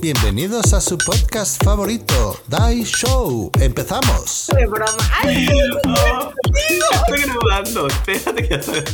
Bienvenidos 0.00 0.72
a 0.74 0.80
su 0.80 0.98
podcast 0.98 1.62
favorito, 1.64 2.38
Die 2.48 2.84
Show. 2.84 3.50
¡Empezamos! 3.60 4.46
De 4.54 4.66
broma. 4.66 5.10
¡Ay! 5.22 5.48
No, 5.84 6.32
estoy 6.92 7.30
grabando. 7.32 7.86
Espérate 7.86 8.48
que 8.48 8.54
estoy... 8.54 8.84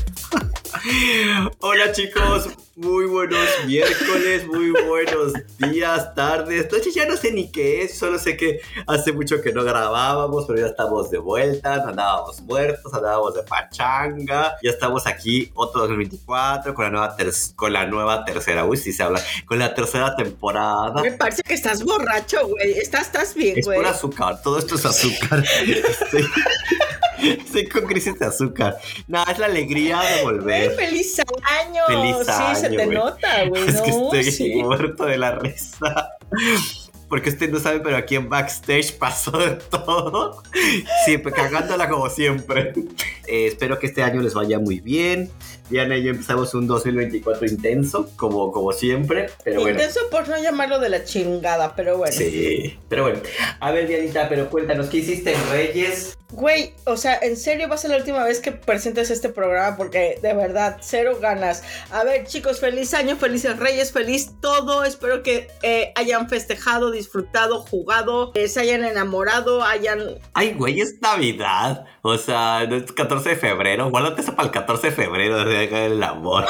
Hola 1.61 1.93
chicos, 1.93 2.49
muy 2.75 3.07
buenos 3.07 3.39
miércoles, 3.67 4.45
muy 4.49 4.71
buenos 4.71 5.33
días, 5.59 6.13
tardes, 6.17 6.73
noches, 6.73 6.93
ya 6.93 7.07
no 7.07 7.17
sé 7.17 7.31
ni 7.31 7.53
qué 7.53 7.83
es, 7.83 7.97
solo 7.97 8.19
sé 8.19 8.37
que 8.37 8.61
hace 8.89 9.13
mucho 9.13 9.41
que 9.41 9.53
no 9.53 9.63
grabábamos, 9.63 10.45
pero 10.47 10.59
ya 10.59 10.67
estamos 10.67 11.09
de 11.13 11.19
vuelta, 11.19 11.77
no 11.77 11.91
andábamos 11.91 12.41
muertos, 12.41 12.93
andábamos 12.93 13.35
de 13.35 13.45
pachanga, 13.45 14.57
ya 14.61 14.71
estamos 14.71 15.07
aquí 15.07 15.53
otro 15.55 15.83
2024 15.83 16.75
con 16.75 16.85
la 16.87 16.91
nueva, 16.91 17.17
ter 17.17 17.31
con 17.55 17.73
la 17.73 17.87
nueva 17.87 18.25
tercera, 18.25 18.65
uy, 18.65 18.77
sí 18.77 18.93
se 18.93 19.05
habla, 19.05 19.23
con 19.47 19.61
la 19.61 19.75
tercera 19.75 20.17
temporada. 20.17 21.01
Me 21.01 21.13
parece 21.13 21.43
que 21.45 21.55
estás 21.55 21.85
borracho, 21.85 22.49
güey, 22.49 22.73
estás, 22.73 23.03
estás 23.07 23.35
bien, 23.37 23.57
Es 23.59 23.67
güey. 23.67 23.79
por 23.79 23.87
azúcar, 23.87 24.43
todo 24.43 24.59
esto 24.59 24.75
es 24.75 24.85
azúcar. 24.85 25.45
Estoy, 25.67 26.27
estoy 27.45 27.69
con 27.69 27.87
crisis 27.87 28.19
de 28.19 28.27
azúcar. 28.27 28.77
No, 29.09 29.23
es 29.31 29.39
la 29.39 29.47
alegría 29.47 30.01
de 30.01 30.23
volver. 30.23 30.73
feliz 30.77 31.17
año. 31.21 31.83
Feliz 31.87 32.17
Sí, 32.27 32.61
se 32.61 32.67
año, 32.67 32.77
te 32.79 32.85
güey. 32.85 32.97
nota, 32.97 33.45
güey. 33.49 33.63
Es 33.69 33.81
que 33.81 33.91
no, 33.91 34.13
estoy 34.13 34.25
sí. 34.33 34.55
muerto 34.57 35.05
de 35.07 35.19
la 35.19 35.33
risa. 35.39 36.11
Porque 37.13 37.29
usted 37.29 37.51
no 37.51 37.61
sabe, 37.61 37.81
pero 37.81 37.99
aquí 37.99 38.17
en 38.17 38.31
backstage 38.31 38.93
pasó 38.99 39.33
de 39.33 39.51
todo. 39.51 40.43
Siempre 41.05 41.31
cagándola 41.31 41.87
como 41.91 42.09
siempre. 42.09 42.73
Eh, 43.27 43.49
espero 43.49 43.79
que 43.79 43.87
este 43.87 44.03
año 44.03 44.23
les 44.23 44.33
vaya 44.33 44.59
muy 44.59 44.81
bien. 44.81 45.31
Diana 45.69 45.97
y 45.99 46.05
yo 46.05 46.11
empezamos 46.11 46.55
un 46.55 46.67
2024 46.67 47.47
intenso, 47.49 48.11
como, 48.17 48.51
como 48.51 48.73
siempre. 48.73 49.29
Pero 49.45 49.61
bueno. 49.61 49.79
Intenso 49.79 50.01
por 50.11 50.27
no 50.27 50.41
llamarlo 50.41 50.79
de 50.79 50.89
la 50.89 51.05
chingada, 51.05 51.77
pero 51.77 51.99
bueno. 51.99 52.15
Sí, 52.17 52.79
pero 52.89 53.03
bueno. 53.03 53.21
A 53.61 53.73
ver, 53.73 53.89
Dianita, 53.89 54.31
pero 54.31 54.49
cuéntanos, 54.49 54.89
¿qué 54.89 54.99
hiciste 54.99 55.35
en 55.35 55.51
Reyes? 55.51 56.17
Güey, 56.33 56.73
o 56.87 56.97
sea, 56.97 57.19
en 57.21 57.37
serio 57.37 57.69
va 57.69 57.75
a 57.75 57.79
ser 57.79 57.91
la 57.91 57.99
última 57.99 58.25
vez 58.25 58.41
que 58.41 58.53
presentes 58.53 59.11
este 59.11 59.29
programa 59.29 59.77
porque 59.77 60.19
de 60.23 60.33
verdad, 60.33 60.79
cero 60.81 61.19
ganas. 61.21 61.63
A 61.91 62.05
ver, 62.05 62.27
chicos, 62.27 62.59
feliz 62.59 62.95
año, 62.95 63.17
felices 63.17 63.59
reyes, 63.59 63.93
feliz 63.93 64.31
todo. 64.41 64.83
Espero 64.85 65.23
que 65.23 65.49
eh, 65.63 65.93
hayan 65.95 66.31
festejado, 66.31 66.91
disfrutado, 67.03 67.61
jugado, 67.61 68.33
eh, 68.35 68.49
se 68.49 68.61
hayan 68.61 68.85
enamorado, 68.85 69.65
hayan... 69.65 70.01
Ay, 70.35 70.55
güey, 70.55 70.81
es 70.81 71.01
Navidad. 71.01 71.85
O 72.05 72.19
sea, 72.19 72.67
no 72.69 72.77
es 72.77 72.91
14 72.91 73.29
de 73.29 73.37
febrero. 73.37 73.89
Guárdate 73.89 74.23
eso 74.23 74.35
para 74.35 74.49
el 74.49 74.53
14 74.53 74.89
de 74.89 74.93
febrero, 74.93 75.45
de 75.45 75.87
el 75.87 76.03
amor. 76.03 76.47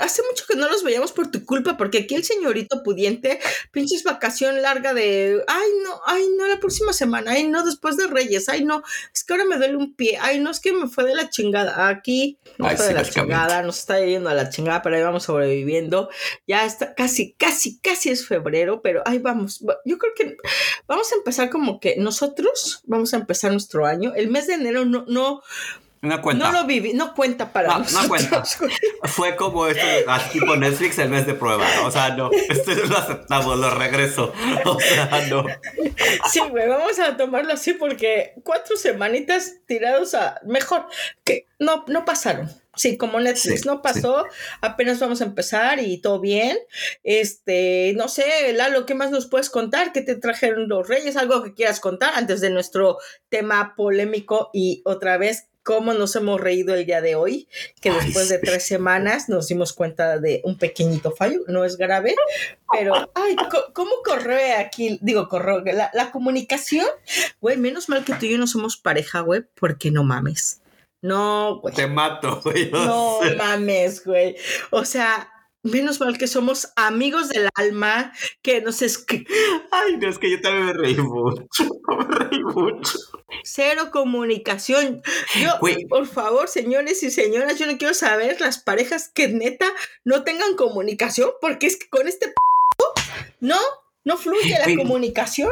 Hace 0.00 0.22
mucho 0.28 0.44
que 0.48 0.56
no 0.56 0.68
los 0.68 0.82
veíamos 0.82 1.12
por 1.12 1.30
tu 1.30 1.44
culpa 1.44 1.76
porque 1.76 1.98
aquí 1.98 2.16
el 2.16 2.24
señorito 2.24 2.82
pudiente, 2.82 3.38
pinches 3.70 4.02
vacación 4.02 4.60
larga 4.62 4.94
de... 4.94 5.44
Ay, 5.46 5.68
no, 5.84 6.00
ay, 6.06 6.26
no, 6.36 6.48
la 6.48 6.58
próxima 6.58 6.92
semana, 6.92 7.30
ay, 7.32 7.46
no, 7.46 7.64
después 7.64 7.96
de 7.96 8.08
reyes, 8.08 8.48
ay, 8.48 8.64
no, 8.64 8.82
es 9.14 9.22
que 9.22 9.32
ahora 9.32 9.44
me 9.44 9.58
duele 9.58 9.76
un 9.76 9.94
pie, 9.94 10.18
ay, 10.20 10.40
no, 10.40 10.50
es 10.50 10.58
que 10.58 10.72
me 10.72 10.88
fue 10.88 11.04
de 11.04 11.14
la 11.14 11.30
chingada. 11.30 11.88
Aquí 11.88 12.38
no 12.58 12.66
Ay, 12.66 12.76
fue 12.76 12.86
sí, 12.86 12.92
de 12.92 12.98
la 12.98 13.08
chingada, 13.08 13.62
nos 13.62 13.78
está 13.78 14.04
yendo 14.04 14.28
a 14.28 14.34
la 14.34 14.50
chingada, 14.50 14.82
pero 14.82 14.96
ahí 14.96 15.02
vamos 15.02 15.22
sobreviviendo. 15.22 16.08
Ya 16.48 16.64
está, 16.64 16.94
casi, 16.94 17.32
casi, 17.34 17.78
casi 17.78 18.10
es 18.10 18.26
febrero, 18.26 18.82
pero 18.82 19.02
ahí 19.04 19.18
vamos. 19.18 19.64
Yo 19.84 19.98
creo 19.98 20.14
que 20.16 20.36
vamos 20.88 21.12
a 21.12 21.16
empezar 21.16 21.48
como 21.50 21.78
que 21.78 21.96
nosotros 21.96 22.82
vamos 22.86 23.14
a 23.14 23.18
empezar 23.18 23.52
nuestro 23.52 23.86
año. 23.86 24.12
El 24.14 24.28
mes 24.28 24.46
de 24.46 24.54
enero 24.54 24.84
no, 24.84 24.95
no, 25.06 25.42
cuenta. 26.22 26.46
no 26.46 26.52
lo 26.52 26.66
viví, 26.66 26.92
no 26.92 27.14
cuenta 27.14 27.52
para 27.52 27.78
No, 27.78 27.78
no 27.78 28.08
cuenta. 28.08 28.42
Fue 29.04 29.36
como 29.36 29.66
esto, 29.66 30.10
así 30.10 30.38
tipo 30.38 30.56
Netflix 30.56 30.98
el 30.98 31.08
mes 31.08 31.26
de 31.26 31.34
prueba. 31.34 31.66
O 31.84 31.90
sea, 31.90 32.10
no, 32.10 32.30
esto 32.48 32.74
no 32.74 32.84
lo 32.84 32.98
aceptamos, 32.98 33.58
lo 33.58 33.70
regreso. 33.70 34.32
O 34.64 34.80
sea, 34.80 35.26
no. 35.28 35.44
Sí, 36.30 36.40
güey, 36.50 36.68
vamos 36.68 36.98
a 36.98 37.16
tomarlo 37.16 37.52
así 37.52 37.72
porque 37.72 38.34
cuatro 38.44 38.76
semanitas 38.76 39.56
tirados 39.66 40.14
a 40.14 40.40
mejor 40.44 40.86
que 41.24 41.46
no, 41.58 41.84
no 41.88 42.04
pasaron. 42.04 42.50
Sí, 42.76 42.98
como 42.98 43.18
Netflix 43.18 43.62
Sí, 43.62 43.66
no 43.66 43.80
pasó, 43.80 44.26
apenas 44.60 45.00
vamos 45.00 45.20
a 45.22 45.24
empezar 45.24 45.80
y 45.80 45.98
todo 45.98 46.20
bien. 46.20 46.58
Este, 47.02 47.94
no 47.96 48.08
sé, 48.08 48.52
Lalo, 48.52 48.84
¿qué 48.86 48.94
más 48.94 49.10
nos 49.10 49.26
puedes 49.26 49.50
contar? 49.50 49.92
¿Qué 49.92 50.02
te 50.02 50.14
trajeron 50.14 50.68
los 50.68 50.86
Reyes? 50.86 51.16
¿Algo 51.16 51.42
que 51.42 51.54
quieras 51.54 51.80
contar 51.80 52.12
antes 52.14 52.40
de 52.40 52.50
nuestro 52.50 52.98
tema 53.30 53.74
polémico 53.76 54.50
y 54.52 54.82
otra 54.84 55.16
vez 55.16 55.48
cómo 55.62 55.94
nos 55.94 56.14
hemos 56.14 56.40
reído 56.40 56.74
el 56.74 56.84
día 56.84 57.00
de 57.00 57.14
hoy? 57.14 57.48
Que 57.80 57.88
Ay, 57.90 57.96
después 58.04 58.28
de 58.28 58.38
tres 58.38 58.64
semanas 58.64 59.30
nos 59.30 59.48
dimos 59.48 59.72
cuenta 59.72 60.18
de 60.18 60.42
un 60.44 60.58
pequeñito 60.58 61.12
fallo, 61.12 61.40
no 61.48 61.64
es 61.64 61.78
grave, 61.78 62.14
pero, 62.72 63.10
ay, 63.14 63.36
¿cómo 63.72 63.90
corre 64.04 64.54
aquí? 64.54 64.98
Digo, 65.00 65.28
corre, 65.28 65.72
la, 65.72 65.90
la 65.94 66.10
comunicación, 66.10 66.86
güey, 67.40 67.56
menos 67.56 67.88
mal 67.88 68.04
que 68.04 68.12
tú 68.14 68.26
y 68.26 68.32
yo 68.32 68.38
no 68.38 68.46
somos 68.46 68.76
pareja, 68.76 69.20
güey, 69.20 69.42
porque 69.58 69.90
no 69.90 70.04
mames. 70.04 70.60
No, 71.02 71.60
güey. 71.60 71.74
Te 71.74 71.86
mato, 71.86 72.40
güey. 72.44 72.70
No 72.70 73.20
mames, 73.36 74.04
güey. 74.04 74.36
O 74.70 74.84
sea, 74.84 75.30
menos 75.62 76.00
mal 76.00 76.16
que 76.18 76.26
somos 76.26 76.72
amigos 76.76 77.28
del 77.28 77.48
alma, 77.54 78.12
que 78.42 78.60
nos 78.60 78.82
escriben. 78.82 79.26
Ay, 79.70 79.96
no, 79.98 80.08
es 80.08 80.18
que 80.18 80.30
yo 80.30 80.40
también 80.40 80.66
me 80.66 80.72
reí 80.72 80.96
mucho. 80.96 81.64
Me 81.88 82.14
reí 82.18 82.42
mucho. 82.42 82.98
Cero 83.44 83.90
comunicación. 83.92 85.02
Yo, 85.40 85.50
Güey. 85.60 85.86
por 85.86 86.06
favor, 86.06 86.48
señores 86.48 87.02
y 87.02 87.10
señoras, 87.10 87.58
yo 87.58 87.66
no 87.66 87.78
quiero 87.78 87.94
saber 87.94 88.40
las 88.40 88.58
parejas 88.58 89.08
que 89.08 89.28
neta 89.28 89.66
no 90.04 90.24
tengan 90.24 90.56
comunicación, 90.56 91.30
porque 91.40 91.66
es 91.68 91.76
que 91.76 91.88
con 91.88 92.06
este 92.08 92.26
p 92.28 92.34
no, 93.40 93.58
no 94.04 94.16
fluye 94.18 94.50
la 94.58 94.64
Güey. 94.64 94.76
comunicación. 94.76 95.50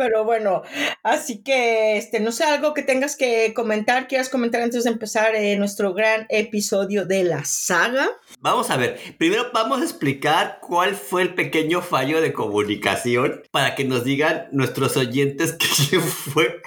Pero 0.00 0.24
bueno, 0.24 0.62
así 1.02 1.42
que, 1.42 1.98
este, 1.98 2.20
no 2.20 2.32
sé, 2.32 2.44
algo 2.44 2.72
que 2.72 2.82
tengas 2.82 3.16
que 3.16 3.52
comentar, 3.52 4.08
quieras 4.08 4.30
comentar 4.30 4.62
antes 4.62 4.84
de 4.84 4.90
empezar 4.90 5.34
eh, 5.34 5.58
nuestro 5.58 5.92
gran 5.92 6.24
episodio 6.30 7.04
de 7.04 7.22
la 7.24 7.44
saga. 7.44 8.08
Vamos 8.38 8.70
a 8.70 8.78
ver, 8.78 8.98
primero 9.18 9.50
vamos 9.52 9.82
a 9.82 9.84
explicar 9.84 10.58
cuál 10.62 10.94
fue 10.96 11.20
el 11.20 11.34
pequeño 11.34 11.82
fallo 11.82 12.22
de 12.22 12.32
comunicación 12.32 13.42
para 13.50 13.74
que 13.74 13.84
nos 13.84 14.02
digan 14.02 14.48
nuestros 14.52 14.96
oyentes 14.96 15.58
quién 15.90 16.00
fue 16.00 16.62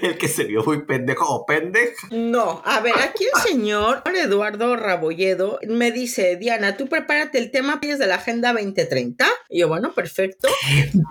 el 0.00 0.16
que 0.16 0.28
se 0.28 0.44
vio 0.44 0.64
muy 0.64 0.86
pendejo 0.86 1.26
o 1.28 1.44
pendeja. 1.44 2.08
No, 2.10 2.62
a 2.64 2.80
ver, 2.80 2.94
aquí 3.02 3.24
el 3.24 3.42
señor 3.42 4.02
Eduardo 4.06 4.76
Rabolledo 4.76 5.58
me 5.68 5.92
dice, 5.92 6.36
Diana, 6.36 6.78
tú 6.78 6.88
prepárate 6.88 7.36
el 7.36 7.50
tema 7.50 7.78
de 7.82 8.06
la 8.06 8.14
Agenda 8.14 8.54
2030. 8.54 9.26
Y 9.50 9.60
yo, 9.60 9.68
bueno, 9.68 9.92
perfecto. 9.92 10.48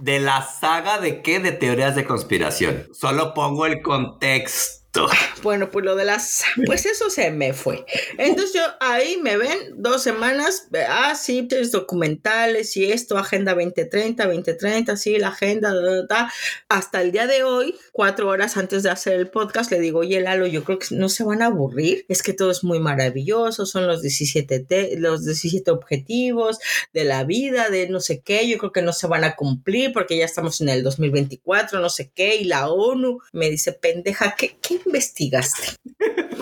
¿De 0.02 0.20
la 0.20 0.42
saga 0.42 1.00
de 1.00 1.22
qué? 1.22 1.40
De 1.40 1.52
teorías 1.68 1.96
de 1.96 2.06
conspiración. 2.06 2.88
Solo 2.94 3.34
pongo 3.34 3.66
el 3.66 3.82
contexto. 3.82 4.77
Bueno, 5.44 5.70
pues 5.70 5.86
lo 5.86 5.96
de 5.96 6.06
las, 6.06 6.44
pues 6.66 6.86
eso 6.88 7.09
se 7.12 7.30
me 7.30 7.53
fue. 7.53 7.86
Entonces 8.18 8.53
yo 8.56 8.62
ahí 8.80 9.18
me 9.22 9.38
ven 9.38 9.58
dos 9.75 10.02
semanas, 10.02 10.68
ah, 10.90 11.14
sí, 11.16 11.44
pues, 11.44 11.72
documentales 11.72 12.75
y 12.78 12.92
esto, 12.92 13.18
Agenda 13.18 13.53
2030, 13.53 14.25
2030, 14.25 14.98
sí, 14.98 15.18
la 15.20 15.28
agenda, 15.30 15.74
da, 16.09 16.31
hasta 16.70 17.02
el 17.02 17.12
día 17.12 17.28
de 17.28 17.44
hoy, 17.44 17.75
cuatro 17.92 18.28
horas 18.30 18.58
antes 18.58 18.81
de 18.84 18.90
hacer 18.90 19.14
el 19.14 19.30
podcast, 19.30 19.72
le 19.72 19.80
digo, 19.80 20.00
oye, 20.00 20.20
Lalo, 20.22 20.48
yo 20.48 20.64
creo 20.64 20.80
que 20.80 20.88
no 20.96 21.09
se 21.09 21.24
van 21.24 21.42
a 21.44 21.48
aburrir, 21.48 22.06
es 22.09 22.24
que 22.24 22.34
todo 22.34 22.50
es 22.50 22.64
muy 22.64 22.80
maravilloso, 22.80 23.66
son 23.68 23.86
los 23.86 24.02
17, 24.02 24.59
te- 24.62 24.98
los 24.98 25.24
17 25.25 25.69
objetivos 25.69 26.58
de 26.94 27.04
la 27.04 27.24
vida, 27.24 27.69
de 27.69 27.88
no 27.90 28.00
sé 28.00 28.22
qué, 28.22 28.48
yo 28.50 28.58
creo 28.58 28.72
que 28.72 28.81
no 28.81 28.94
se 28.94 29.06
van 29.08 29.24
a 29.24 29.36
cumplir 29.36 29.94
porque 29.94 30.18
ya 30.18 30.25
estamos 30.25 30.59
en 30.62 30.69
el 30.69 30.81
2024, 30.84 31.80
no 31.80 31.90
sé 31.90 32.12
qué, 32.16 32.38
y 32.38 32.46
la 32.46 32.69
ONU 32.69 33.19
me 33.31 33.50
dice, 33.52 33.74
pendeja, 33.74 34.36
¿qué, 34.36 34.58
qué 34.62 34.77
investigaste? 34.86 35.78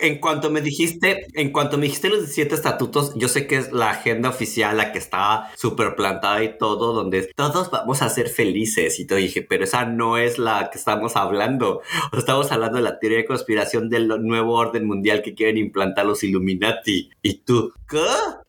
En 0.00 0.18
cuanto 0.18 0.50
me 0.50 0.60
dijiste, 0.60 1.26
en 1.34 1.52
cuanto 1.52 1.76
me 1.76 1.86
dijiste 1.86 2.08
los 2.08 2.20
17 2.20 2.54
estatutos, 2.54 3.12
yo 3.16 3.28
sé 3.28 3.46
que 3.46 3.56
es 3.56 3.72
la 3.72 3.90
agenda 3.90 4.28
oficial, 4.28 4.76
la 4.76 4.92
que 4.92 4.98
estaba 4.98 5.50
súper 5.56 5.96
plantada 5.96 6.42
y 6.42 6.58
todo, 6.58 6.92
donde 6.92 7.22
todos 7.34 7.70
vamos 7.70 8.02
a 8.02 8.08
ser 8.08 8.28
felices. 8.28 8.98
Y 8.98 9.06
te 9.06 9.16
dije, 9.16 9.42
pero 9.42 9.64
esa 9.64 9.84
no 9.84 10.18
es 10.18 10.38
la 10.38 10.70
que 10.70 10.78
estamos 10.78 11.16
hablando. 11.16 11.82
O 12.12 12.18
estamos 12.18 12.50
hablando 12.52 12.76
de 12.78 12.84
la 12.84 12.98
teoría 12.98 13.18
de 13.18 13.24
conspiración 13.24 13.90
del 13.90 14.08
nuevo 14.22 14.54
orden 14.54 14.86
mundial 14.86 15.22
que 15.22 15.34
quieren 15.34 15.58
implantar 15.58 16.06
los 16.06 16.22
Illuminati. 16.22 17.10
Y 17.22 17.38
tú, 17.38 17.72
¿qué? 17.88 17.98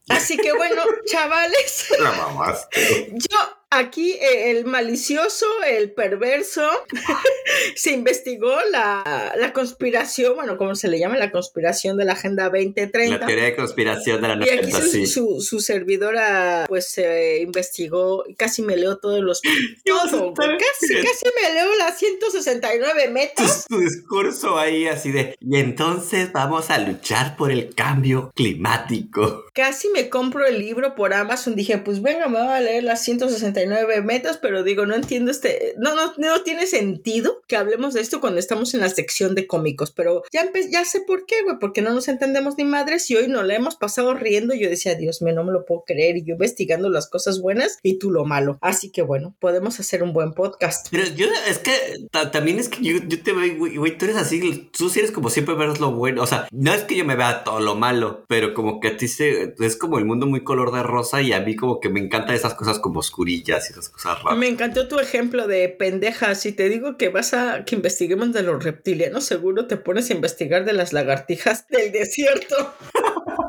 Así 0.10 0.38
que 0.38 0.54
bueno, 0.54 0.84
chavales, 1.06 1.90
La 2.00 2.12
mamaste. 2.12 3.12
yo 3.14 3.38
aquí 3.70 4.12
eh, 4.14 4.52
el 4.52 4.66
malicioso, 4.66 5.46
el 5.68 5.92
perverso, 5.92 6.68
se 7.76 7.92
investigó 7.92 8.56
la, 8.72 9.34
la 9.38 9.54
conspiración, 9.54 10.36
bueno, 10.36 10.58
¿cómo 10.58 10.76
se 10.76 10.88
le 10.88 11.00
llama? 11.00 11.18
La 11.18 11.32
conspiración 11.32 11.98
de 11.98 12.06
la 12.06 12.14
Agenda 12.14 12.46
2030. 12.46 13.18
La 13.18 13.26
teoría 13.26 13.46
de 13.46 13.56
conspiración 13.56 14.22
de 14.22 14.28
la 14.28 14.46
Y 14.46 14.50
aquí 14.50 14.72
90, 14.72 14.82
su, 14.82 15.06
su, 15.08 15.42
su 15.42 15.60
servidora 15.60 16.66
pues 16.68 16.90
se 16.90 17.42
investigó 17.42 18.24
y 18.28 18.36
casi 18.36 18.62
me 18.62 18.78
leo 18.78 18.98
todos 18.98 19.22
los 19.22 19.42
todo, 19.86 20.34
casi, 20.34 20.94
casi 20.96 21.26
me 21.42 21.54
leo 21.54 21.76
las 21.76 21.98
169 21.98 23.10
metros. 23.10 23.66
Su 23.68 23.80
discurso 23.80 24.58
ahí 24.58 24.88
así 24.88 25.12
de, 25.12 25.36
y 25.40 25.58
entonces 25.58 26.32
vamos 26.32 26.70
a 26.70 26.78
luchar 26.80 27.36
por 27.36 27.52
el 27.52 27.74
cambio 27.76 28.32
climático. 28.36 29.46
Casi 29.54 29.90
me 29.90 30.10
compro 30.10 30.46
el 30.46 30.60
libro 30.60 30.96
por 30.96 31.14
Amazon. 31.14 31.56
Dije, 31.56 31.78
pues 31.80 32.02
venga, 32.02 32.28
me 32.28 32.40
voy 32.40 32.48
a 32.48 32.62
leer 32.62 32.84
las 32.84 33.04
169 33.04 33.57
metas, 33.66 34.38
pero 34.38 34.64
digo, 34.64 34.86
no 34.86 34.96
entiendo 34.96 35.32
este. 35.32 35.74
No, 35.78 35.96
no, 35.96 36.14
no 36.18 36.42
tiene 36.44 36.68
sentido 36.68 37.42
que 37.48 37.56
hablemos 37.56 37.94
de 37.94 38.02
esto 38.02 38.20
cuando 38.22 38.40
estamos 38.40 38.74
en 38.74 38.82
la 38.82 38.90
sección 38.90 39.36
de 39.36 39.48
cómicos. 39.48 39.92
Pero 39.92 40.24
ya, 40.32 40.50
ya 40.72 40.86
sé 40.86 41.02
por 41.02 41.26
qué, 41.26 41.42
güey, 41.44 41.58
porque 41.60 41.82
no 41.82 41.92
nos 41.94 42.08
entendemos 42.08 42.56
ni 42.58 42.64
madres 42.66 43.10
y 43.10 43.16
hoy 43.16 43.28
nos 43.28 43.46
la 43.46 43.56
hemos 43.56 43.76
pasado 43.76 44.14
riendo. 44.14 44.54
Yo 44.54 44.70
decía, 44.70 44.96
Dios 44.96 45.22
mío, 45.22 45.34
no 45.34 45.44
me 45.44 45.52
lo 45.52 45.66
puedo 45.66 45.84
creer. 45.86 46.18
Y 46.18 46.24
yo 46.24 46.34
investigando 46.34 46.90
las 46.90 47.10
cosas 47.10 47.42
buenas 47.42 47.80
y 47.84 47.98
tú 48.00 48.12
lo 48.12 48.26
malo. 48.26 48.58
Así 48.62 48.92
que 48.92 49.02
bueno, 49.02 49.36
podemos 49.40 49.80
hacer 49.80 50.04
un 50.04 50.14
buen 50.14 50.34
podcast. 50.34 50.88
Pero 50.92 51.06
yo, 51.16 51.28
es 51.50 51.60
que 51.60 51.72
ta- 52.12 52.32
también 52.32 52.60
es 52.60 52.70
que 52.70 52.84
yo, 52.84 53.00
yo 53.08 53.24
te 53.24 53.32
veo, 53.34 53.56
güey, 53.58 53.98
tú 53.98 54.06
eres 54.06 54.18
así, 54.18 54.70
tú 54.78 54.90
sí 54.90 55.00
eres 55.00 55.12
como 55.12 55.30
siempre 55.30 55.56
ves 55.56 55.80
lo 55.80 55.92
bueno. 55.92 56.22
O 56.24 56.28
sea, 56.28 56.48
no 56.52 56.74
es 56.74 56.84
que 56.84 56.96
yo 56.96 57.06
me 57.06 57.16
vea 57.16 57.44
todo 57.44 57.60
lo 57.60 57.76
malo, 57.76 58.26
pero 58.28 58.54
como 58.54 58.80
que 58.80 58.90
a 58.90 58.98
ti 58.98 59.08
se, 59.08 59.56
es 59.60 59.76
como 59.78 59.98
el 59.98 60.06
mundo 60.06 60.26
muy 60.28 60.44
color 60.44 60.72
de 60.74 60.84
rosa 60.84 61.22
y 61.22 61.34
a 61.34 61.40
mí 61.42 61.56
como 61.56 61.80
que 61.80 61.90
me 61.90 62.00
encantan 62.00 62.36
esas 62.36 62.54
cosas 62.54 62.80
como 62.80 63.00
oscurillas 63.00 63.47
y 63.48 63.52
esas 63.52 63.90
cosas 63.90 64.22
raras. 64.24 64.38
Me 64.38 64.48
encantó 64.48 64.88
tu 64.88 65.00
ejemplo 65.00 65.48
de 65.48 65.70
pendeja. 65.70 66.36
Si 66.36 66.52
te 66.52 66.70
digo 66.70 66.98
que 66.98 67.10
vas 67.10 67.34
a 67.34 67.64
que 67.66 67.76
investiguemos 67.76 68.34
de 68.34 68.44
los 68.44 68.64
reptilianos, 68.64 69.26
seguro 69.26 69.68
te 69.68 69.78
pones 69.78 70.10
a 70.10 70.14
investigar 70.14 70.66
de 70.66 70.74
las 70.74 70.94
lagartijas 70.94 71.68
del 71.70 71.92
desierto. 71.92 72.74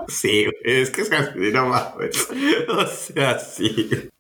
Sí, 0.09 0.47
es 0.65 0.91
que 0.91 1.03
es 1.03 1.13
así, 1.13 1.53
no 1.53 1.67
mames. 1.67 2.29
O 2.69 2.87
sea, 2.87 3.39
sí. 3.39 4.11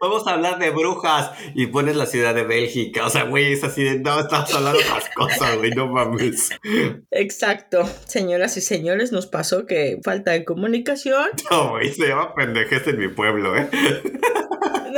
Vamos 0.00 0.26
a 0.26 0.34
hablar 0.34 0.58
de 0.58 0.70
brujas 0.70 1.30
y 1.54 1.66
pones 1.66 1.96
la 1.96 2.06
ciudad 2.06 2.34
de 2.34 2.42
Bélgica. 2.42 3.06
O 3.06 3.10
sea, 3.10 3.24
güey, 3.24 3.52
es 3.52 3.62
así 3.62 3.84
de 3.84 3.98
no, 3.98 4.18
estamos 4.20 4.52
hablando 4.54 4.78
de 4.78 4.84
otras 4.84 5.10
cosas, 5.14 5.56
güey, 5.58 5.70
no 5.70 5.86
mames. 5.88 6.50
Exacto. 7.10 7.88
Señoras 8.06 8.56
y 8.56 8.60
señores, 8.60 9.12
nos 9.12 9.26
pasó 9.26 9.66
que 9.66 9.98
falta 10.02 10.32
de 10.32 10.44
comunicación. 10.44 11.30
No, 11.50 11.70
güey, 11.70 11.92
se 11.92 12.08
llama 12.08 12.34
pendejez 12.34 12.86
en 12.88 12.98
mi 12.98 13.08
pueblo, 13.08 13.56
¿eh? 13.56 13.68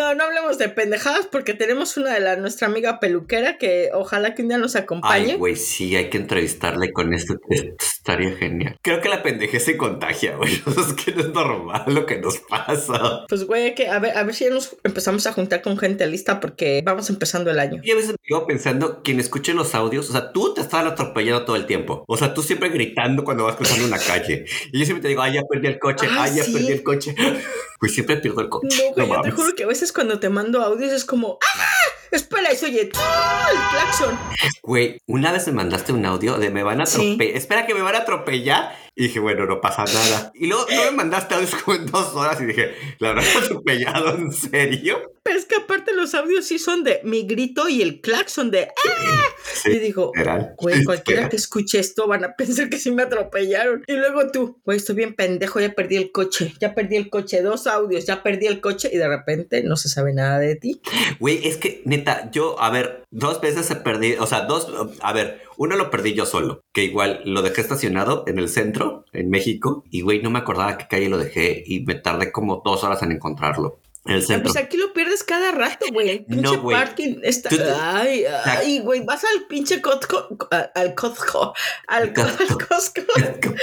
No, 0.01 0.15
no 0.15 0.25
hablemos 0.25 0.57
de 0.57 0.71
pendejadas 0.71 1.27
porque 1.27 1.53
tenemos 1.53 1.99
una 1.99 2.15
de 2.15 2.21
la 2.21 2.37
nuestra 2.37 2.69
amiga 2.69 3.01
peluquera 3.01 3.59
que 3.59 3.91
ojalá 3.93 4.35
que 4.35 4.41
un 4.41 4.49
día 4.49 4.57
nos 4.57 4.75
acompañe. 4.75 5.33
Ay, 5.33 5.37
güey, 5.37 5.57
sí, 5.57 5.95
hay 5.95 6.09
que 6.09 6.17
entrevistarle 6.17 6.91
con 6.91 7.13
esto. 7.13 7.35
Estaría 7.79 8.35
genial. 8.35 8.79
Creo 8.81 9.03
que 9.03 9.11
la 9.11 9.23
pendejez 9.23 9.63
se 9.63 9.77
contagia, 9.77 10.37
güey. 10.37 10.55
Es 10.81 10.95
que 10.95 11.13
no 11.13 11.21
es 11.21 11.29
normal 11.29 11.85
lo 11.89 12.07
que 12.07 12.17
nos 12.17 12.39
pasa. 12.39 13.27
Pues 13.29 13.45
güey, 13.45 13.75
que 13.75 13.89
a 13.89 13.99
ver, 13.99 14.17
a 14.17 14.23
ver 14.23 14.35
si 14.35 14.45
ya 14.45 14.51
nos 14.51 14.75
empezamos 14.85 15.27
a 15.27 15.35
juntar 15.35 15.61
con 15.61 15.77
gente 15.77 16.07
lista 16.07 16.41
porque 16.41 16.81
vamos 16.83 17.11
empezando 17.11 17.51
el 17.51 17.59
año. 17.59 17.83
Y 17.85 17.91
a 17.91 17.95
veces 17.95 18.13
me 18.13 18.17
quedo 18.23 18.47
pensando, 18.47 19.03
quien 19.03 19.21
escuche 19.21 19.53
los 19.53 19.75
audios, 19.75 20.09
o 20.09 20.13
sea, 20.13 20.33
tú 20.33 20.55
te 20.55 20.63
estás 20.63 20.87
atropellando 20.87 21.45
todo 21.45 21.57
el 21.57 21.67
tiempo. 21.67 22.07
O 22.09 22.17
sea, 22.17 22.33
tú 22.33 22.43
siempre 22.43 22.71
gritando 22.71 23.23
cuando 23.23 23.45
vas 23.45 23.57
cruzando 23.57 23.85
una 23.85 23.99
calle. 23.99 24.47
Y 24.73 24.79
yo 24.79 24.87
siempre 24.87 25.03
te 25.03 25.09
digo, 25.09 25.21
ay, 25.21 25.35
ya 25.35 25.43
perdí 25.43 25.67
el 25.67 25.79
coche, 25.79 26.07
Ah, 26.11 26.23
ay, 26.23 26.37
ya 26.37 26.45
perdí 26.45 26.73
el 26.73 26.83
coche. 26.83 27.15
Pues 27.81 27.95
siempre 27.95 28.19
pierdo 28.19 28.43
el 28.43 28.51
coche. 28.51 28.93
No, 28.95 29.07
güey, 29.07 29.09
yo 29.09 29.23
te 29.23 29.31
juro 29.31 29.55
que 29.55 29.65
a 29.65 29.67
veces 29.67 29.90
cuando 29.93 30.19
te 30.21 30.29
mando 30.29 30.63
audios 30.63 30.93
es 30.93 31.05
como, 31.05 31.39
¡ah! 31.43 31.65
Espera, 32.11 32.53
y 32.53 32.57
se 32.57 32.67
oye 32.67 32.91
¡ah! 32.97 33.49
el 33.51 33.59
claxon. 33.79 34.19
Güey, 34.63 35.01
una 35.07 35.31
vez 35.33 35.47
me 35.47 35.53
mandaste 35.53 35.93
un 35.93 36.05
audio 36.07 36.39
de 36.39 36.51
me 36.51 36.63
van 36.63 36.81
a 36.81 36.87
Sí. 36.87 36.97
atropellar. 36.97 37.37
Espera 37.37 37.67
que 37.67 37.75
me 37.75 37.83
van 37.83 37.95
a 37.95 37.99
atropellar. 37.99 38.75
Y 39.01 39.05
dije, 39.05 39.19
bueno, 39.19 39.47
no 39.47 39.63
pasa 39.63 39.83
nada. 39.87 40.31
Y 40.35 40.47
luego 40.47 40.67
no 40.69 40.85
me 40.85 40.91
mandaste 40.91 41.35
audios 41.35 41.55
como 41.55 41.75
en 41.75 41.87
dos 41.87 42.15
horas 42.15 42.39
y 42.43 42.45
dije, 42.45 42.75
¿la 42.99 43.09
habrán 43.09 43.25
atropellado 43.43 44.15
en 44.15 44.31
serio? 44.31 45.15
Pero 45.23 45.39
es 45.39 45.47
que 45.47 45.57
aparte 45.57 45.95
los 45.95 46.15
audios 46.15 46.45
sí 46.47 46.59
son 46.59 46.85
de 46.85 47.01
mi 47.03 47.23
grito 47.23 47.67
y 47.71 47.81
el 47.81 48.03
claxon 48.03 48.51
de 48.51 48.65
¡ah! 48.65 49.21
Sí, 49.55 49.71
Y 49.71 49.79
digo, 49.79 50.13
güey, 50.59 50.85
cualquiera 50.85 51.31
que 51.31 51.37
escuche 51.37 51.79
esto 51.79 52.07
van 52.07 52.25
a 52.25 52.35
pensar 52.37 52.69
que 52.69 52.79
sí 52.79 52.91
me 52.91 53.05
atropellaron. 53.05 53.85
Y 53.87 53.95
luego 53.95 54.31
tú, 54.31 54.61
güey, 54.67 54.77
estoy 54.77 54.97
bien 54.97 55.15
pendejo, 55.15 55.61
ya 55.61 55.73
perdí 55.73 55.97
el 55.97 56.13
coche, 56.13 56.53
ya 56.61 56.75
perdí 56.75 56.97
el 56.97 57.09
coche, 57.09 57.41
dos 57.41 57.67
audios, 57.67 58.05
ya 58.05 58.23
perdí 58.23 58.49
el 58.49 58.61
coche 58.61 58.91
y 58.93 58.99
de 58.99 59.09
repente 59.09 59.63
no 59.63 59.77
se 59.77 59.89
sabe 59.89 60.13
nada 60.13 60.39
de 60.41 60.57
ti. 60.57 60.83
Güey, 61.19 61.47
es 61.47 61.57
que 61.57 61.81
neta, 61.87 62.31
yo, 62.33 62.61
a 62.61 62.69
ver, 62.69 63.05
dos 63.11 63.41
veces 63.41 63.71
he 63.71 63.77
perdido, 63.77 64.23
o 64.23 64.27
sea, 64.27 64.43
dos, 64.43 64.69
a 65.01 65.13
ver, 65.13 65.43
uno 65.57 65.77
lo 65.77 65.91
perdí 65.91 66.15
yo 66.15 66.27
solo, 66.27 66.61
que 66.73 66.85
igual 66.85 67.21
lo 67.25 67.43
dejé 67.43 67.61
estacionado 67.61 68.25
en 68.27 68.39
el 68.39 68.49
centro, 68.49 69.05
en 69.13 69.31
México, 69.31 69.85
y 69.91 70.03
güey, 70.03 70.23
no 70.23 70.31
me 70.31 70.39
acordaba 70.39 70.79
qué 70.79 70.87
calle 70.89 71.09
lo 71.09 71.19
dejé 71.19 71.63
y 71.67 71.81
me 71.81 71.95
tardé 71.97 72.31
como 72.33 72.63
dos 72.65 72.85
horas 72.85 73.03
en 73.03 73.13
encontrarlo. 73.13 73.81
En 74.07 74.15
el 74.15 74.23
centro. 74.25 74.51
Pues 74.51 74.65
aquí 74.65 74.79
lo 74.79 74.95
pierdes 74.95 75.23
cada 75.23 75.53
rato, 75.53 75.85
güey. 75.93 76.25
Pinche 76.25 76.41
No, 76.57 76.63
güey. 76.63 76.75
parking 76.75 77.17
está. 77.23 77.51
Te- 77.51 77.63
Ay, 77.71 78.25
ay, 78.47 78.79
güey. 78.81 79.05
Vas 79.05 79.23
al 79.25 79.47
pinche 79.47 79.83
Costco. 79.83 80.27
Al 80.75 80.95
Costco. 80.95 81.53
Al, 81.87 82.15
Co- 82.15 82.23
Costco. 82.23 83.03
al 83.17 83.39
Costco. 83.47 83.55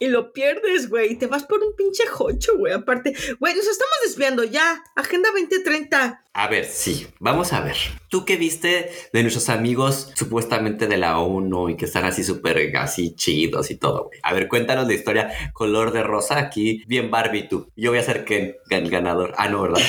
y 0.00 0.08
lo 0.08 0.32
pierdes, 0.32 0.88
güey. 0.90 1.12
Y 1.12 1.16
te 1.16 1.28
vas 1.28 1.44
por 1.44 1.62
un 1.62 1.76
pinche 1.76 2.04
jocho, 2.08 2.58
güey. 2.58 2.72
Aparte, 2.72 3.14
güey, 3.38 3.54
nos 3.54 3.68
estamos 3.68 3.94
desviando 4.04 4.42
ya. 4.42 4.82
Agenda 4.96 5.30
2030. 5.32 6.24
A 6.32 6.48
ver, 6.48 6.64
sí, 6.64 7.06
vamos 7.20 7.52
a 7.52 7.60
ver. 7.60 7.76
¿Tú 8.08 8.24
qué 8.24 8.36
viste 8.36 8.90
de 9.12 9.22
nuestros 9.22 9.48
amigos 9.50 10.10
supuestamente 10.14 10.86
de 10.86 10.96
la 10.96 11.18
ONU 11.18 11.68
y 11.68 11.76
que 11.76 11.84
están 11.84 12.04
así 12.04 12.24
súper 12.24 12.74
así 12.76 13.14
chidos 13.14 13.70
y 13.70 13.76
todo, 13.76 14.04
güey? 14.06 14.18
A 14.22 14.32
ver, 14.32 14.48
cuéntanos 14.48 14.86
la 14.86 14.94
historia 14.94 15.30
color 15.52 15.92
de 15.92 16.02
rosa 16.02 16.38
aquí, 16.38 16.82
bien 16.86 17.10
Barbie 17.10 17.48
tú. 17.48 17.70
Yo 17.76 17.90
voy 17.90 17.98
a 17.98 18.02
ser 18.02 18.24
Ken, 18.24 18.56
el 18.70 18.90
ganador. 18.90 19.34
Ah, 19.36 19.48
no, 19.48 19.62
¿verdad? 19.62 19.80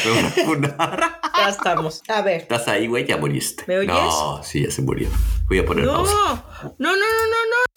Ya 1.37 1.49
estamos. 1.49 2.03
A 2.09 2.21
ver. 2.21 2.41
Estás 2.41 2.67
ahí, 2.67 2.87
güey, 2.87 3.05
ya 3.05 3.17
moriste. 3.17 3.63
¿Me 3.67 3.77
oyes? 3.79 3.87
No, 3.93 4.43
sí, 4.43 4.63
ya 4.63 4.71
se 4.71 4.81
murió. 4.81 5.07
Voy 5.47 5.59
a 5.59 5.65
poner 5.65 5.85
No, 5.85 5.93
pausa. 5.93 6.13
no, 6.13 6.73
no, 6.77 6.91
no, 6.91 6.95
no, 6.95 6.95
no. 6.95 7.68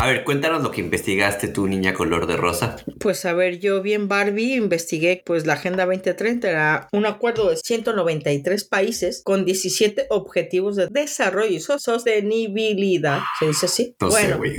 A 0.00 0.06
ver, 0.06 0.22
cuéntanos 0.22 0.62
lo 0.62 0.70
que 0.70 0.80
investigaste 0.80 1.48
tú, 1.48 1.66
niña 1.66 1.92
color 1.92 2.28
de 2.28 2.36
rosa. 2.36 2.76
Pues 3.00 3.24
a 3.26 3.32
ver, 3.32 3.58
yo 3.58 3.82
bien 3.82 4.06
Barbie 4.06 4.54
investigué, 4.54 5.22
pues 5.26 5.44
la 5.44 5.54
Agenda 5.54 5.84
2030 5.86 6.48
era 6.48 6.88
un 6.92 7.04
acuerdo 7.04 7.50
de 7.50 7.56
193 7.56 8.62
países 8.64 9.22
con 9.24 9.44
17 9.44 10.06
objetivos 10.10 10.76
de 10.76 10.86
desarrollo 10.88 11.50
y 11.50 11.58
so- 11.60 11.80
sostenibilidad. 11.80 13.20
¿Se 13.40 13.46
dice 13.48 13.66
así? 13.66 13.96
No 14.00 14.10
sé, 14.12 14.20
bueno, 14.22 14.38
güey. 14.38 14.52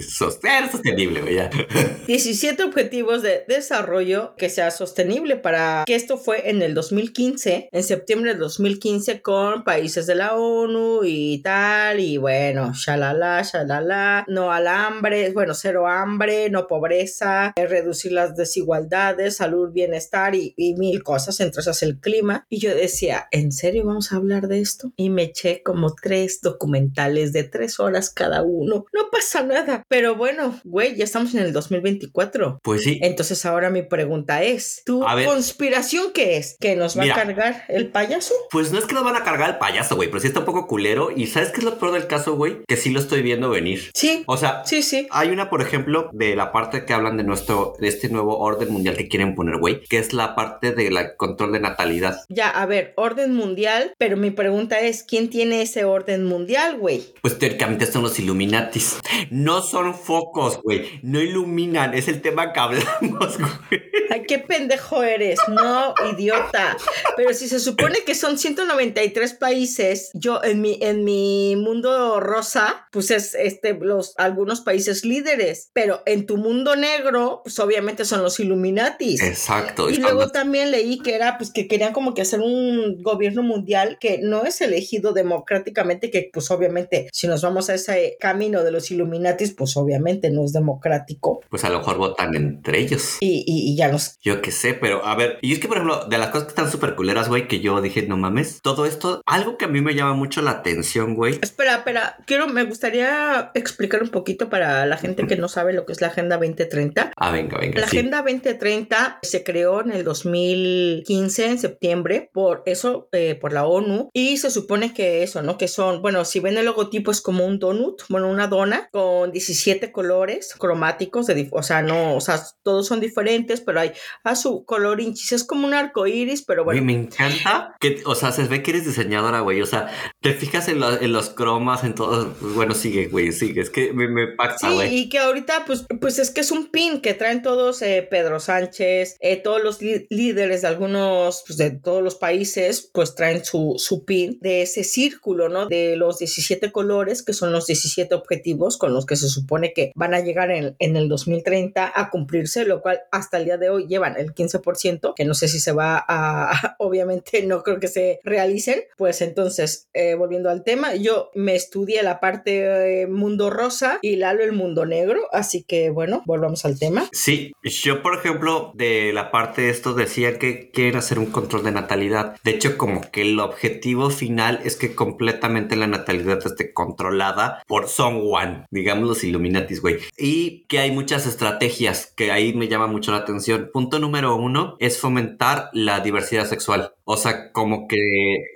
Era 0.44 0.69
sostenible, 0.69 1.21
güey, 1.21 1.36
ya. 1.36 1.50
17 2.07 2.62
objetivos 2.63 3.21
de 3.21 3.45
desarrollo 3.47 4.36
que 4.38 4.50
sea 4.50 4.71
sostenible 4.71 5.38
para 5.38 5.83
que 5.88 5.95
esto 5.95 6.18
fue 6.18 6.50
en 6.50 6.62
el 6.62 6.74
2015, 6.74 7.69
en 7.71 7.83
septiembre 7.83 8.31
del 8.31 8.39
2015 8.39 9.21
con 9.21 9.63
países 9.63 10.06
de 10.06 10.15
la 10.15 10.36
ONU 10.36 11.01
y 11.06 11.41
tal 11.41 12.01
y 12.01 12.18
bueno, 12.18 12.74
shalala, 12.74 13.41
shalala, 13.41 14.25
no 14.27 14.51
al 14.51 14.68
hambre, 14.68 15.28
bueno, 15.33 15.53
cero 15.53 15.87
hambre, 15.87 16.49
no 16.49 16.67
pobreza, 16.67 17.53
eh, 17.55 17.67
reducir 17.67 18.11
las 18.11 18.35
desigualdades, 18.35 19.37
salud, 19.37 19.71
bienestar 19.71 20.35
y, 20.35 20.53
y 20.57 20.75
mil 20.75 21.03
cosas, 21.03 21.39
entre 21.39 21.62
esas 21.62 21.81
el 21.83 22.00
clima. 22.00 22.45
Y 22.50 22.59
yo 22.59 22.74
decía, 22.74 23.27
¿en 23.31 23.51
serio 23.51 23.86
vamos 23.86 24.12
a 24.12 24.17
hablar 24.17 24.48
de 24.48 24.59
esto? 24.59 24.91
Y 24.95 25.09
me 25.09 25.24
eché 25.24 25.62
como 25.63 25.93
tres 25.93 26.41
documentales 26.41 27.33
de 27.33 27.43
tres 27.43 27.79
horas 27.79 28.09
cada 28.09 28.43
uno. 28.43 28.86
No 28.93 29.09
pasa 29.12 29.43
nada. 29.43 29.83
Pero 29.88 30.15
bueno, 30.15 30.59
güey, 30.63 30.95
ya 30.95 31.03
estamos 31.03 31.33
en 31.33 31.41
el 31.41 31.53
2024. 31.53 32.59
Pues 32.63 32.83
sí. 32.83 33.00
Entonces 33.01 33.45
ahora 33.45 33.69
mi 33.69 33.81
pregunta 33.83 34.43
es, 34.43 34.83
¿tu 34.86 35.03
A 35.05 35.15
ver. 35.15 35.25
conspiración 35.25 36.12
qué 36.13 36.38
es? 36.38 36.57
¿Que 36.59 36.75
nos 36.75 36.98
va 36.98 37.03
Mira. 37.03 37.15
a 37.15 37.17
cargar 37.17 37.63
el 37.69 37.88
payaso? 37.91 38.33
Pues 38.51 38.71
no 38.71 38.79
es 38.79 38.86
que 38.86 38.93
nos 38.93 39.03
van 39.03 39.15
a 39.15 39.24
cargar 39.24 39.50
el 39.51 39.57
payaso, 39.57 39.95
güey, 39.95 40.09
pero 40.09 40.19
sí 40.19 40.27
está 40.27 40.39
un 40.39 40.45
poco 40.45 40.67
culero. 40.67 41.09
Y 41.15 41.27
¿sabes 41.27 41.50
qué 41.50 41.57
es 41.59 41.63
lo 41.63 41.77
peor 41.77 41.93
del 41.93 42.07
caso, 42.07 42.36
güey? 42.36 42.57
Que 42.67 42.77
sí 42.77 42.89
lo 42.89 43.00
estoy 43.00 43.21
viendo 43.21 43.50
venir. 43.50 43.91
Sí, 43.93 44.24
O 44.27 44.38
sea, 44.38 44.63
sí, 44.65 44.81
sí. 44.81 45.07
Hay 45.19 45.31
una, 45.31 45.49
por 45.49 45.61
ejemplo, 45.61 46.09
de 46.13 46.33
la 46.33 46.53
parte 46.53 46.85
que 46.85 46.93
hablan 46.93 47.17
de 47.17 47.25
nuestro, 47.25 47.73
de 47.77 47.89
este 47.89 48.07
nuevo 48.07 48.39
orden 48.39 48.71
mundial 48.71 48.95
que 48.95 49.09
quieren 49.09 49.35
poner, 49.35 49.57
güey, 49.57 49.81
que 49.81 49.97
es 49.97 50.13
la 50.13 50.33
parte 50.33 50.71
del 50.71 50.97
control 51.17 51.51
de 51.51 51.59
natalidad. 51.59 52.23
Ya, 52.29 52.47
a 52.47 52.65
ver, 52.65 52.93
orden 52.95 53.35
mundial, 53.35 53.91
pero 53.97 54.15
mi 54.15 54.31
pregunta 54.31 54.79
es, 54.79 55.03
¿quién 55.03 55.29
tiene 55.29 55.61
ese 55.61 55.83
orden 55.83 56.23
mundial, 56.23 56.77
güey? 56.77 57.03
Pues 57.21 57.38
teóricamente 57.38 57.85
son 57.85 58.03
los 58.03 58.17
Illuminatis. 58.17 58.97
No 59.29 59.61
son 59.61 59.93
focos, 59.93 60.61
güey. 60.63 61.01
No 61.03 61.19
iluminan. 61.19 61.93
Es 61.95 62.07
el 62.07 62.21
tema 62.21 62.53
que 62.53 62.59
hablamos, 62.61 63.38
güey. 63.38 63.81
Ay, 64.09 64.23
qué 64.27 64.39
pendejo 64.39 65.03
eres, 65.03 65.38
no, 65.49 65.93
idiota. 66.13 66.77
Pero 67.15 67.33
si 67.33 67.47
se 67.47 67.59
supone 67.59 67.99
que 68.05 68.15
son 68.15 68.38
193 68.39 69.33
países, 69.33 70.09
yo 70.13 70.41
en 70.43 70.61
mi, 70.61 70.79
en 70.81 71.03
mi 71.03 71.55
mundo 71.57 72.19
rosa, 72.19 72.88
pues 72.91 73.11
es 73.11 73.35
este, 73.35 73.73
los, 73.73 74.13
algunos 74.17 74.61
países 74.61 75.05
líderes, 75.10 75.72
pero 75.74 76.01
en 76.06 76.25
tu 76.25 76.38
mundo 76.38 76.75
negro, 76.75 77.42
pues 77.44 77.60
obviamente 77.60 78.06
son 78.06 78.24
los 78.24 78.39
Illuminatis. 78.39 79.22
Exacto. 79.22 79.89
Y 79.89 79.98
luego 79.98 80.30
también 80.30 80.72
leí 80.72 81.00
que 81.00 81.16
era, 81.16 81.38
pues 81.38 81.51
que 81.51 81.68
querían 81.68 81.94
como 81.94 82.13
que 82.13 82.22
hacer 82.22 82.39
un 82.39 83.01
gobierno 83.01 83.44
mundial 83.44 83.98
que 84.00 84.20
no 84.22 84.46
es 84.46 84.62
elegido 84.62 85.13
democráticamente, 85.13 86.12
que 86.12 86.30
pues 86.32 86.50
obviamente 86.51 87.10
si 87.12 87.28
nos 87.28 87.42
vamos 87.42 87.70
a 87.70 87.75
ese 87.75 88.18
camino 88.20 88.63
de 88.63 88.72
los 88.72 88.92
Illuminatis, 88.92 89.54
pues 89.54 89.75
obviamente 89.75 90.30
no 90.30 90.46
es 90.46 90.54
democrático. 90.54 91.42
Pues 91.50 91.63
a 91.63 91.70
lo 91.70 91.80
mejor 91.80 91.98
votan 91.98 92.36
entre 92.36 92.80
ellos. 92.80 93.18
Y, 93.20 93.44
y, 93.46 93.72
y 93.72 93.75
ya 93.75 93.89
nos... 93.89 94.18
Yo 94.22 94.42
qué 94.42 94.51
sé, 94.51 94.74
pero 94.74 95.06
a 95.06 95.16
ver, 95.16 95.39
y 95.42 95.54
es 95.54 95.60
que 95.60 95.68
por 95.68 95.78
ejemplo, 95.78 96.06
de 96.06 96.18
las 96.18 96.30
cosas 96.30 96.46
que 96.46 96.50
están 96.50 96.72
súper 96.72 96.96
culeras, 96.96 97.28
güey, 97.28 97.48
que 97.48 97.60
yo 97.60 97.82
dije, 97.82 98.04
no 98.04 98.18
mames, 98.18 98.62
todo 98.62 98.86
esto, 98.86 99.22
algo 99.25 99.58
que 99.58 99.66
a 99.66 99.68
mí 99.68 99.82
me 99.82 99.96
llama 99.96 100.13
mucho 100.13 100.42
la 100.42 100.51
atención, 100.51 101.16
güey. 101.16 101.39
Espera, 101.42 101.78
espera, 101.78 102.18
quiero, 102.25 102.48
me 102.48 102.63
gustaría 102.63 103.51
explicar 103.54 104.04
un 104.04 104.10
poquito 104.10 104.50
para 104.50 104.86
la 104.86 104.98
gente 105.00 105.25
que 105.27 105.36
no 105.36 105.48
sabe 105.50 105.74
lo 105.74 105.86
que 105.86 105.94
es 105.94 106.01
la 106.01 106.08
Agenda 106.08 106.38
2030. 106.38 107.12
Ah, 107.15 107.32
venga, 107.32 107.58
venga. 107.58 107.82
La 107.82 107.88
sí. 107.88 107.98
Agenda 107.98 108.18
2030 108.22 109.20
se 109.24 109.44
creó 109.44 109.82
en 109.82 109.91
el 109.91 110.03
2015, 110.03 111.46
en 111.46 111.58
septiembre, 111.60 112.29
por 112.34 112.63
eso, 112.65 113.10
eh, 113.12 113.36
por 113.39 113.53
la 113.53 113.65
ONU, 113.65 114.10
y 114.13 114.38
se 114.38 114.51
supone 114.51 114.94
que 114.94 115.24
eso, 115.24 115.41
¿no? 115.41 115.58
Que 115.58 115.68
son, 115.68 116.01
bueno, 116.01 116.25
si 116.25 116.39
ven 116.39 116.58
el 116.58 116.65
logotipo 116.65 117.12
es 117.12 117.22
como 117.22 117.46
un 117.46 117.60
donut, 117.60 118.01
bueno, 118.10 118.29
una 118.29 118.48
dona 118.48 118.89
con 118.91 119.32
17 119.32 119.91
colores 119.91 120.53
cromáticos, 120.58 121.27
de, 121.27 121.48
o 121.51 121.63
sea, 121.63 121.82
no, 121.82 122.15
o 122.15 122.22
sea, 122.22 122.41
todos 122.63 122.88
son 122.88 123.00
diferentes, 123.00 123.62
pero 123.62 123.79
hay 123.79 123.91
a 124.24 124.36
su 124.36 124.63
color 124.65 125.01
hinchis, 125.01 125.32
es 125.32 125.44
como 125.44 125.68
un 125.68 125.74
arco 125.74 126.08
iris, 126.08 126.44
pero 126.44 126.63
bueno. 126.63 126.82
me 126.84 126.94
encanta 126.94 127.75
que, 127.79 128.01
o 128.06 128.15
sea, 128.15 128.32
se 128.32 128.44
ve 128.46 128.62
que 128.63 128.72
eres 128.72 128.86
diseñadora, 128.86 129.39
güey. 129.41 129.62
O 129.62 129.65
sea, 129.65 129.88
te 130.22 130.34
fijas 130.34 130.68
en, 130.70 130.79
lo- 130.79 131.00
en 131.01 131.12
los 131.13 131.29
cromas, 131.29 131.84
en 131.84 131.96
todo. 131.96 132.34
Pues, 132.39 132.53
bueno, 132.53 132.74
sigue, 132.74 133.08
güey, 133.08 133.32
sigue. 133.32 133.62
Es 133.62 133.70
que 133.70 133.94
me, 133.94 134.08
me 134.08 134.27
Sí, 134.60 134.68
güey. 134.74 134.88
Y 134.89 135.10
que 135.10 135.19
ahorita, 135.19 135.63
pues, 135.65 135.86
pues 136.01 136.19
es 136.19 136.31
que 136.31 136.41
es 136.41 136.51
un 136.51 136.72
pin 136.72 137.01
que 137.01 137.13
traen 137.13 137.41
todos 137.41 137.81
eh, 137.81 138.08
Pedro 138.10 138.39
Sánchez, 138.39 139.17
eh, 139.19 139.38
todos 139.38 139.63
los 139.63 139.81
lí- 139.81 140.08
líderes 140.10 140.62
de 140.62 140.67
algunos, 140.67 141.43
pues 141.46 141.58
de 141.58 141.72
todos 141.72 142.01
los 142.03 142.15
países, 142.15 142.89
pues 142.93 143.15
traen 143.15 143.43
su, 143.46 143.75
su 143.77 144.05
pin 144.05 144.38
de 144.41 144.62
ese 144.63 144.84
círculo, 144.84 145.50
¿no? 145.50 145.67
De 145.67 145.96
los 145.96 146.19
17 146.19 146.72
colores, 146.72 147.24
que 147.24 147.34
son 147.34 147.51
los 147.51 147.67
17 147.67 148.13
objetivos 148.15 148.77
con 148.77 148.93
los 148.93 149.05
que 149.05 149.15
se 149.15 149.27
supone 149.29 149.74
que 149.74 149.91
van 149.96 150.13
a 150.13 150.19
llegar 150.22 150.51
en, 150.51 150.75
en 150.79 150.96
el 150.96 151.08
2030 151.10 151.91
a 151.93 152.10
cumplirse, 152.10 152.65
lo 152.65 152.81
cual 152.81 153.01
hasta 153.12 153.38
el 153.38 153.46
día 153.46 153.58
de 153.58 153.69
hoy 153.69 153.88
llevan 153.88 154.17
el 154.17 154.34
15%, 154.34 155.13
que 155.15 155.25
no 155.25 155.34
sé 155.34 155.48
si 155.48 155.60
se 155.60 155.72
va 155.72 156.03
a, 156.08 156.75
obviamente 156.79 157.43
no 157.43 157.63
creo 157.63 157.79
que 157.79 157.88
se 157.88 158.19
realicen. 158.24 158.84
Pues 158.98 159.22
entonces, 159.22 159.88
eh, 159.93 160.15
volviendo 160.15 160.50
al 160.50 160.63
tema, 160.63 160.96
yo 160.96 161.29
me 161.36 161.55
estudié 161.55 162.03
la 162.03 162.19
parte 162.19 163.01
eh, 163.01 163.08
mundo 163.08 163.50
rosa 163.50 164.00
y 164.01 164.15
Lalo 164.15 164.43
el 164.43 164.51
mundo 164.53 164.78
negro, 164.86 165.21
así 165.31 165.63
que 165.63 165.89
bueno, 165.89 166.24
volvamos 166.25 166.65
al 166.65 166.79
tema. 166.79 167.07
Sí, 167.12 167.53
yo 167.63 168.01
por 168.01 168.15
ejemplo 168.15 168.71
de 168.75 169.12
la 169.13 169.31
parte 169.31 169.63
de 169.63 169.69
esto 169.69 169.93
decía 169.93 170.39
que 170.39 170.71
quieren 170.71 170.98
hacer 170.98 171.19
un 171.19 171.27
control 171.27 171.63
de 171.63 171.71
natalidad. 171.71 172.36
De 172.43 172.51
hecho, 172.51 172.77
como 172.77 173.01
que 173.12 173.21
el 173.21 173.39
objetivo 173.39 174.09
final 174.09 174.59
es 174.63 174.75
que 174.75 174.95
completamente 174.95 175.75
la 175.75 175.88
natalidad 175.88 176.39
esté 176.45 176.74
controlada 176.74 177.63
por 177.67 177.88
someone, 177.88 178.65
digamos 178.71 179.07
los 179.07 179.24
Illuminatis, 179.24 179.81
güey. 179.81 179.98
Y 180.17 180.65
que 180.67 180.79
hay 180.79 180.91
muchas 180.91 181.25
estrategias 181.25 182.13
que 182.15 182.31
ahí 182.31 182.53
me 182.53 182.67
llama 182.67 182.88
mucho 182.88 183.12
la 183.12 183.19
atención. 183.19 183.69
Punto 183.74 184.00
número 184.00 184.36
uno 184.36 184.75
es 184.79 185.00
fomentar 185.00 185.69
la 185.74 186.00
diversidad 186.00 186.45
sexual. 186.45 186.93
O 187.03 187.17
sea, 187.17 187.51
como 187.51 187.88
que 187.88 187.98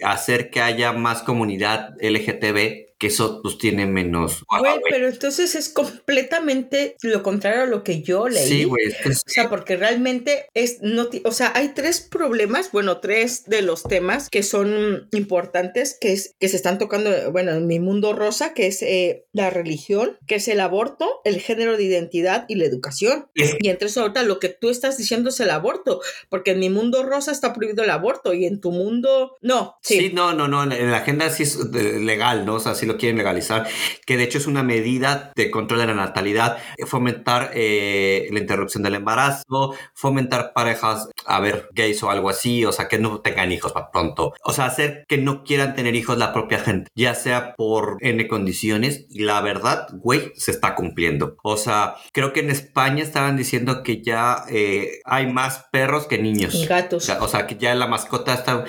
hacer 0.03 0.50
que 0.50 0.62
haya 0.62 0.94
más 0.94 1.24
comunidad 1.24 1.96
LGTB, 2.00 2.93
que 3.04 3.08
eso 3.08 3.42
pues 3.42 3.58
tiene 3.58 3.86
menos... 3.86 4.46
Güey, 4.48 4.80
pero 4.90 5.10
entonces 5.10 5.56
es 5.56 5.68
completamente 5.68 6.96
lo 7.02 7.22
contrario 7.22 7.64
a 7.64 7.66
lo 7.66 7.84
que 7.84 8.02
yo 8.02 8.30
leí. 8.30 8.48
Sí, 8.48 8.64
güey. 8.64 8.86
es 8.88 8.96
que 8.96 9.10
es- 9.10 9.18
O 9.28 9.30
sea, 9.30 9.50
porque 9.50 9.76
realmente 9.76 10.46
es, 10.54 10.78
no, 10.82 11.10
o 11.26 11.32
sea, 11.32 11.52
hay 11.54 11.74
tres 11.76 12.00
problemas, 12.00 12.72
bueno, 12.72 13.00
tres 13.00 13.44
de 13.46 13.62
los 13.62 13.84
temas 13.84 14.30
que 14.30 14.42
son 14.42 15.10
importantes, 15.12 15.98
que 16.00 16.14
es, 16.14 16.34
que 16.40 16.48
se 16.48 16.56
están 16.56 16.78
tocando, 16.78 17.10
bueno, 17.34 17.52
en 17.52 17.68
mi 17.68 17.80
mundo 17.80 18.14
rosa, 18.14 18.54
que 18.54 18.68
es 18.68 18.82
eh, 18.82 19.26
la 19.34 19.50
religión, 19.50 20.18
que 20.26 20.36
es 20.36 20.48
el 20.48 20.62
aborto, 20.62 21.20
el 21.26 21.42
género 21.42 21.76
de 21.76 21.84
identidad 21.84 22.46
y 22.48 22.56
la 22.56 22.66
educación. 22.66 23.28
Y 23.34 23.68
entre 23.68 23.88
eso 23.90 24.02
ahorita 24.02 24.24
lo 24.24 24.40
que 24.40 24.48
tú 24.50 24.70
estás 24.70 24.98
diciendo 24.98 25.30
es 25.30 25.40
el 25.42 25.50
aborto, 25.50 26.00
porque 26.30 26.52
en 26.52 26.60
mi 26.60 26.70
mundo 26.70 27.04
rosa 27.04 27.34
está 27.34 27.52
prohibido 27.54 27.84
el 27.84 27.90
aborto 27.90 28.34
y 28.34 28.46
en 28.46 28.62
tu 28.62 28.72
mundo, 28.72 29.36
no, 29.42 29.76
sí. 29.82 29.98
Sí, 30.00 30.12
no, 30.14 30.34
no, 30.34 30.48
no, 30.48 30.64
en 30.64 30.70
la- 30.70 30.78
en 30.78 30.92
la 30.92 30.98
agenda 30.98 31.30
sí 31.30 31.44
es 31.44 31.58
legal, 31.72 32.46
¿no? 32.46 32.56
O 32.56 32.60
sea, 32.60 32.76
sí 32.76 32.86
lo 32.86 32.93
quieren 32.98 33.18
legalizar, 33.18 33.68
que 34.06 34.18
de 34.18 34.24
hecho 34.24 34.38
es 34.38 34.48
una 34.48 34.64
medida 34.64 35.32
de 35.36 35.52
control 35.52 35.80
de 35.82 35.88
la 35.88 35.94
natalidad, 35.94 36.58
fomentar 36.86 37.52
eh, 37.54 38.28
la 38.32 38.40
interrupción 38.40 38.84
del 38.84 38.96
embarazo, 38.96 39.74
fomentar 39.94 40.54
parejas, 40.54 41.08
a 41.26 41.40
ver, 41.40 41.70
gays 41.74 42.02
o 42.04 42.10
algo 42.10 42.30
así, 42.30 42.66
o 42.66 42.72
sea, 42.72 42.88
que 42.88 43.00
no 43.00 43.20
tengan 43.22 43.52
hijos 43.52 43.72
para 43.72 43.92
pronto, 43.92 44.34
o 44.44 44.54
sea, 44.54 44.66
hacer 44.66 45.06
que 45.08 45.18
no 45.18 45.44
quieran 45.44 45.76
tener 45.76 45.96
hijos 45.96 46.18
la 46.18 46.34
propia 46.34 46.60
gente, 46.60 46.90
ya 46.96 47.16
sea 47.16 47.54
por 47.56 47.98
N 48.02 48.28
condiciones, 48.28 49.06
y 49.10 49.24
la 49.24 49.42
verdad, 49.42 49.88
güey, 49.94 50.32
se 50.36 50.52
está 50.52 50.76
cumpliendo. 50.76 51.38
O 51.44 51.58
sea, 51.58 51.96
creo 52.12 52.34
que 52.34 52.40
en 52.42 52.50
España 52.50 53.04
estaban 53.04 53.38
diciendo 53.38 53.84
que 53.84 54.02
ya 54.02 54.44
eh, 54.50 55.00
hay 55.06 55.28
más 55.32 55.66
perros 55.72 56.08
que 56.08 56.18
niños. 56.20 56.54
Y 56.56 56.66
gatos. 56.66 57.04
O 57.04 57.06
sea, 57.06 57.22
o 57.24 57.28
sea, 57.28 57.48
que 57.48 57.56
ya 57.58 57.74
la 57.76 57.88
mascota 57.88 58.34
está 58.34 58.66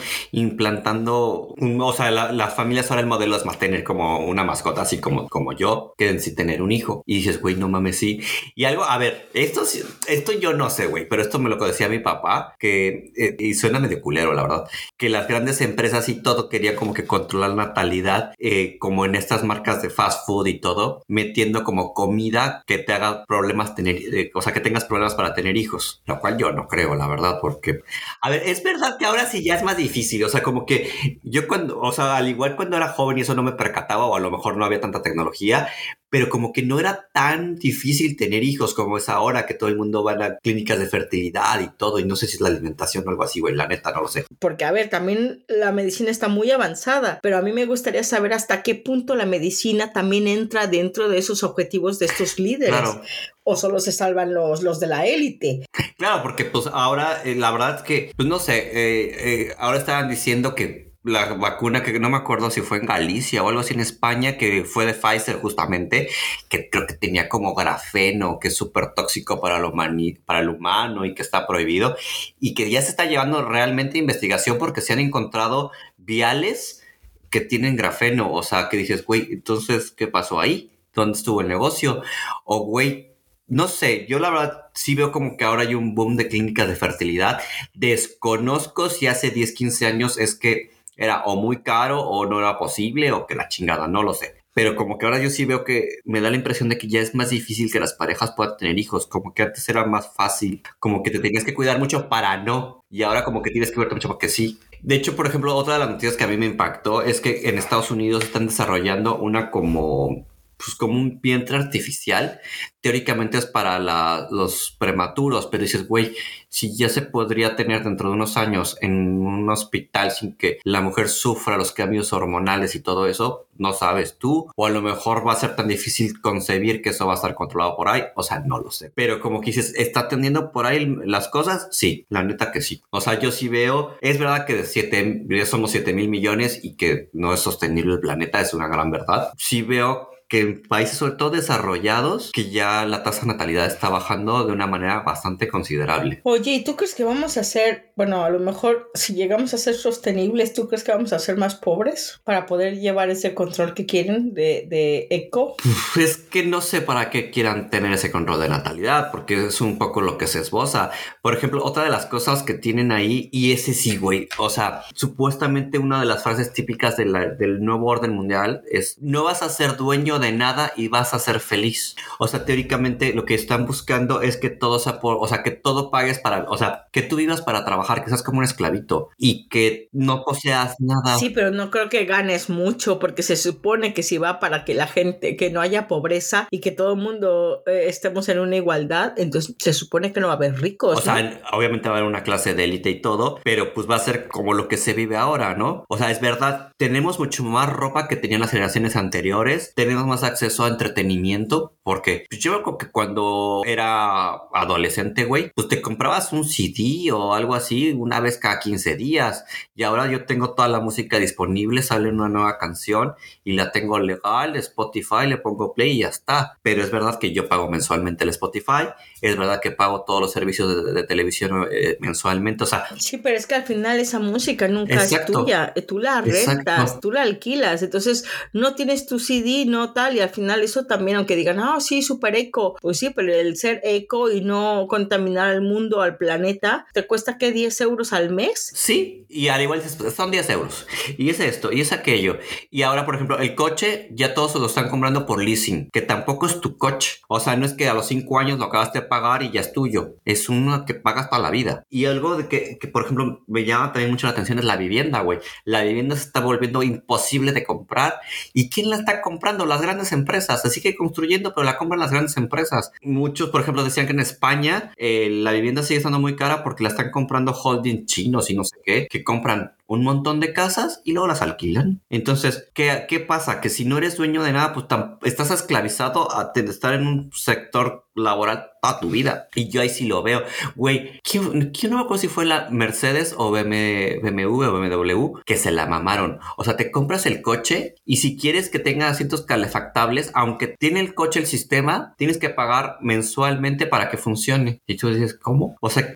implantando, 0.59 1.54
un- 1.57 1.81
o 1.81 1.93
sea, 1.93 2.11
la- 2.11 2.33
las 2.33 2.54
familias 2.54 2.90
ahora 2.90 3.00
el 3.02 3.07
modelo 3.09 3.37
es 3.37 3.45
más 3.45 3.59
tener 3.59 3.85
como 3.85 4.13
una 4.18 4.44
mascota, 4.44 4.83
así 4.83 5.00
como, 5.00 5.28
como 5.28 5.52
yo, 5.52 5.94
que 5.99 6.18
sí 6.21 6.35
tener 6.35 6.62
un 6.62 6.73
hijo. 6.73 7.02
Y 7.06 7.16
dices, 7.16 7.40
güey, 7.40 7.56
no 7.56 7.68
mames, 7.68 7.99
sí. 7.99 8.21
Y 8.54 8.64
algo, 8.64 8.85
a 8.85 8.99
ver, 8.99 9.28
esto, 9.35 9.62
esto 10.06 10.33
yo 10.33 10.52
no 10.52 10.71
sé, 10.71 10.87
güey, 10.87 11.09
pero 11.09 11.23
esto 11.23 11.38
me 11.38 11.50
lo 11.50 11.56
decía 11.64 11.88
mi 11.88 11.99
papá, 11.99 12.54
que, 12.59 13.12
eh, 13.16 13.37
y 13.38 13.54
suena 13.54 13.78
medio 13.78 14.00
culero, 14.00 14.35
la 14.35 14.42
verdad, 14.42 14.68
que 14.97 15.09
las 15.09 15.28
grandes 15.28 15.61
empresas 15.61 16.09
y 16.09 16.23
todo 16.23 16.49
quería 16.49 16.76
como 16.76 16.94
que 16.94 17.06
controlar 17.06 17.50
la 17.50 17.66
natalidad, 17.66 18.35
eh, 18.38 18.78
como 18.78 19.04
en 19.04 19.14
estas 19.14 19.44
marcas 19.44 19.83
de 19.83 19.90
fast 19.90 20.26
food 20.26 20.47
y 20.47 20.61
todo, 20.61 21.02
metiendo 21.09 21.64
como 21.64 21.94
comida 21.94 22.62
que 22.66 22.78
te 22.78 22.92
haga 22.92 23.25
problemas 23.26 23.75
tener, 23.75 23.97
eh, 23.97 24.30
o 24.35 24.42
sea, 24.42 24.52
que 24.52 24.61
tengas 24.61 24.85
problemas 24.85 25.14
para 25.14 25.35
tener 25.35 25.56
hijos, 25.56 26.02
lo 26.06 26.21
cual 26.21 26.38
yo 26.38 26.52
no 26.52 26.68
creo, 26.68 26.94
la 26.94 27.06
verdad, 27.06 27.38
porque 27.40 27.80
a 28.21 28.30
ver, 28.30 28.42
es 28.47 28.62
verdad 28.62 28.97
que 28.99 29.06
ahora 29.06 29.26
sí 29.26 29.44
ya 29.44 29.56
es 29.56 29.62
más 29.62 29.76
difícil, 29.76 30.25
o 30.25 30.28
sea, 30.28 30.42
como 30.42 30.66
que 30.66 30.90
yo 31.23 31.47
cuando, 31.49 31.80
o 31.80 31.92
sea, 31.92 32.16
al 32.16 32.28
igual 32.28 32.56
cuando 32.56 32.76
era 32.76 32.88
joven 32.88 33.18
y 33.18 33.23
eso 33.23 33.35
no 33.35 33.42
me 33.42 33.52
percataba 33.52 34.03
o 34.06 34.16
a 34.16 34.20
lo 34.20 34.30
mejor 34.30 34.56
no 34.56 34.64
había 34.64 34.80
tanta 34.80 35.02
tecnología, 35.02 35.68
pero 36.14 36.28
como 36.28 36.52
que 36.52 36.62
no 36.62 36.78
era 36.78 37.08
tan 37.12 37.56
difícil 37.56 38.16
tener 38.16 38.44
hijos 38.44 38.73
como 38.73 38.99
es 38.99 39.08
ahora, 39.08 39.46
que 39.46 39.54
todo 39.54 39.68
el 39.68 39.76
mundo 39.76 40.04
va 40.04 40.12
a 40.12 40.38
clínicas 40.38 40.78
de 40.78 40.87
fertilidad 40.87 41.61
y 41.61 41.76
todo, 41.76 41.99
y 41.99 42.04
no 42.04 42.14
sé 42.14 42.28
si 42.28 42.37
es 42.37 42.40
la 42.40 42.50
alimentación 42.50 43.04
o 43.04 43.11
algo 43.11 43.25
así, 43.25 43.40
güey, 43.40 43.54
la 43.54 43.66
neta, 43.66 43.90
no 43.90 44.02
lo 44.02 44.08
sé. 44.08 44.25
Porque, 44.38 44.64
a 44.64 44.70
ver, 44.70 44.88
también 44.88 45.44
la 45.49 45.73
medicina 45.73 46.11
está 46.11 46.28
muy 46.28 46.52
avanzada, 46.52 47.18
pero 47.20 47.37
a 47.37 47.42
mí 47.42 47.52
me 47.52 47.66
gustaría 47.66 48.04
saber 48.04 48.32
hasta 48.32 48.62
qué 48.62 48.76
punto 48.76 49.16
la 49.16 49.26
medicina 49.26 49.92
también 49.92 50.28
entra 50.28 50.68
dentro 50.68 51.08
de 51.08 51.18
esos 51.18 51.42
objetivos 51.42 51.99
de 51.99 52.06
estos 52.06 52.38
líderes. 52.38 52.78
Claro. 52.78 53.00
O 53.42 53.56
solo 53.56 53.80
se 53.80 53.90
salvan 53.92 54.32
los, 54.32 54.62
los 54.62 54.80
de 54.80 54.87
la 54.87 55.06
élite. 55.06 55.66
Claro, 55.99 56.23
porque 56.23 56.44
pues 56.44 56.66
ahora 56.73 57.23
eh, 57.25 57.34
la 57.34 57.50
verdad 57.50 57.76
es 57.76 57.82
que, 57.82 58.12
pues 58.16 58.28
no 58.28 58.38
sé, 58.38 58.56
eh, 58.56 59.16
eh, 59.18 59.54
ahora 59.58 59.78
estaban 59.78 60.08
diciendo 60.08 60.54
que 60.54 60.93
la 61.04 61.34
vacuna 61.34 61.82
que 61.82 61.99
no 62.00 62.08
me 62.08 62.16
acuerdo 62.16 62.50
si 62.50 62.62
fue 62.62 62.78
en 62.78 62.87
Galicia 62.87 63.42
o 63.42 63.49
algo 63.49 63.61
así 63.61 63.75
en 63.75 63.80
España, 63.80 64.38
que 64.38 64.64
fue 64.64 64.87
de 64.87 64.94
Pfizer 64.94 65.37
justamente, 65.37 66.08
que 66.49 66.70
creo 66.70 66.87
que 66.87 66.94
tenía 66.94 67.28
como 67.28 67.54
grafeno, 67.54 68.38
que 68.40 68.49
es 68.49 68.56
súper 68.56 68.94
tóxico 68.94 69.40
para 69.40 69.62
humani- 69.62 70.18
para 70.25 70.40
el 70.40 70.49
humano 70.49 71.04
y 71.04 71.14
que 71.14 71.23
está 71.23 71.46
prohibido, 71.46 71.96
y 72.40 72.54
que 72.54 72.70
ya 72.70 72.80
se 72.80 72.88
está 72.88 73.04
llevando 73.04 73.46
realmente 73.46 73.99
investigación 73.99 74.56
porque 74.58 74.80
se 74.80 74.94
han 74.94 74.99
encontrado 74.99 75.73
viales 75.99 76.82
que 77.28 77.40
tienen 77.42 77.76
grafeno, 77.76 78.32
o 78.32 78.42
sea, 78.42 78.68
que 78.70 78.76
dices, 78.78 79.04
güey, 79.04 79.28
entonces, 79.30 79.90
¿qué 79.90 80.06
pasó 80.06 80.40
ahí? 80.40 80.70
¿Dónde 80.94 81.18
estuvo 81.18 81.40
el 81.42 81.49
negocio? 81.49 82.02
O, 82.44 82.61
güey, 82.61 83.11
no 83.46 83.68
sé, 83.68 84.06
yo 84.08 84.18
la 84.20 84.30
verdad 84.30 84.62
sí 84.73 84.94
veo 84.94 85.12
como 85.12 85.37
que 85.37 85.44
ahora 85.44 85.62
hay 85.62 85.75
un 85.75 85.94
boom 85.94 86.16
de 86.16 86.28
clínicas 86.28 86.66
de 86.66 86.76
fertilidad. 86.76 87.40
Desconozco 87.75 88.88
si 88.88 89.06
hace 89.06 89.30
10, 89.30 89.52
15 89.52 89.87
años 89.87 90.16
es 90.18 90.34
que 90.34 90.74
era 90.96 91.24
o 91.24 91.36
muy 91.36 91.62
caro 91.62 92.00
o 92.00 92.26
no 92.26 92.38
era 92.38 92.58
posible 92.58 93.12
o 93.12 93.26
que 93.26 93.34
la 93.34 93.48
chingada, 93.48 93.88
no 93.88 94.02
lo 94.02 94.14
sé. 94.14 94.44
Pero 94.54 94.76
como 94.76 94.98
que 94.98 95.06
ahora 95.06 95.20
yo 95.20 95.30
sí 95.30 95.44
veo 95.44 95.64
que 95.64 95.98
me 96.04 96.20
da 96.20 96.30
la 96.30 96.36
impresión 96.36 96.68
de 96.68 96.78
que 96.78 96.86
ya 96.86 97.00
es 97.00 97.14
más 97.14 97.30
difícil 97.30 97.72
que 97.72 97.80
las 97.80 97.94
parejas 97.94 98.34
puedan 98.36 98.56
tener 98.56 98.78
hijos. 98.78 99.06
Como 99.08 99.34
que 99.34 99.42
antes 99.42 99.68
era 99.68 99.84
más 99.84 100.14
fácil, 100.14 100.62
como 100.78 101.02
que 101.02 101.10
te 101.10 101.18
tenías 101.18 101.44
que 101.44 101.54
cuidar 101.54 101.80
mucho 101.80 102.08
para 102.08 102.36
no. 102.36 102.84
Y 102.88 103.02
ahora 103.02 103.24
como 103.24 103.42
que 103.42 103.50
tienes 103.50 103.72
que 103.72 103.80
verte 103.80 103.96
mucho 103.96 104.08
porque 104.08 104.28
sí. 104.28 104.60
De 104.80 104.94
hecho, 104.94 105.16
por 105.16 105.26
ejemplo, 105.26 105.56
otra 105.56 105.74
de 105.74 105.80
las 105.80 105.90
noticias 105.90 106.16
que 106.16 106.24
a 106.24 106.28
mí 106.28 106.36
me 106.36 106.46
impactó 106.46 107.02
es 107.02 107.20
que 107.20 107.48
en 107.48 107.58
Estados 107.58 107.90
Unidos 107.90 108.22
están 108.22 108.46
desarrollando 108.46 109.16
una 109.16 109.50
como 109.50 110.24
pues, 110.64 110.76
como 110.76 110.94
un 110.94 111.21
vientre 111.21 111.56
artificial. 111.56 112.40
Teóricamente 112.80 113.38
es 113.38 113.47
para 113.47 113.78
la, 113.78 114.28
los 114.30 114.76
prematuros, 114.78 115.47
pero 115.47 115.62
dices, 115.62 115.88
güey, 115.88 116.14
si 116.49 116.76
ya 116.76 116.88
se 116.88 117.02
podría 117.02 117.56
tener 117.56 117.83
dentro 117.83 118.09
de 118.09 118.14
unos 118.14 118.37
años 118.37 118.76
en 118.80 119.18
un 119.18 119.50
hospital 119.50 120.12
sin 120.12 120.37
que 120.37 120.59
la 120.62 120.80
mujer 120.83 121.09
sufra 121.09 121.56
los 121.56 121.73
cambios 121.73 122.12
hormonales 122.12 122.75
y 122.75 122.80
todo 122.80 123.09
eso, 123.09 123.49
no 123.56 123.73
sabes 123.73 124.18
tú, 124.18 124.50
o 124.54 124.66
a 124.66 124.71
lo 124.71 124.83
mejor 124.83 125.26
va 125.26 125.33
a 125.33 125.37
ser 125.37 125.56
tan 125.56 125.68
difícil 125.68 126.21
concebir 126.21 126.83
que 126.83 126.90
eso 126.90 127.06
va 127.06 127.14
a 127.14 127.16
estar 127.16 127.35
controlado 127.35 127.76
por 127.76 127.88
ahí, 127.88 128.04
o 128.14 128.23
sea, 128.23 128.40
no 128.40 128.59
lo 128.59 128.71
sé. 128.71 128.92
Pero 128.94 129.21
como 129.21 129.40
que 129.40 129.47
dices, 129.47 129.75
¿está 129.76 130.00
atendiendo 130.00 130.52
por 130.52 130.66
ahí 130.66 130.87
las 131.04 131.28
cosas? 131.28 131.68
Sí, 131.73 132.06
la 132.09 132.23
neta 132.23 132.52
que 132.52 132.61
sí. 132.61 132.83
O 132.90 133.00
sea, 133.00 133.18
yo 133.18 133.33
sí 133.33 133.49
veo, 133.49 133.97
es 134.00 134.18
verdad 134.18 134.47
que 134.47 134.54
de 134.54 134.64
siete, 134.64 135.26
somos 135.47 135.73
7 135.73 135.92
mil 135.92 136.09
millones 136.09 136.61
y 136.62 136.76
que 136.76 137.09
no 137.12 137.33
es 137.35 137.40
sostenible 137.40 137.94
el 137.94 138.00
planeta, 138.00 138.40
es 138.40 138.54
una 138.54 138.68
gran 138.68 138.90
verdad. 138.90 139.33
Sí 139.37 139.62
veo 139.62 140.13
que 140.28 140.40
en 140.40 140.62
países 140.62 140.99
sobre 140.99 141.14
todo 141.14 141.31
desarrollados, 141.31 142.31
que 142.33 142.50
ya 142.50 142.85
la 142.87 143.02
tasa 143.02 143.23
de 143.23 143.28
natalidad 143.28 143.66
está 143.66 143.88
bajando 143.88 144.45
de 144.45 144.52
una 144.52 144.66
manera 144.66 145.00
bastante 145.00 145.49
considerable. 145.49 146.21
Oye, 146.25 146.52
¿y 146.52 146.64
tú 146.64 146.76
crees 146.76 146.95
que 146.95 147.04
vamos 147.04 147.37
a 147.37 147.45
ser, 147.45 147.93
bueno, 147.96 148.24
a 148.24 148.30
lo 148.30 148.40
mejor 148.40 148.90
si 148.94 149.14
llegamos 149.14 149.54
a 149.54 149.58
ser 149.58 149.74
sostenibles, 149.74 150.52
¿tú 150.52 150.68
crees 150.68 150.84
que 150.84 150.92
vamos 150.92 151.12
a 151.12 151.18
ser 151.18 151.36
más 151.36 151.54
pobres 151.54 152.20
para 152.24 152.46
poder 152.46 152.78
llevar 152.80 153.10
ese 153.10 153.34
control 153.34 153.74
que 153.74 153.86
quieren 153.86 154.34
de, 154.34 154.66
de 154.68 155.06
eco? 155.10 155.56
Es 155.96 156.16
que 156.16 156.44
no 156.44 156.60
sé 156.60 156.80
para 156.82 157.10
qué 157.10 157.30
quieran 157.30 157.70
tener 157.70 157.92
ese 157.92 158.10
control 158.10 158.40
de 158.40 158.48
natalidad, 158.48 159.10
porque 159.10 159.46
es 159.46 159.60
un 159.60 159.78
poco 159.78 160.00
lo 160.00 160.18
que 160.18 160.26
se 160.26 160.40
esboza. 160.40 160.90
Por 161.22 161.34
ejemplo, 161.36 161.64
otra 161.64 161.84
de 161.84 161.90
las 161.90 162.06
cosas 162.06 162.42
que 162.42 162.54
tienen 162.54 162.90
ahí, 162.90 163.28
y 163.32 163.52
ese 163.52 163.74
sí, 163.74 163.96
güey, 163.96 164.28
o 164.38 164.50
sea, 164.50 164.82
supuestamente 164.94 165.78
una 165.78 166.00
de 166.00 166.06
las 166.06 166.22
frases 166.22 166.52
típicas 166.52 166.96
de 166.96 167.04
del 167.04 167.64
nuevo 167.64 167.86
orden 167.86 168.12
mundial 168.12 168.62
es, 168.70 168.96
no 169.00 169.24
vas 169.24 169.42
a 169.42 169.48
ser 169.48 169.76
dueño 169.76 170.18
de 170.18 170.32
nada 170.32 170.72
y 170.76 170.88
vas 170.88 171.14
a 171.14 171.18
ser 171.18 171.40
feliz. 171.40 171.96
O 172.18 172.26
sea, 172.26 172.44
teóricamente 172.44 173.12
lo 173.14 173.24
que 173.24 173.34
están 173.34 173.66
buscando 173.66 174.22
es 174.22 174.36
que 174.36 174.50
todo 174.50 174.78
sea 174.78 175.00
por, 175.00 175.18
o 175.20 175.28
sea, 175.28 175.42
que 175.42 175.50
todo 175.50 175.90
pagues 175.90 176.18
para, 176.18 176.44
o 176.48 176.56
sea, 176.56 176.86
que 176.90 177.02
tú 177.02 177.16
vivas 177.16 177.42
para 177.42 177.64
trabajar, 177.64 177.84
que 178.03 178.09
seas 178.09 178.23
como 178.23 178.38
un 178.38 178.45
esclavito 178.45 179.11
y 179.17 179.49
que 179.49 179.88
no 179.93 180.25
poseas 180.25 180.76
nada. 180.79 181.19
Sí, 181.19 181.31
pero 181.31 181.50
no 181.50 181.71
creo 181.71 181.88
que 181.88 182.05
ganes 182.05 182.50
mucho 182.50 182.99
porque 182.99 183.23
se 183.23 183.37
supone 183.37 183.95
que 183.95 184.03
si 184.03 184.19
va 184.19 184.41
para 184.41 184.64
que 184.64 184.75
la 184.75 184.87
gente, 184.87 185.37
que 185.37 185.50
no 185.50 185.61
haya 185.61 185.88
pobreza 185.88 186.49
y 186.50 186.61
que 186.61 186.71
todo 186.71 186.95
el 186.95 187.00
mundo 187.00 187.62
eh, 187.67 187.85
estemos 187.87 188.29
en 188.29 188.38
una 188.38 188.57
igualdad, 188.57 189.12
entonces 189.17 189.55
se 189.59 189.73
supone 189.73 190.12
que 190.12 190.21
no 190.21 190.29
va 190.29 190.35
a 190.35 190.37
haber 190.37 190.61
ricos. 190.61 190.99
O 190.99 191.00
sea, 191.00 191.41
obviamente 191.53 191.88
va 191.88 191.97
a 191.97 191.99
haber 191.99 192.09
una 192.09 192.23
clase 192.23 192.55
de 192.55 192.64
élite 192.64 192.91
y 192.91 193.00
todo, 193.00 193.41
pero 193.45 193.75
pues 193.75 193.88
va 193.88 193.97
a 193.97 194.00
ser 194.00 194.29
como 194.29 194.55
lo 194.55 194.69
que 194.69 194.76
se 194.76 194.93
vive 194.95 195.17
ahora, 195.17 195.55
¿no? 195.55 195.85
O 195.88 195.99
sea, 195.99 196.11
es 196.11 196.21
verdad, 196.21 196.73
tenemos 196.79 197.19
mucho 197.19 197.45
más 197.45 197.69
ropa 197.71 198.09
que 198.09 198.17
tenían 198.17 198.41
las 198.41 198.50
generaciones 198.50 198.97
anteriores, 198.97 199.73
tenemos 199.75 200.07
más 200.07 200.23
acceso 200.23 200.64
a 200.64 200.69
entretenimiento 200.69 201.74
porque 201.85 202.25
pues, 202.31 202.41
yo 202.41 202.62
creo 202.62 202.79
que 202.79 202.91
cuando 202.91 203.62
era 203.67 204.33
adolescente, 204.55 205.26
güey, 205.26 205.53
pues 205.55 205.69
te 205.69 205.83
comprabas 205.83 206.33
un 206.33 206.45
CD 206.45 207.12
o 207.12 207.35
algo 207.35 207.55
así 207.55 207.93
una 207.93 208.21
vez 208.21 208.38
cada 208.38 208.59
15 208.59 208.97
días 208.97 209.45
y 209.76 209.83
ahora 209.83 210.11
yo 210.11 210.25
tengo 210.25 210.55
toda 210.55 210.67
la 210.69 210.81
música 210.81 211.19
disponible, 211.19 211.83
sale 211.83 212.09
una 212.09 212.31
nueva 212.31 212.57
canción 212.57 213.14
y 213.45 213.53
la 213.53 213.71
tengo 213.71 213.99
legal, 213.99 214.57
Spotify, 214.57 215.26
le 215.29 215.37
pongo 215.37 215.75
play 215.75 215.93
y 215.93 215.99
ya 215.99 216.09
está. 216.09 216.59
Pero 216.62 216.83
es 216.83 216.91
verdad 216.91 217.19
que 217.19 217.33
yo 217.33 217.49
pago 217.49 217.69
mensualmente 217.69 218.25
el 218.25 218.31
Spotify, 218.31 218.88
es 219.21 219.37
verdad 219.37 219.61
que 219.61 219.71
pago 219.71 220.05
todos 220.07 220.23
los 220.23 220.33
servicios 220.33 220.95
de, 220.95 221.05
televisión 221.05 221.69
eh, 221.71 221.99
mensualmente, 222.00 222.64
o 222.64 222.67
sea... 222.67 222.87
Sí, 222.99 223.19
pero 223.19 223.37
es 223.37 223.47
que 223.47 223.57
al 223.57 223.64
final 223.64 224.00
esa 224.00 224.21
música 224.21 224.69
nunca 224.69 225.05
es 225.05 225.26
tuya, 225.26 225.75
tú 225.87 225.99
la 225.99 226.23
rentas, 226.23 226.99
tú 227.00 227.12
la 227.12 227.21
alquilas, 227.21 227.83
entonces 227.83 228.25
no 228.55 228.75
tienes 228.75 229.07
tu 229.07 229.19
CD, 229.19 229.67
no 229.67 229.93
tal, 229.93 230.17
y 230.17 230.21
al 230.21 230.31
final 230.31 230.62
eso 230.62 230.87
también, 230.87 231.19
aunque 231.19 231.37
digan, 231.37 231.61
ah, 231.61 231.74
sí, 231.81 232.02
super 232.02 232.35
eco, 232.37 232.76
pues 232.81 232.99
sí, 232.99 233.11
pero 233.11 233.33
el 233.35 233.57
ser 233.57 233.81
eco 233.85 234.31
y 234.31 234.40
no 234.40 234.87
contaminar 234.88 235.49
al 235.49 235.62
mundo, 235.62 236.00
al 236.00 236.16
planeta, 236.16 236.87
¿te 236.93 237.07
cuesta 237.07 237.38
qué, 237.38 237.52
10 237.52 237.81
euros 237.83 238.12
al 238.12 238.31
mes? 238.31 238.73
Sí, 238.75 239.26
y 239.28 239.49
al 239.49 239.62
igual 239.62 239.83
son 240.14 240.31
10 240.31 240.50
euros, 240.50 240.87
y 241.19 241.31
es 241.31 241.40
esto, 241.40 241.73
y 241.73 241.81
es 241.81 241.93
aquello, 241.93 242.38
y 242.71 242.83
ahora, 242.83 243.04
por 243.04 243.14
ejemplo, 243.14 243.38
el 243.38 243.54
coche, 243.54 244.09
ya 244.12 244.35
todos 244.35 244.52
se 244.52 244.59
lo 244.59 244.66
están 244.66 244.88
comprando 244.88 245.26
por 245.26 245.43
leasing, 245.43 245.90
que 245.90 246.02
tampoco 246.02 246.47
es 246.47 246.61
tu 246.61 246.76
coche, 246.76 247.21
o 247.28 247.40
sea, 247.40 247.57
no 247.57 247.66
es 247.66 247.73
que 247.73 247.88
a 247.88 247.95
los 247.95 248.07
5 248.07 248.38
años 248.38 248.59
lo 248.59 248.66
acabaste 248.66 249.00
de 249.00 249.07
pagar 249.07 249.43
y 249.43 249.50
ya 249.50 249.61
es 249.61 249.73
tuyo, 249.73 250.16
es 250.25 250.49
uno 250.49 250.85
que 250.85 250.95
pagas 250.95 251.28
toda 251.28 251.43
la 251.43 251.50
vida, 251.50 251.85
y 251.90 252.04
algo 252.07 252.37
de 252.37 252.49
que, 252.49 252.78
que 252.78 252.88
por 252.88 253.04
ejemplo, 253.04 253.43
me 253.47 253.64
llama 253.64 253.93
también 253.93 254.11
mucho 254.11 254.26
la 254.26 254.33
atención 254.33 254.59
es 254.59 254.64
la 254.64 254.76
vivienda, 254.76 255.21
güey, 255.21 255.40
la 255.64 255.83
vivienda 255.83 256.16
se 256.16 256.23
está 256.23 256.40
volviendo 256.40 256.83
imposible 256.83 257.52
de 257.52 257.64
comprar, 257.64 258.21
¿y 258.52 258.71
quién 258.71 258.90
la 258.90 258.97
está 258.97 259.21
comprando? 259.21 259.66
Las 259.66 259.81
grandes 259.81 260.12
empresas. 260.12 260.64
Así 260.64 260.81
que 260.81 260.95
construyendo, 260.95 261.54
pero 261.54 261.63
la 261.64 261.76
compran 261.76 262.00
las 262.00 262.11
grandes 262.11 262.37
empresas. 262.37 262.92
Muchos, 263.02 263.50
por 263.50 263.61
ejemplo, 263.61 263.85
decían 263.85 264.06
que 264.06 264.12
en 264.12 264.21
España 264.21 264.92
eh, 264.97 265.28
la 265.30 265.52
vivienda 265.52 265.83
sigue 265.83 265.99
estando 265.99 266.21
muy 266.21 266.37
cara 266.37 266.62
porque 266.62 266.83
la 266.83 266.90
están 266.90 267.11
comprando 267.11 267.52
holding 267.52 268.06
chinos 268.06 268.50
y 268.50 268.54
no 268.54 268.64
sé 268.64 268.76
qué, 268.85 269.09
que 269.11 269.25
compran 269.25 269.73
un 269.87 270.03
montón 270.03 270.41
de 270.41 270.53
casas 270.53 271.00
y 271.05 271.12
luego 271.12 271.29
las 271.29 271.43
alquilan. 271.43 272.03
Entonces, 272.11 272.71
¿qué, 272.75 273.07
qué 273.09 273.21
pasa? 273.21 273.61
Que 273.61 273.71
si 273.71 273.85
no 273.85 273.99
eres 273.99 274.17
dueño 274.17 274.43
de 274.43 274.53
nada, 274.53 274.73
pues 274.73 274.87
estás 275.23 275.50
esclavizado 275.50 276.35
a 276.35 276.53
estar 276.55 276.95
en 276.95 277.07
un 277.07 277.31
sector 277.33 278.05
laboral 278.14 278.71
toda 278.81 279.00
tu 279.00 279.11
vida. 279.11 279.49
Y 279.55 279.69
yo 279.69 279.81
ahí 279.81 279.88
sí 279.88 280.07
lo 280.07 280.23
veo. 280.23 280.43
Güey, 280.76 281.21
¿quién, 281.23 281.71
no 281.91 281.97
me 281.97 282.03
acuerdo 282.03 282.19
si 282.19 282.29
fue 282.29 282.45
la 282.45 282.69
Mercedes 282.71 283.35
o 283.37 283.50
BMW 283.50 284.49
BMW 284.49 285.41
que 285.45 285.57
se 285.57 285.71
la 285.71 285.87
mamaron? 285.87 286.38
O 286.57 286.64
sea, 286.64 286.77
te 286.77 286.90
compras 286.90 287.27
el 287.27 287.42
coche 287.42 287.94
y 288.05 288.16
si 288.16 288.37
quieres 288.37 288.70
que 288.70 288.79
tenga 288.79 289.09
asientos 289.09 289.42
calefactables, 289.42 290.31
aunque 290.35 290.68
tiene 290.68 291.01
el 291.01 291.14
coche 291.14 291.40
el 291.40 291.47
sistema, 291.47 292.14
tienes 292.16 292.38
que 292.38 292.51
pagar 292.51 292.99
mensualmente 293.01 293.87
para 293.87 294.11
que 294.11 294.16
funcione. 294.16 294.81
Y 294.87 294.97
tú 294.97 295.09
dices, 295.09 295.35
¿cómo? 295.35 295.77
O 295.81 295.90
sea, 295.90 296.14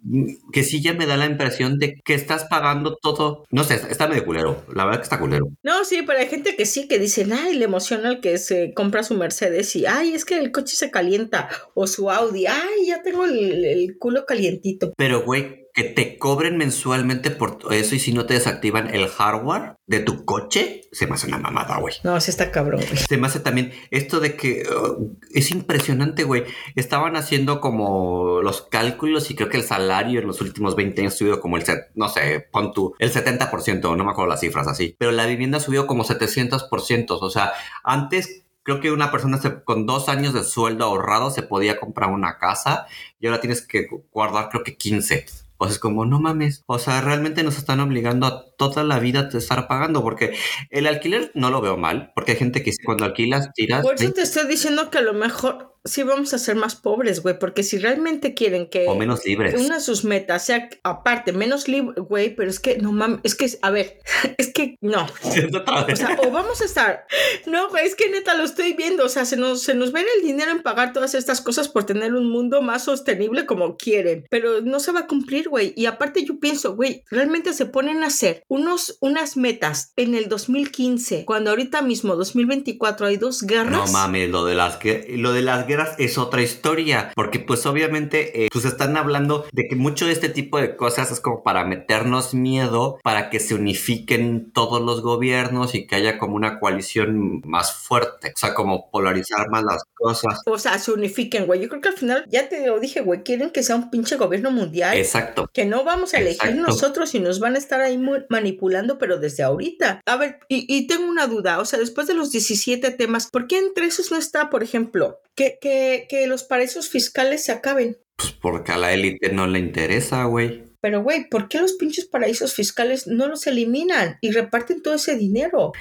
que 0.52 0.62
sí 0.62 0.80
ya 0.80 0.94
me 0.94 1.06
da 1.06 1.16
la 1.16 1.26
impresión 1.26 1.78
de 1.78 2.00
que 2.04 2.14
estás 2.14 2.44
pagando 2.44 2.96
todo. 2.96 3.44
No 3.58 3.64
sé, 3.64 3.74
está 3.90 4.06
medio 4.06 4.24
culero. 4.24 4.64
La 4.72 4.84
verdad 4.84 5.00
que 5.00 5.02
está 5.02 5.18
culero. 5.18 5.48
No, 5.64 5.84
sí, 5.84 6.02
pero 6.06 6.20
hay 6.20 6.28
gente 6.28 6.54
que 6.54 6.64
sí, 6.64 6.86
que 6.86 7.00
dice, 7.00 7.26
ay, 7.32 7.54
le 7.54 7.64
emociona 7.64 8.08
el 8.10 8.20
que 8.20 8.38
se 8.38 8.72
compra 8.72 9.02
su 9.02 9.14
Mercedes 9.14 9.74
y, 9.74 9.84
ay, 9.84 10.14
es 10.14 10.24
que 10.24 10.38
el 10.38 10.52
coche 10.52 10.76
se 10.76 10.92
calienta. 10.92 11.48
O 11.74 11.88
su 11.88 12.08
Audi, 12.08 12.46
ay, 12.46 12.86
ya 12.86 13.02
tengo 13.02 13.24
el, 13.24 13.96
culo 13.98 14.26
calientito. 14.26 14.92
Pero, 14.96 15.24
güey, 15.24 15.66
que 15.78 15.84
te 15.84 16.18
cobren 16.18 16.56
mensualmente 16.56 17.30
por 17.30 17.60
eso 17.70 17.94
y 17.94 18.00
si 18.00 18.12
no 18.12 18.26
te 18.26 18.34
desactivan 18.34 18.92
el 18.92 19.06
hardware 19.06 19.76
de 19.86 20.00
tu 20.00 20.24
coche, 20.24 20.82
se 20.90 21.06
me 21.06 21.14
hace 21.14 21.28
una 21.28 21.38
mamada, 21.38 21.78
güey. 21.78 21.94
No, 22.02 22.20
sí 22.20 22.32
está 22.32 22.50
cabrón, 22.50 22.80
güey. 22.80 22.96
Se 22.96 23.16
me 23.16 23.28
hace 23.28 23.38
también 23.38 23.72
esto 23.92 24.18
de 24.18 24.34
que 24.34 24.64
uh, 24.68 25.16
es 25.32 25.52
impresionante, 25.52 26.24
güey. 26.24 26.42
Estaban 26.74 27.14
haciendo 27.14 27.60
como 27.60 28.40
los 28.42 28.62
cálculos 28.62 29.30
y 29.30 29.36
creo 29.36 29.50
que 29.50 29.58
el 29.58 29.62
salario 29.62 30.18
en 30.18 30.26
los 30.26 30.40
últimos 30.40 30.74
20 30.74 31.00
años 31.00 31.14
subió 31.14 31.40
como 31.40 31.58
el, 31.58 31.64
no 31.94 32.08
sé, 32.08 32.48
pon 32.50 32.72
tú, 32.72 32.96
el 32.98 33.12
70%, 33.12 33.96
no 33.96 34.04
me 34.04 34.10
acuerdo 34.10 34.30
las 34.30 34.40
cifras 34.40 34.66
así. 34.66 34.96
Pero 34.98 35.12
la 35.12 35.26
vivienda 35.26 35.60
subió 35.60 35.86
como 35.86 36.02
700%. 36.02 37.06
O 37.08 37.30
sea, 37.30 37.52
antes 37.84 38.42
creo 38.64 38.80
que 38.80 38.90
una 38.90 39.12
persona 39.12 39.38
con 39.62 39.86
dos 39.86 40.08
años 40.08 40.34
de 40.34 40.42
sueldo 40.42 40.86
ahorrado 40.86 41.30
se 41.30 41.44
podía 41.44 41.78
comprar 41.78 42.10
una 42.10 42.36
casa 42.38 42.88
y 43.20 43.28
ahora 43.28 43.40
tienes 43.40 43.64
que 43.64 43.86
guardar 44.10 44.48
creo 44.48 44.64
que 44.64 44.76
15. 44.76 45.47
O 45.58 45.64
sea, 45.64 45.72
es 45.72 45.78
como, 45.78 46.06
no 46.06 46.20
mames. 46.20 46.62
O 46.66 46.78
sea, 46.78 47.00
realmente 47.00 47.42
nos 47.42 47.58
están 47.58 47.80
obligando 47.80 48.26
a 48.26 48.44
toda 48.56 48.84
la 48.84 48.98
vida 48.98 49.28
a 49.32 49.36
estar 49.36 49.68
pagando, 49.68 50.02
porque 50.02 50.34
el 50.70 50.86
alquiler 50.86 51.32
no 51.34 51.50
lo 51.50 51.60
veo 51.60 51.76
mal, 51.76 52.12
porque 52.14 52.32
hay 52.32 52.38
gente 52.38 52.62
que 52.62 52.72
cuando 52.84 53.04
alquilas 53.04 53.50
tiras. 53.54 53.82
Por 53.82 53.94
eso 53.94 54.12
te 54.12 54.22
estoy 54.22 54.46
diciendo 54.46 54.90
que 54.90 54.98
a 54.98 55.02
lo 55.02 55.14
mejor 55.14 55.77
sí 55.88 56.02
vamos 56.02 56.34
a 56.34 56.38
ser 56.38 56.56
más 56.56 56.76
pobres, 56.76 57.22
güey, 57.22 57.38
porque 57.38 57.62
si 57.62 57.78
realmente 57.78 58.34
quieren 58.34 58.68
que... 58.68 58.86
O 58.86 58.94
menos 58.94 59.24
libres. 59.24 59.54
Una 59.60 59.76
de 59.76 59.80
sus 59.80 60.04
metas 60.04 60.44
sea, 60.44 60.68
aparte, 60.82 61.32
menos 61.32 61.68
libre, 61.68 62.00
güey, 62.00 62.34
pero 62.34 62.50
es 62.50 62.60
que, 62.60 62.78
no 62.78 62.92
mames, 62.92 63.20
es 63.22 63.34
que, 63.34 63.50
a 63.62 63.70
ver, 63.70 63.98
es 64.38 64.52
que, 64.52 64.76
no. 64.80 65.06
o 65.06 65.96
sea, 65.96 66.18
o 66.24 66.30
vamos 66.30 66.60
a 66.60 66.64
estar... 66.64 67.06
No, 67.46 67.68
güey, 67.70 67.86
es 67.86 67.94
que 67.94 68.10
neta 68.10 68.34
lo 68.34 68.44
estoy 68.44 68.72
viendo, 68.74 69.04
o 69.04 69.08
sea, 69.08 69.24
se 69.24 69.36
nos, 69.36 69.62
se 69.62 69.74
nos 69.74 69.92
ven 69.92 70.06
el 70.16 70.26
dinero 70.26 70.50
en 70.50 70.62
pagar 70.62 70.92
todas 70.92 71.14
estas 71.14 71.40
cosas 71.40 71.68
por 71.68 71.84
tener 71.84 72.14
un 72.14 72.30
mundo 72.30 72.62
más 72.62 72.84
sostenible 72.84 73.46
como 73.46 73.76
quieren, 73.76 74.26
pero 74.30 74.60
no 74.60 74.80
se 74.80 74.92
va 74.92 75.00
a 75.00 75.06
cumplir, 75.06 75.48
güey. 75.48 75.72
Y 75.76 75.86
aparte 75.86 76.24
yo 76.24 76.38
pienso, 76.38 76.74
güey, 76.74 77.04
realmente 77.10 77.52
se 77.52 77.66
ponen 77.66 78.02
a 78.02 78.08
hacer 78.08 78.42
unos, 78.48 78.98
unas 79.00 79.36
metas 79.36 79.92
en 79.96 80.14
el 80.14 80.28
2015, 80.28 81.24
cuando 81.24 81.50
ahorita 81.50 81.82
mismo, 81.82 82.16
2024, 82.16 83.06
hay 83.06 83.16
dos 83.16 83.42
guerras. 83.42 83.70
No 83.70 83.86
mames, 83.92 84.30
lo 84.30 84.44
de 84.44 84.54
las, 84.54 84.78
lo 85.08 85.32
de 85.32 85.42
las 85.42 85.66
guerras 85.66 85.77
es 85.98 86.18
otra 86.18 86.42
historia, 86.42 87.12
porque 87.14 87.38
pues 87.38 87.66
obviamente 87.66 88.44
eh, 88.44 88.48
pues 88.52 88.64
están 88.64 88.96
hablando 88.96 89.46
de 89.52 89.68
que 89.68 89.76
mucho 89.76 90.06
de 90.06 90.12
este 90.12 90.28
tipo 90.28 90.58
de 90.58 90.76
cosas 90.76 91.10
es 91.10 91.20
como 91.20 91.42
para 91.42 91.64
meternos 91.64 92.34
miedo, 92.34 92.98
para 93.02 93.30
que 93.30 93.40
se 93.40 93.54
unifiquen 93.54 94.52
todos 94.52 94.82
los 94.82 95.02
gobiernos 95.02 95.74
y 95.74 95.86
que 95.86 95.96
haya 95.96 96.18
como 96.18 96.36
una 96.36 96.60
coalición 96.60 97.42
más 97.44 97.72
fuerte, 97.74 98.32
o 98.34 98.38
sea, 98.38 98.54
como 98.54 98.90
polarizar 98.90 99.48
más 99.50 99.64
las 99.64 99.84
cosas. 99.94 100.40
O 100.46 100.58
sea, 100.58 100.78
se 100.78 100.92
unifiquen, 100.92 101.46
güey. 101.46 101.60
Yo 101.60 101.68
creo 101.68 101.80
que 101.80 101.88
al 101.88 101.96
final, 101.96 102.24
ya 102.28 102.48
te 102.48 102.66
lo 102.66 102.80
dije, 102.80 103.00
güey, 103.00 103.22
quieren 103.22 103.50
que 103.50 103.62
sea 103.62 103.76
un 103.76 103.90
pinche 103.90 104.16
gobierno 104.16 104.50
mundial. 104.50 104.96
Exacto. 104.96 105.48
Que 105.52 105.64
no 105.64 105.84
vamos 105.84 106.14
a 106.14 106.18
elegir 106.18 106.50
Exacto. 106.50 106.62
nosotros 106.62 107.14
y 107.14 107.20
nos 107.20 107.40
van 107.40 107.54
a 107.54 107.58
estar 107.58 107.80
ahí 107.80 108.00
manipulando, 108.28 108.98
pero 108.98 109.18
desde 109.18 109.42
ahorita. 109.42 110.00
A 110.06 110.16
ver, 110.16 110.40
y, 110.48 110.66
y 110.68 110.86
tengo 110.86 111.08
una 111.08 111.26
duda, 111.26 111.58
o 111.58 111.64
sea, 111.64 111.78
después 111.78 112.06
de 112.06 112.14
los 112.14 112.30
17 112.30 112.90
temas, 112.92 113.28
¿por 113.30 113.46
qué 113.46 113.58
entre 113.58 113.86
esos 113.86 114.10
no 114.10 114.16
está, 114.16 114.50
por 114.50 114.62
ejemplo, 114.62 115.20
que, 115.38 115.57
que, 115.60 116.06
que 116.08 116.26
los 116.26 116.44
paraísos 116.44 116.88
fiscales 116.88 117.44
se 117.44 117.52
acaben? 117.52 117.98
Pues 118.16 118.32
porque 118.32 118.72
a 118.72 118.78
la 118.78 118.92
élite 118.92 119.32
no 119.32 119.46
le 119.46 119.58
interesa, 119.58 120.24
güey. 120.24 120.67
Pero, 120.80 121.02
güey, 121.02 121.28
¿por 121.28 121.48
qué 121.48 121.60
los 121.60 121.72
pinches 121.72 122.06
paraísos 122.06 122.54
fiscales 122.54 123.06
no 123.06 123.26
los 123.26 123.46
eliminan 123.46 124.18
y 124.20 124.30
reparten 124.30 124.82
todo 124.82 124.94
ese 124.94 125.16
dinero? 125.16 125.72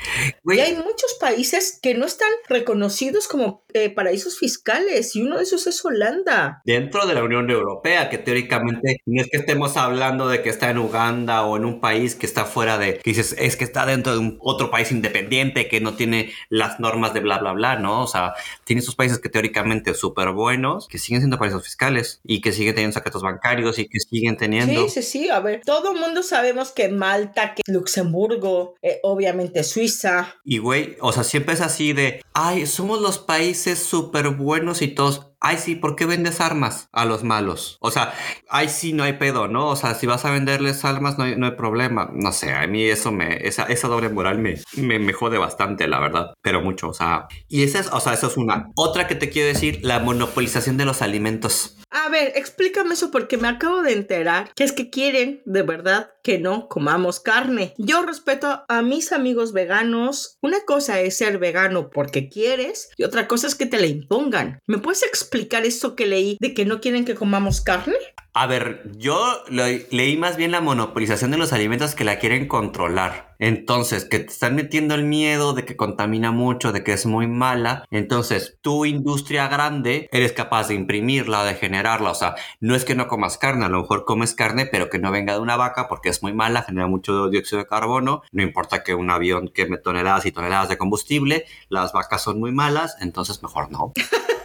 Güey, 0.44 0.58
Y 0.58 0.62
hay 0.62 0.76
muchos 0.76 1.18
países 1.20 1.80
que 1.82 1.94
no 1.94 2.06
están 2.06 2.32
reconocidos 2.50 3.28
como 3.28 3.64
eh, 3.74 3.90
paraísos 3.90 4.40
fiscales 4.40 5.16
y 5.16 5.22
uno 5.22 5.38
de 5.38 5.44
esos 5.44 5.68
es 5.68 5.84
Holanda. 5.86 6.62
dentro 6.66 7.06
de 7.06 7.14
la 7.14 7.24
Unión 7.24 7.50
Europea, 7.50 8.10
que 8.10 8.18
teóricamente 8.18 9.02
no 9.06 9.22
es 9.22 9.30
que 9.30 9.38
estemos 9.38 9.78
hablando 9.78 10.28
de 10.28 10.42
que 10.42 10.50
está 10.50 10.70
en 10.72 10.80
Uganda 10.80 11.46
o 11.46 11.58
en 11.58 11.66
un 11.66 11.80
país 11.80 12.16
que 12.16 12.26
está 12.26 12.46
fuera 12.46 12.78
de, 12.78 12.98
que 12.98 13.12
dices, 13.12 13.36
es 13.38 13.56
que 13.56 13.64
está 13.64 13.86
dentro 13.86 14.14
de 14.14 14.20
un 14.20 14.38
otro 14.42 14.72
país 14.72 14.92
independiente 14.92 15.68
que 15.68 15.80
no 15.80 15.94
tiene 15.96 16.32
las 16.50 16.80
normas 16.80 17.14
de 17.14 17.20
bla, 17.20 17.38
bla, 17.38 17.54
bla, 17.54 17.76
¿no? 17.78 18.04
O 18.04 18.08
sea, 18.08 18.34
tiene 18.64 18.82
esos 18.82 18.96
países 18.96 19.20
que 19.20 19.30
teóricamente 19.30 19.94
súper 19.94 20.32
buenos, 20.32 20.88
que 20.88 20.98
siguen 20.98 21.22
siendo 21.22 21.38
paraísos 21.38 21.64
fiscales 21.64 22.20
y 22.24 22.42
que 22.42 22.52
siguen 22.52 22.74
teniendo 22.74 22.94
secretos 22.94 23.22
bancarios 23.22 23.78
y 23.80 23.88
que 23.88 24.00
siguen 24.00 24.38
teniendo... 24.38 24.88
Sí, 24.88 24.97
sí. 25.02 25.30
A 25.30 25.40
ver, 25.40 25.62
todo 25.66 25.94
el 25.94 26.00
mundo 26.00 26.24
sabemos 26.24 26.72
que 26.72 26.90
Malta, 26.90 27.54
que 27.56 27.64
Luxemburgo, 27.68 28.76
eh, 28.82 29.00
obviamente 29.04 29.64
Suiza. 29.64 30.36
Y 30.44 30.60
güey, 30.60 30.98
o 31.02 31.12
sea, 31.12 31.24
siempre 31.24 31.54
es 31.54 31.62
así 31.62 31.94
de, 31.94 32.22
ay, 32.34 32.66
somos 32.66 33.02
los 33.02 33.20
países 33.20 33.80
súper 33.80 34.30
buenos 34.30 34.82
y 34.82 34.90
todos, 34.90 35.32
ay, 35.40 35.58
sí, 35.58 35.76
¿por 35.76 35.96
qué 35.96 36.06
vendes 36.06 36.42
armas 36.42 36.90
a 36.92 37.06
los 37.06 37.24
malos? 37.24 37.78
O 37.82 37.92
sea, 37.92 38.14
ay, 38.50 38.70
sí, 38.70 38.94
no 38.94 39.04
hay 39.04 39.14
pedo, 39.14 39.48
¿no? 39.48 39.68
O 39.68 39.76
sea, 39.76 39.94
si 39.94 40.08
vas 40.08 40.26
a 40.26 40.32
venderles 40.32 40.84
armas, 40.86 41.18
no 41.18 41.26
hay, 41.26 41.36
no 41.36 41.46
hay 41.46 41.54
problema. 41.54 42.10
No 42.14 42.32
sé, 42.32 42.54
a 42.54 42.66
mí 42.68 42.84
eso 42.84 43.12
me, 43.12 43.48
esa, 43.48 43.64
esa 43.64 43.88
doble 43.88 44.10
moral 44.10 44.40
me, 44.40 44.60
me, 44.76 45.00
me 45.00 45.14
jode 45.14 45.38
bastante, 45.38 45.88
la 45.88 46.00
verdad, 46.00 46.34
pero 46.42 46.62
mucho, 46.62 46.90
o 46.90 46.94
sea, 46.94 47.28
y 47.48 47.64
esa 47.64 47.80
es, 47.80 47.90
o 47.92 48.00
sea, 48.00 48.14
eso 48.14 48.28
es 48.28 48.38
una. 48.38 48.70
Otra 48.76 49.08
que 49.08 49.16
te 49.16 49.30
quiero 49.30 49.48
decir, 49.48 49.80
la 49.84 50.00
monopolización 50.00 50.78
de 50.78 50.86
los 50.86 51.02
alimentos. 51.02 51.78
A 51.90 52.10
ver, 52.10 52.34
explícame 52.36 52.94
eso 52.94 53.12
porque 53.12 53.38
me 53.38 53.48
acabo 53.48 53.82
de 53.82 53.94
enterar 53.94 54.52
que 54.56 54.66
es 54.66 54.74
que 54.74 54.90
quieren 54.90 55.42
de 55.46 55.62
verdad 55.62 56.12
que 56.22 56.38
no 56.38 56.68
comamos 56.68 57.22
carne. 57.22 57.74
Yo 57.78 58.02
respeto 58.02 58.66
a 58.68 58.82
mis 58.82 59.14
amigos 59.14 59.54
veganos. 59.54 60.38
Una 60.42 60.60
cosa 60.66 61.00
es 61.00 61.18
ser 61.18 61.38
vegano 61.38 61.90
porque 61.90 62.28
quieres 62.28 62.90
y 62.98 63.06
otra 63.06 63.28
cosa 63.28 63.48
es 63.48 63.56
que 63.56 63.66
te 63.66 63.80
la 63.80 63.88
impongan. 63.88 64.60
¿Me 64.68 64.80
puedes 64.80 65.04
explicar 65.04 65.27
eso 65.32 65.96
que 65.96 66.06
leí 66.06 66.38
de 66.40 66.54
que 66.54 66.66
no 66.66 66.80
quieren 66.82 67.06
que 67.06 67.16
comamos 67.16 67.62
carne? 67.62 67.96
A 68.34 68.46
ver, 68.46 68.84
yo 68.98 69.18
lo- 69.50 69.64
leí 69.90 70.16
más 70.16 70.38
bien 70.38 70.52
la 70.52 70.62
monopolización 70.62 71.32
de 71.32 71.38
los 71.40 71.54
alimentos 71.54 71.96
que 71.96 72.04
la 72.04 72.20
quieren 72.20 72.48
controlar. 72.48 73.36
Entonces, 73.40 74.06
que 74.06 74.20
te 74.20 74.32
están 74.32 74.56
metiendo 74.56 74.94
el 74.94 75.06
miedo 75.06 75.54
de 75.54 75.66
que 75.66 75.76
contamina 75.76 76.32
mucho, 76.32 76.72
de 76.72 76.84
que 76.84 76.94
es 76.94 77.08
muy 77.08 77.26
mala. 77.26 77.86
Entonces, 77.90 78.58
tu 78.62 78.86
industria 78.86 79.48
grande 79.48 80.08
eres 80.12 80.34
capaz 80.34 80.68
de 80.68 80.76
imprimirla, 80.76 81.46
de 81.46 81.56
generarla. 81.56 82.12
O 82.12 82.16
sea, 82.16 82.36
no 82.60 82.76
es 82.76 82.86
que 82.86 82.94
no 82.94 83.08
comas 83.08 83.40
carne, 83.40 83.66
a 83.66 83.70
lo 83.70 83.82
mejor 83.82 84.06
comes 84.06 84.36
carne, 84.36 84.68
pero 84.68 84.90
que 84.92 85.00
no 85.00 85.12
venga 85.12 85.34
de 85.34 85.40
una 85.40 85.56
vaca 85.56 85.88
porque 85.88 86.10
es 86.10 86.22
muy 86.22 86.34
mala, 86.34 86.62
genera 86.62 86.86
mucho 86.88 87.30
dióxido 87.30 87.60
de 87.60 87.68
carbono. 87.68 88.22
No 88.32 88.44
importa 88.44 88.84
que 88.84 88.94
un 88.94 89.10
avión 89.10 89.48
queme 89.52 89.78
toneladas 89.80 90.28
y 90.28 90.32
toneladas 90.32 90.70
de 90.70 90.78
combustible, 90.78 91.46
las 91.70 91.92
vacas 91.92 92.22
son 92.24 92.40
muy 92.40 92.52
malas, 92.52 92.98
entonces 93.02 93.42
mejor 93.42 93.72
no. 93.72 93.94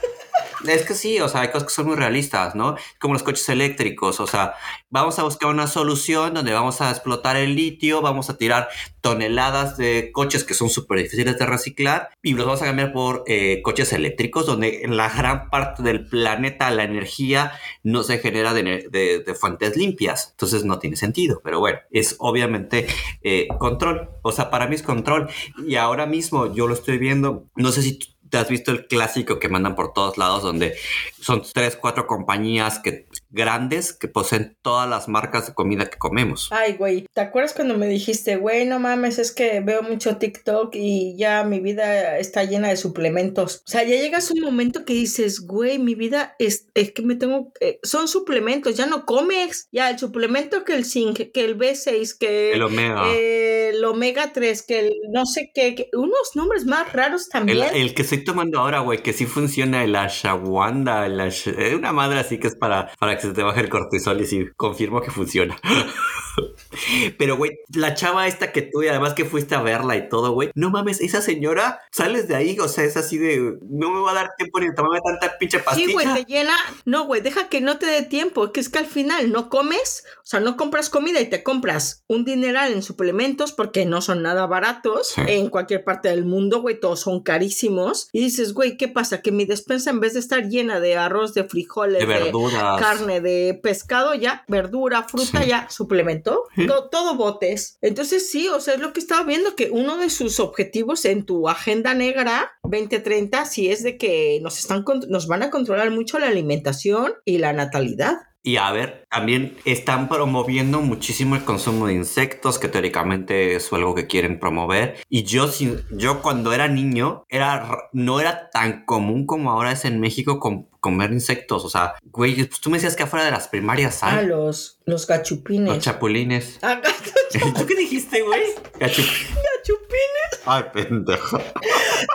Es 0.67 0.85
que 0.85 0.95
sí, 0.95 1.21
o 1.21 1.29
sea, 1.29 1.41
hay 1.41 1.49
cosas 1.49 1.65
que 1.65 1.75
son 1.75 1.87
muy 1.87 1.97
realistas, 1.97 2.55
¿no? 2.55 2.77
Como 3.01 3.15
los 3.15 3.23
coches 3.23 3.49
eléctricos, 3.49 4.21
o 4.21 4.27
sea, 4.27 4.55
vamos 4.91 5.19
a 5.19 5.25
buscar 5.25 5.51
una 5.51 5.67
solución 5.67 6.35
donde 6.35 6.53
vamos 6.53 6.81
a 6.81 6.91
explotar 6.91 7.37
el 7.37 7.57
litio, 7.57 8.01
vamos 8.01 8.31
a 8.31 8.37
tirar 8.37 8.69
toneladas 9.01 9.77
de 9.77 10.11
coches 10.13 10.45
que 10.45 10.55
son 10.55 10.71
súper 10.71 10.99
difíciles 10.99 11.37
de 11.37 11.47
reciclar 11.47 12.11
y 12.23 12.35
los 12.35 12.47
vamos 12.47 12.63
a 12.63 12.67
cambiar 12.67 12.93
por 12.93 13.25
eh, 13.27 13.61
coches 13.63 13.93
eléctricos, 13.93 14.47
donde 14.47 14.83
en 14.83 14.97
la 14.97 15.09
gran 15.09 15.51
parte 15.51 15.83
del 15.83 16.07
planeta 16.07 16.71
la 16.71 16.85
energía 16.85 17.53
no 17.83 18.05
se 18.05 18.19
genera 18.19 18.55
de, 18.55 19.25
fuentes 19.41 19.77
limpias, 19.77 20.29
entonces 20.33 20.65
no 20.65 20.79
tiene 20.79 20.97
sentido, 20.97 21.41
pero 21.43 21.59
bueno, 21.59 21.79
es 21.91 22.17
obviamente 22.19 22.87
eh, 23.23 23.49
control, 23.59 24.11
o 24.23 24.31
sea, 24.31 24.51
para 24.51 24.67
mí 24.67 24.77
es 24.77 24.83
control. 24.83 25.29
Y 25.67 25.77
ahora 25.77 26.07
mismo 26.07 26.55
yo 26.55 26.69
lo 26.69 26.75
estoy 26.75 26.99
viendo, 26.99 27.47
no 27.57 27.73
sé 27.73 27.83
si 27.83 27.99
te 28.33 28.39
has 28.39 28.49
visto 28.49 28.71
el 28.71 28.87
clásico 28.87 29.39
que 29.39 29.51
mandan 29.51 29.75
por 29.75 29.93
todos 29.93 30.17
lados 30.17 30.43
donde 30.43 30.75
son 31.21 31.43
tres, 31.53 31.77
cuatro 31.77 32.07
compañías 32.07 32.79
que, 32.79 33.05
grandes 33.33 33.93
que 33.93 34.09
poseen 34.09 34.57
todas 34.63 34.89
las 34.89 35.09
marcas 35.09 35.47
de 35.47 35.55
comida 35.55 35.87
que 35.91 35.99
comemos. 35.99 36.49
Ay, 36.53 36.75
güey, 36.75 37.07
¿te 37.13 37.21
acuerdas 37.21 37.55
cuando 37.55 37.77
me 37.77 37.87
dijiste, 37.87 38.37
güey, 38.37 38.67
no 38.67 38.79
mames, 38.79 39.19
es 39.19 39.33
que 39.33 39.61
veo 39.61 39.83
mucho 39.83 40.19
TikTok 40.19 40.75
y 40.75 41.17
ya 41.17 41.43
mi 41.45 41.59
vida 41.61 42.19
está 42.19 42.45
llena 42.45 42.69
de 42.69 42.77
suplementos? 42.77 43.63
O 43.67 43.71
sea, 43.71 43.83
ya 43.83 43.97
llegas 43.97 44.31
un 44.31 44.41
momento 44.41 44.85
que 44.85 44.93
dices, 44.95 45.41
güey, 45.47 45.79
mi 45.79 45.95
vida 45.95 46.35
es, 46.39 46.69
es 46.75 46.93
que 46.93 47.03
me 47.03 47.15
tengo, 47.17 47.53
eh, 47.61 47.81
son 47.83 48.07
suplementos, 48.09 48.77
ya 48.77 48.87
no 48.87 49.05
comes. 49.07 49.69
Ya 49.73 49.91
el 49.91 49.99
suplemento 49.99 50.65
que 50.65 50.75
el 50.75 50.85
zinc, 50.85 51.19
que 51.33 51.45
el 51.45 51.57
B6, 51.59 52.17
que 52.19 52.53
El 52.53 52.63
omega. 52.63 53.05
eh, 53.15 53.71
el 53.75 53.85
omega 53.85 54.33
3, 54.33 54.63
que 54.63 54.81
el 54.81 54.93
no 55.11 55.25
sé 55.27 55.51
qué, 55.55 55.75
que- 55.75 55.89
unos 55.95 56.33
nombres 56.35 56.67
más 56.67 56.93
raros 56.93 57.29
también. 57.29 57.63
el 57.75 57.95
que 57.95 58.03
estoy 58.03 58.23
tomando 58.25 58.61
ahora, 58.61 58.81
güey, 58.81 59.03
que 59.03 59.13
sí 59.13 59.25
funciona, 59.27 59.83
el 59.85 59.97
ashwagandha, 59.97 61.07
el 61.07 61.19
ash- 61.21 61.55
eh, 61.57 61.75
una 61.75 61.93
madre 61.93 62.21
así 62.21 62.39
que 62.39 62.49
es 62.49 62.55
para, 62.57 62.91
para 62.99 63.19
que 63.23 63.29
se 63.29 63.35
te 63.35 63.43
baje 63.43 63.61
el 63.61 63.69
cortisol 63.69 64.21
y 64.21 64.27
sí, 64.27 64.47
confirmo 64.57 65.01
que 65.01 65.11
funciona. 65.11 65.57
Pero, 67.19 67.37
güey, 67.37 67.53
la 67.75 67.95
chava 67.95 68.27
esta 68.27 68.53
que 68.53 68.63
tú 68.63 68.83
y 68.83 68.89
además 68.89 69.15
que 69.15 69.25
fuiste 69.25 69.55
a 69.55 69.63
verla 69.63 69.97
y 69.97 70.09
todo, 70.09 70.33
güey, 70.33 70.51
no 70.55 70.71
mames, 70.71 71.01
esa 71.01 71.21
señora, 71.21 71.81
sales 71.91 72.29
de 72.29 72.35
ahí, 72.35 72.59
o 72.59 72.69
sea, 72.69 72.85
es 72.85 72.97
así 72.97 73.19
de, 73.19 73.59
no 73.69 73.91
me 73.91 74.01
va 74.01 74.13
a 74.13 74.15
dar 74.15 74.31
tiempo 74.37 74.61
ni 74.61 74.67
de 74.67 74.75
tomarme 74.75 75.01
tanta 75.05 75.37
pinche 75.39 75.59
pastilla. 75.59 75.87
Sí, 75.87 75.93
güey, 75.93 76.07
te 76.15 76.25
llena. 76.25 76.55
No, 76.85 77.07
güey, 77.07 77.21
deja 77.21 77.49
que 77.49 77.61
no 77.61 77.79
te 77.79 77.87
dé 77.87 78.03
tiempo. 78.03 78.53
Que 78.53 78.61
es 78.61 78.69
que 78.69 78.79
al 78.79 78.87
final 78.87 79.31
no 79.31 79.49
comes, 79.49 80.05
o 80.19 80.27
sea, 80.27 80.41
no 80.41 80.57
compras 80.57 80.91
comida 80.91 81.21
y 81.21 81.29
te 81.29 81.43
compras 81.43 82.05
un 82.09 82.25
dineral 82.25 82.73
en 82.73 82.83
suplementos 82.83 83.53
porque 83.53 83.85
no 83.85 84.01
son 84.01 84.23
nada 84.23 84.47
baratos. 84.47 85.09
Sí. 85.09 85.23
En 85.27 85.49
cualquier 85.49 85.85
parte 85.85 86.09
del 86.09 86.25
mundo, 86.25 86.61
güey, 86.61 86.81
todos 86.81 87.01
son 87.01 87.23
carísimos. 87.23 88.09
Y 88.13 88.21
dices, 88.21 88.55
güey, 88.55 88.77
¿qué 88.77 88.89
pasa? 88.89 89.23
Que 89.23 89.33
mi 89.33 89.45
despensa 89.45 89.91
en 89.91 90.01
vez 90.01 90.15
de 90.15 90.21
estar 90.21 90.49
llena 90.49 90.81
de 90.81 90.97
arroz, 90.97 91.35
de 91.35 91.45
frijoles, 91.45 92.01
de 92.01 92.07
verduras. 92.07 92.81
carne, 92.81 93.12
de 93.21 93.59
pescado, 93.63 94.15
ya, 94.15 94.45
verdura, 94.49 95.03
fruta, 95.05 95.43
Sí. 95.43 95.49
ya, 95.49 95.69
suplemento, 95.71 96.45
Sí. 96.57 96.67
todo 96.91 97.15
botes. 97.17 97.79
Entonces 97.83 98.31
sí, 98.31 98.49
o 98.49 98.61
sea, 98.61 98.75
es 98.75 98.81
lo 98.81 98.93
que 98.93 99.01
estaba 99.01 99.25
viendo, 99.25 99.55
que 99.57 99.71
uno 99.71 99.97
de 99.99 100.11
sus 100.11 100.41
objetivos 100.41 101.05
en 101.05 101.25
tu 101.27 101.49
agenda 101.49 101.95
negra 101.95 102.53
2030 102.63 103.45
sí 103.45 103.69
es 103.71 103.83
de 103.83 103.97
que 103.99 104.39
nos, 104.43 104.59
están, 104.59 104.83
con- 104.83 105.05
nos 105.09 105.27
van 105.27 105.43
a 105.43 105.51
controlar 105.51 105.91
mucho 105.91 106.19
la 106.19 106.29
alimentación 106.29 107.13
y 107.25 107.39
la 107.39 107.53
natalidad. 107.53 108.15
Y 108.45 108.57
a 108.57 108.73
ver, 108.73 109.07
también 109.09 109.57
están 109.65 110.09
promoviendo 110.09 110.81
muchísimo 110.81 111.37
el 111.37 111.45
consumo 111.45 111.87
de 111.87 111.93
insectos, 111.95 112.59
que 112.59 112.67
teóricamente 112.67 113.55
es 113.55 113.73
algo 113.73 113.95
que 113.95 114.09
quieren 114.09 114.41
promover. 114.41 114.97
Y 115.09 115.23
yo, 115.23 115.49
yo 115.93 116.23
cuando 116.23 116.53
era 116.53 116.67
niño, 116.67 117.25
era, 117.29 117.69
no 117.93 118.19
era 118.19 118.51
tan 118.51 118.85
común 118.85 119.27
como 119.27 119.53
ahora 119.53 119.71
es 119.71 119.85
en 119.85 120.01
México 120.01 120.41
com- 120.41 120.67
comer 120.83 121.13
insectos. 121.13 121.65
O 121.65 121.71
sea, 121.71 121.95
güey, 122.03 122.35
pues 122.45 122.61
tú 122.61 122.69
me 122.69 122.77
decías 122.77 122.97
que 122.97 123.05
afuera 123.05 123.25
de 123.25 123.31
las 123.31 123.49
primarias 123.49 124.03
Ah, 124.03 124.19
hay 124.19 124.27
los, 124.27 124.81
los 124.85 125.07
gachupines. 125.07 125.69
los 125.69 125.79
chapulines. 125.83 126.59
Ah, 126.61 126.83
¿Tú 127.57 127.67
qué 127.67 127.75
dijiste, 127.77 128.21
güey? 128.21 128.43
Gachup- 128.79 129.29
gachupines. 129.57 130.41
Ay, 130.45 130.65
pendejo. 130.75 131.41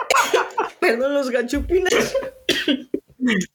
Perdón, 0.80 1.14
los 1.14 1.30
gachupines. 1.30 2.14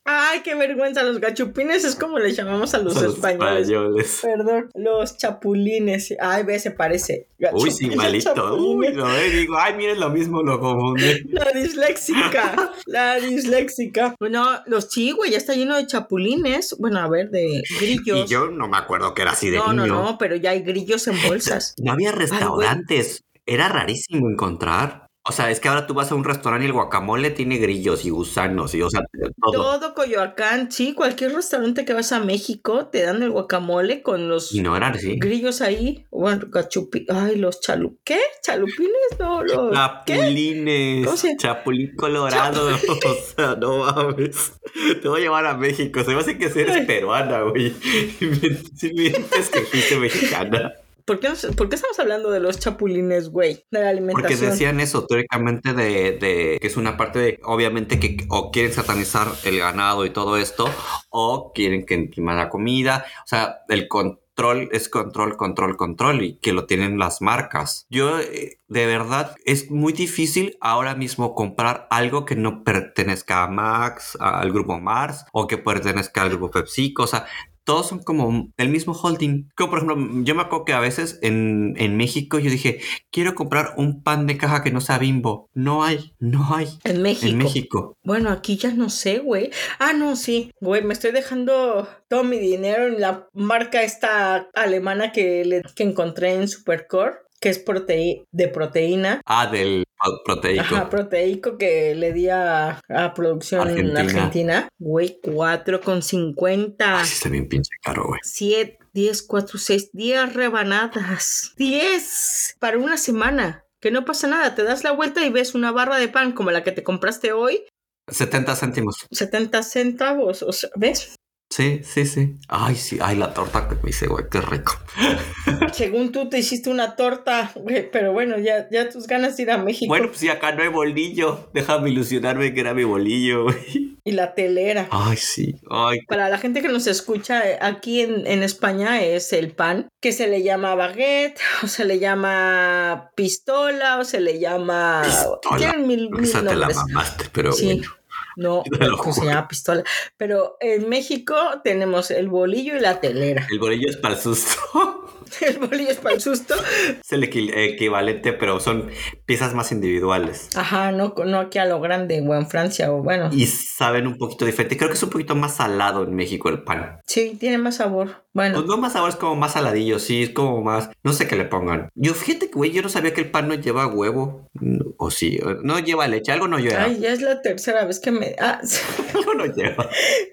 Ay, 0.03 0.41
qué 0.43 0.55
vergüenza. 0.55 1.03
Los 1.03 1.19
gachupines 1.19 1.83
es 1.85 1.95
como 1.95 2.19
le 2.19 2.33
llamamos 2.33 2.73
a 2.73 2.79
los, 2.79 2.95
españoles. 3.01 3.67
españoles. 3.69 4.19
Perdón, 4.21 4.69
los 4.75 5.17
chapulines. 5.17 6.13
Ay, 6.19 6.43
ve, 6.43 6.59
se 6.59 6.71
parece. 6.71 7.27
Uy, 7.53 7.71
sí, 7.71 7.89
malito. 7.95 8.55
Uy, 8.55 8.89
no, 8.93 9.13
eh, 9.15 9.29
digo, 9.29 9.55
ay, 9.57 9.73
miren 9.75 9.99
lo 9.99 10.09
mismo, 10.09 10.41
lo 10.43 10.59
confunde. 10.59 11.23
La 11.29 11.51
disléxica, 11.51 12.73
la 12.85 13.15
disléxica. 13.19 14.15
Bueno, 14.19 14.45
los 14.65 14.89
sí, 14.89 15.11
güey, 15.11 15.31
ya 15.31 15.37
está 15.37 15.53
lleno 15.53 15.75
de 15.75 15.87
chapulines. 15.87 16.75
Bueno, 16.79 16.99
a 16.99 17.07
ver, 17.07 17.29
de 17.29 17.63
Y 17.69 17.75
grillos. 17.79 18.29
yo 18.29 18.47
no 18.47 18.67
me 18.67 18.77
acuerdo 18.77 19.13
que 19.13 19.21
era 19.21 19.31
así 19.31 19.49
de 19.49 19.57
no, 19.57 19.73
no, 19.73 19.83
niño. 19.83 20.03
no, 20.03 20.17
pero 20.17 20.35
ya 20.35 20.51
hay 20.51 20.61
grillos 20.61 21.07
en 21.07 21.15
bolsas. 21.27 21.73
No 21.83 21.91
había 21.91 22.11
restaurantes. 22.11 23.23
Era 23.45 23.67
rarísimo 23.67 24.29
encontrar. 24.29 25.02
O 25.25 25.31
sea, 25.31 25.49
es 25.49 25.61
que 25.61 25.69
ahora 25.69 25.87
tú 25.87 25.93
vas 25.93 26.11
a 26.11 26.15
un 26.15 26.25
restaurante 26.25 26.65
y 26.65 26.67
el 26.67 26.73
guacamole 26.73 27.31
tiene 27.31 27.57
grillos 27.57 28.03
y 28.03 28.09
gusanos 28.09 28.75
y, 28.75 28.81
o 28.81 28.89
sea, 28.89 29.01
todo. 29.41 29.53
Todo 29.79 29.93
Coyoacán, 29.93 30.69
sí, 30.69 30.93
cualquier 30.93 31.33
restaurante 31.33 31.85
que 31.85 31.93
vas 31.93 32.11
a 32.11 32.19
México 32.19 32.87
te 32.87 33.03
dan 33.03 33.23
el 33.23 33.31
guacamole 33.31 34.01
con 34.01 34.27
los 34.27 34.53
Y 34.53 34.59
no 34.61 34.75
eran 34.75 34.95
así. 34.95 35.15
grillos 35.17 35.61
ahí. 35.61 36.05
Bueno, 36.11 36.47
gachupi, 36.49 37.05
ay, 37.07 37.37
los 37.37 37.61
chalu, 37.61 37.97
¿qué? 38.03 38.19
¿Chalupines? 38.41 38.91
No, 39.17 39.43
los. 39.43 39.73
Chapulines, 39.73 41.05
¿Cómo 41.05 41.17
se- 41.17 41.37
chapulín 41.37 41.95
colorado, 41.95 42.67
o 42.89 43.35
sea, 43.35 43.55
no 43.55 43.77
mames. 43.77 44.53
Te 45.01 45.07
voy 45.07 45.21
a 45.21 45.23
llevar 45.23 45.45
a 45.45 45.55
México, 45.55 46.03
se 46.03 46.13
me 46.13 46.19
hace 46.19 46.37
que 46.37 46.45
eres 46.47 46.85
peruana, 46.85 47.43
güey. 47.43 47.73
Si 48.75 48.91
mientes 48.93 49.49
que 49.49 49.61
fuiste 49.61 49.97
mexicana. 49.97 50.73
¿Por 51.05 51.19
qué, 51.19 51.29
por 51.57 51.69
qué 51.69 51.75
estamos 51.75 51.99
hablando 51.99 52.31
de 52.31 52.39
los 52.39 52.59
chapulines, 52.59 53.29
güey? 53.29 53.65
De 53.71 53.79
la 53.81 53.87
Porque 54.11 54.33
alimentación. 54.33 54.51
decían 54.51 54.79
eso 54.79 55.05
teóricamente 55.05 55.73
de, 55.73 56.13
de 56.13 56.57
que 56.61 56.67
es 56.67 56.77
una 56.77 56.97
parte 56.97 57.19
de, 57.19 57.39
obviamente, 57.43 57.99
que 57.99 58.25
o 58.29 58.51
quieren 58.51 58.71
satanizar 58.73 59.27
el 59.43 59.59
ganado 59.59 60.05
y 60.05 60.11
todo 60.11 60.37
esto, 60.37 60.69
o 61.09 61.51
quieren 61.53 61.85
que 61.85 61.95
encima 61.95 62.35
la 62.35 62.49
comida, 62.49 63.05
o 63.23 63.27
sea, 63.27 63.59
el 63.69 63.87
control 63.87 64.69
es 64.71 64.89
control, 64.89 65.37
control, 65.37 65.77
control, 65.77 66.23
y 66.23 66.39
que 66.39 66.53
lo 66.53 66.65
tienen 66.65 66.97
las 66.97 67.21
marcas. 67.21 67.85
Yo, 67.89 68.19
eh, 68.19 68.59
de 68.67 68.85
verdad, 68.87 69.35
es 69.45 69.69
muy 69.69 69.93
difícil 69.93 70.57
ahora 70.59 70.95
mismo 70.95 71.35
comprar 71.35 71.87
algo 71.91 72.25
que 72.25 72.35
no 72.35 72.63
pertenezca 72.63 73.43
a 73.43 73.47
Max, 73.47 74.17
al 74.19 74.51
grupo 74.51 74.79
Mars, 74.79 75.25
o 75.33 75.45
que 75.47 75.57
pertenezca 75.59 76.23
al 76.23 76.29
grupo 76.29 76.49
PepsiCo, 76.49 77.03
o 77.03 77.07
sea, 77.07 77.25
todos 77.63 77.87
son 77.87 77.99
como 77.99 78.51
el 78.57 78.69
mismo 78.69 78.93
holding. 78.93 79.49
Como 79.55 79.69
por 79.69 79.79
ejemplo, 79.79 80.23
yo 80.23 80.35
me 80.35 80.41
acuerdo 80.41 80.65
que 80.65 80.73
a 80.73 80.79
veces 80.79 81.19
en, 81.21 81.73
en 81.77 81.97
México 81.97 82.39
yo 82.39 82.49
dije, 82.49 82.79
quiero 83.11 83.35
comprar 83.35 83.73
un 83.77 84.03
pan 84.03 84.27
de 84.27 84.37
caja 84.37 84.63
que 84.63 84.71
no 84.71 84.81
sea 84.81 84.97
bimbo. 84.97 85.49
No 85.53 85.83
hay, 85.83 86.13
no 86.19 86.55
hay. 86.55 86.67
En 86.83 87.01
México. 87.01 87.27
En 87.27 87.37
México. 87.37 87.97
Bueno, 88.03 88.29
aquí 88.29 88.57
ya 88.57 88.73
no 88.73 88.89
sé, 88.89 89.19
güey. 89.19 89.51
Ah, 89.79 89.93
no, 89.93 90.15
sí. 90.15 90.51
Güey, 90.59 90.83
me 90.83 90.93
estoy 90.93 91.11
dejando 91.11 91.87
todo 92.07 92.23
mi 92.23 92.37
dinero 92.37 92.87
en 92.87 93.01
la 93.01 93.27
marca 93.33 93.83
esta 93.83 94.49
alemana 94.53 95.11
que, 95.11 95.45
le, 95.45 95.61
que 95.75 95.83
encontré 95.83 96.35
en 96.35 96.47
Supercore, 96.47 97.17
que 97.43 97.49
es 97.49 97.59
proteí 97.59 98.23
de 98.31 98.47
proteína. 98.47 99.19
Ah, 99.25 99.47
del 99.47 99.83
pro- 100.01 100.21
proteico. 100.23 100.61
Ajá, 100.61 100.89
proteico 100.89 101.57
que 101.57 101.93
le 101.93 102.13
di 102.13 102.29
a, 102.29 102.79
a 102.87 103.13
producción 103.13 103.67
Argentina. 103.67 103.99
argentina. 103.99 104.69
Güey, 104.79 105.19
4,50. 105.21 106.75
Ay, 106.79 107.05
sí 107.05 107.13
está 107.15 107.27
bien 107.29 107.49
pinche 107.49 107.71
caro, 107.83 108.05
güey. 108.07 108.19
7, 108.23 108.77
10, 108.93 109.23
4, 109.23 109.57
6, 109.59 109.89
10 109.91 110.33
rebanadas. 110.33 111.51
10 111.57 112.55
para 112.59 112.77
una 112.77 112.95
semana. 112.97 113.65
Que 113.81 113.91
no 113.91 114.05
pasa 114.05 114.27
nada, 114.27 114.55
te 114.55 114.63
das 114.63 114.85
la 114.85 114.93
vuelta 114.93 115.25
y 115.25 115.29
ves 115.29 115.53
una 115.55 115.73
barra 115.73 115.97
de 115.97 116.07
pan 116.07 116.31
como 116.31 116.51
la 116.51 116.63
que 116.63 116.71
te 116.71 116.83
compraste 116.83 117.33
hoy, 117.33 117.65
70 118.09 118.55
céntimos. 118.55 119.05
70 119.11 119.61
centavos, 119.63 120.41
o 120.41 120.53
sea, 120.53 120.69
¿ves? 120.77 121.15
Sí, 121.55 121.81
sí, 121.83 122.05
sí. 122.07 122.37
Ay, 122.47 122.75
sí. 122.75 122.97
Ay, 122.99 123.15
la 123.15 123.31
torta 123.31 123.67
que 123.69 123.75
me 123.83 123.91
hice, 123.91 124.07
güey. 124.07 124.25
Qué 124.31 124.41
rico. 124.41 124.73
Según 125.73 126.11
tú 126.11 126.27
te 126.27 126.39
hiciste 126.39 126.69
una 126.71 126.95
torta, 126.95 127.51
güey, 127.55 127.91
pero 127.91 128.11
bueno, 128.11 128.39
ya, 128.39 128.67
ya 128.71 128.89
tus 128.89 129.05
ganas 129.05 129.37
de 129.37 129.43
ir 129.43 129.51
a 129.51 129.57
México 129.59 129.87
Bueno, 129.87 130.07
pues 130.07 130.17
sí, 130.19 130.29
acá 130.29 130.51
no 130.53 130.63
hay 130.63 130.69
bolillo. 130.69 131.49
Déjame 131.53 131.91
ilusionarme 131.91 132.53
que 132.55 132.59
era 132.59 132.73
mi 132.73 132.83
bolillo, 132.83 133.43
güey. 133.43 133.97
y 134.03 134.11
la 134.13 134.33
telera. 134.33 134.87
Ay, 134.89 135.17
sí. 135.17 135.55
Ay, 135.69 135.99
Para 136.07 136.27
la 136.29 136.39
gente 136.39 136.61
que 136.63 136.69
nos 136.69 136.87
escucha 136.87 137.47
eh, 137.47 137.59
aquí 137.61 138.01
en, 138.01 138.25
en 138.25 138.41
España 138.41 139.03
es 139.03 139.31
el 139.31 139.51
pan, 139.51 139.89
que 140.01 140.11
se 140.11 140.27
le 140.27 140.41
llama 140.41 140.73
baguette, 140.73 141.39
o 141.63 141.67
se 141.67 141.85
le 141.85 141.99
llama 141.99 143.11
pistola, 143.15 143.99
o 143.99 144.05
se 144.05 144.21
le 144.21 144.39
llama... 144.39 145.03
Pistola. 145.05 145.57
Tienen 145.57 145.87
mil, 145.87 146.09
mil 146.09 146.23
esa 146.23 146.39
te 146.39 146.45
la 146.45 146.53
nombres. 146.53 146.77
mamaste, 146.77 147.25
pero 147.31 147.51
Sí. 147.53 147.65
bueno. 147.65 147.91
No, 148.35 148.63
se 149.13 149.25
llama 149.25 149.47
pistola. 149.47 149.83
Pero 150.17 150.57
en 150.59 150.89
México 150.89 151.35
tenemos 151.63 152.11
el 152.11 152.29
bolillo 152.29 152.75
y 152.75 152.79
la 152.79 152.99
telera. 152.99 153.47
El 153.49 153.59
bolillo 153.59 153.89
es 153.89 153.97
para 153.97 154.15
el 154.15 154.21
susto. 154.21 154.55
El 155.41 155.57
bolillo 155.59 155.89
es 155.89 155.97
para 155.97 156.15
el 156.15 156.21
susto. 156.21 156.55
es 157.01 157.11
el 157.11 157.23
equi- 157.29 157.51
equivalente, 157.55 158.33
pero 158.33 158.59
son 158.59 158.89
piezas 159.25 159.53
más 159.53 159.71
individuales. 159.71 160.49
Ajá, 160.55 160.91
no, 160.91 161.13
no 161.25 161.39
aquí 161.39 161.59
a 161.59 161.65
lo 161.65 161.79
grande, 161.79 162.23
o 162.27 162.35
en 162.35 162.47
Francia, 162.47 162.91
o 162.91 163.01
bueno. 163.03 163.29
Y 163.31 163.45
saben 163.47 164.07
un 164.07 164.17
poquito 164.17 164.45
diferente. 164.45 164.77
Creo 164.77 164.89
que 164.89 164.95
es 164.95 165.03
un 165.03 165.09
poquito 165.09 165.35
más 165.35 165.55
salado 165.55 166.03
en 166.03 166.15
México 166.15 166.49
el 166.49 166.63
pan. 166.63 166.99
Sí, 167.05 167.37
tiene 167.39 167.57
más 167.57 167.77
sabor. 167.77 168.23
Bueno, 168.33 168.55
Pues 168.55 168.67
no 168.67 168.77
más 168.77 168.93
sabor, 168.93 169.09
es 169.09 169.15
como 169.15 169.35
más 169.35 169.53
saladillo, 169.53 169.99
sí, 169.99 170.23
es 170.23 170.29
como 170.31 170.61
más. 170.63 170.89
No 171.03 171.13
sé 171.13 171.27
qué 171.27 171.35
le 171.35 171.45
pongan. 171.45 171.89
Yo 171.93 172.13
fíjate 172.15 172.47
que, 172.47 172.53
güey, 172.53 172.71
yo 172.71 172.81
no 172.81 172.89
sabía 172.89 173.13
que 173.13 173.21
el 173.21 173.29
pan 173.29 173.47
no 173.47 173.53
lleva 173.53 173.85
huevo. 173.87 174.49
No, 174.53 174.85
O 174.97 175.11
sí, 175.11 175.39
no 175.63 175.77
lleva 175.79 176.07
leche, 176.07 176.31
algo 176.31 176.47
no 176.47 176.57
lleva. 176.57 176.83
ay, 176.83 176.99
ya 176.99 177.11
es 177.11 177.21
la 177.21 177.41
tercera 177.41 177.85
vez 177.85 177.99
que 177.99 178.11
me. 178.11 178.35
Ah, 178.39 178.59
Algo 179.13 179.33
no 179.35 179.45
lleva. 179.45 179.87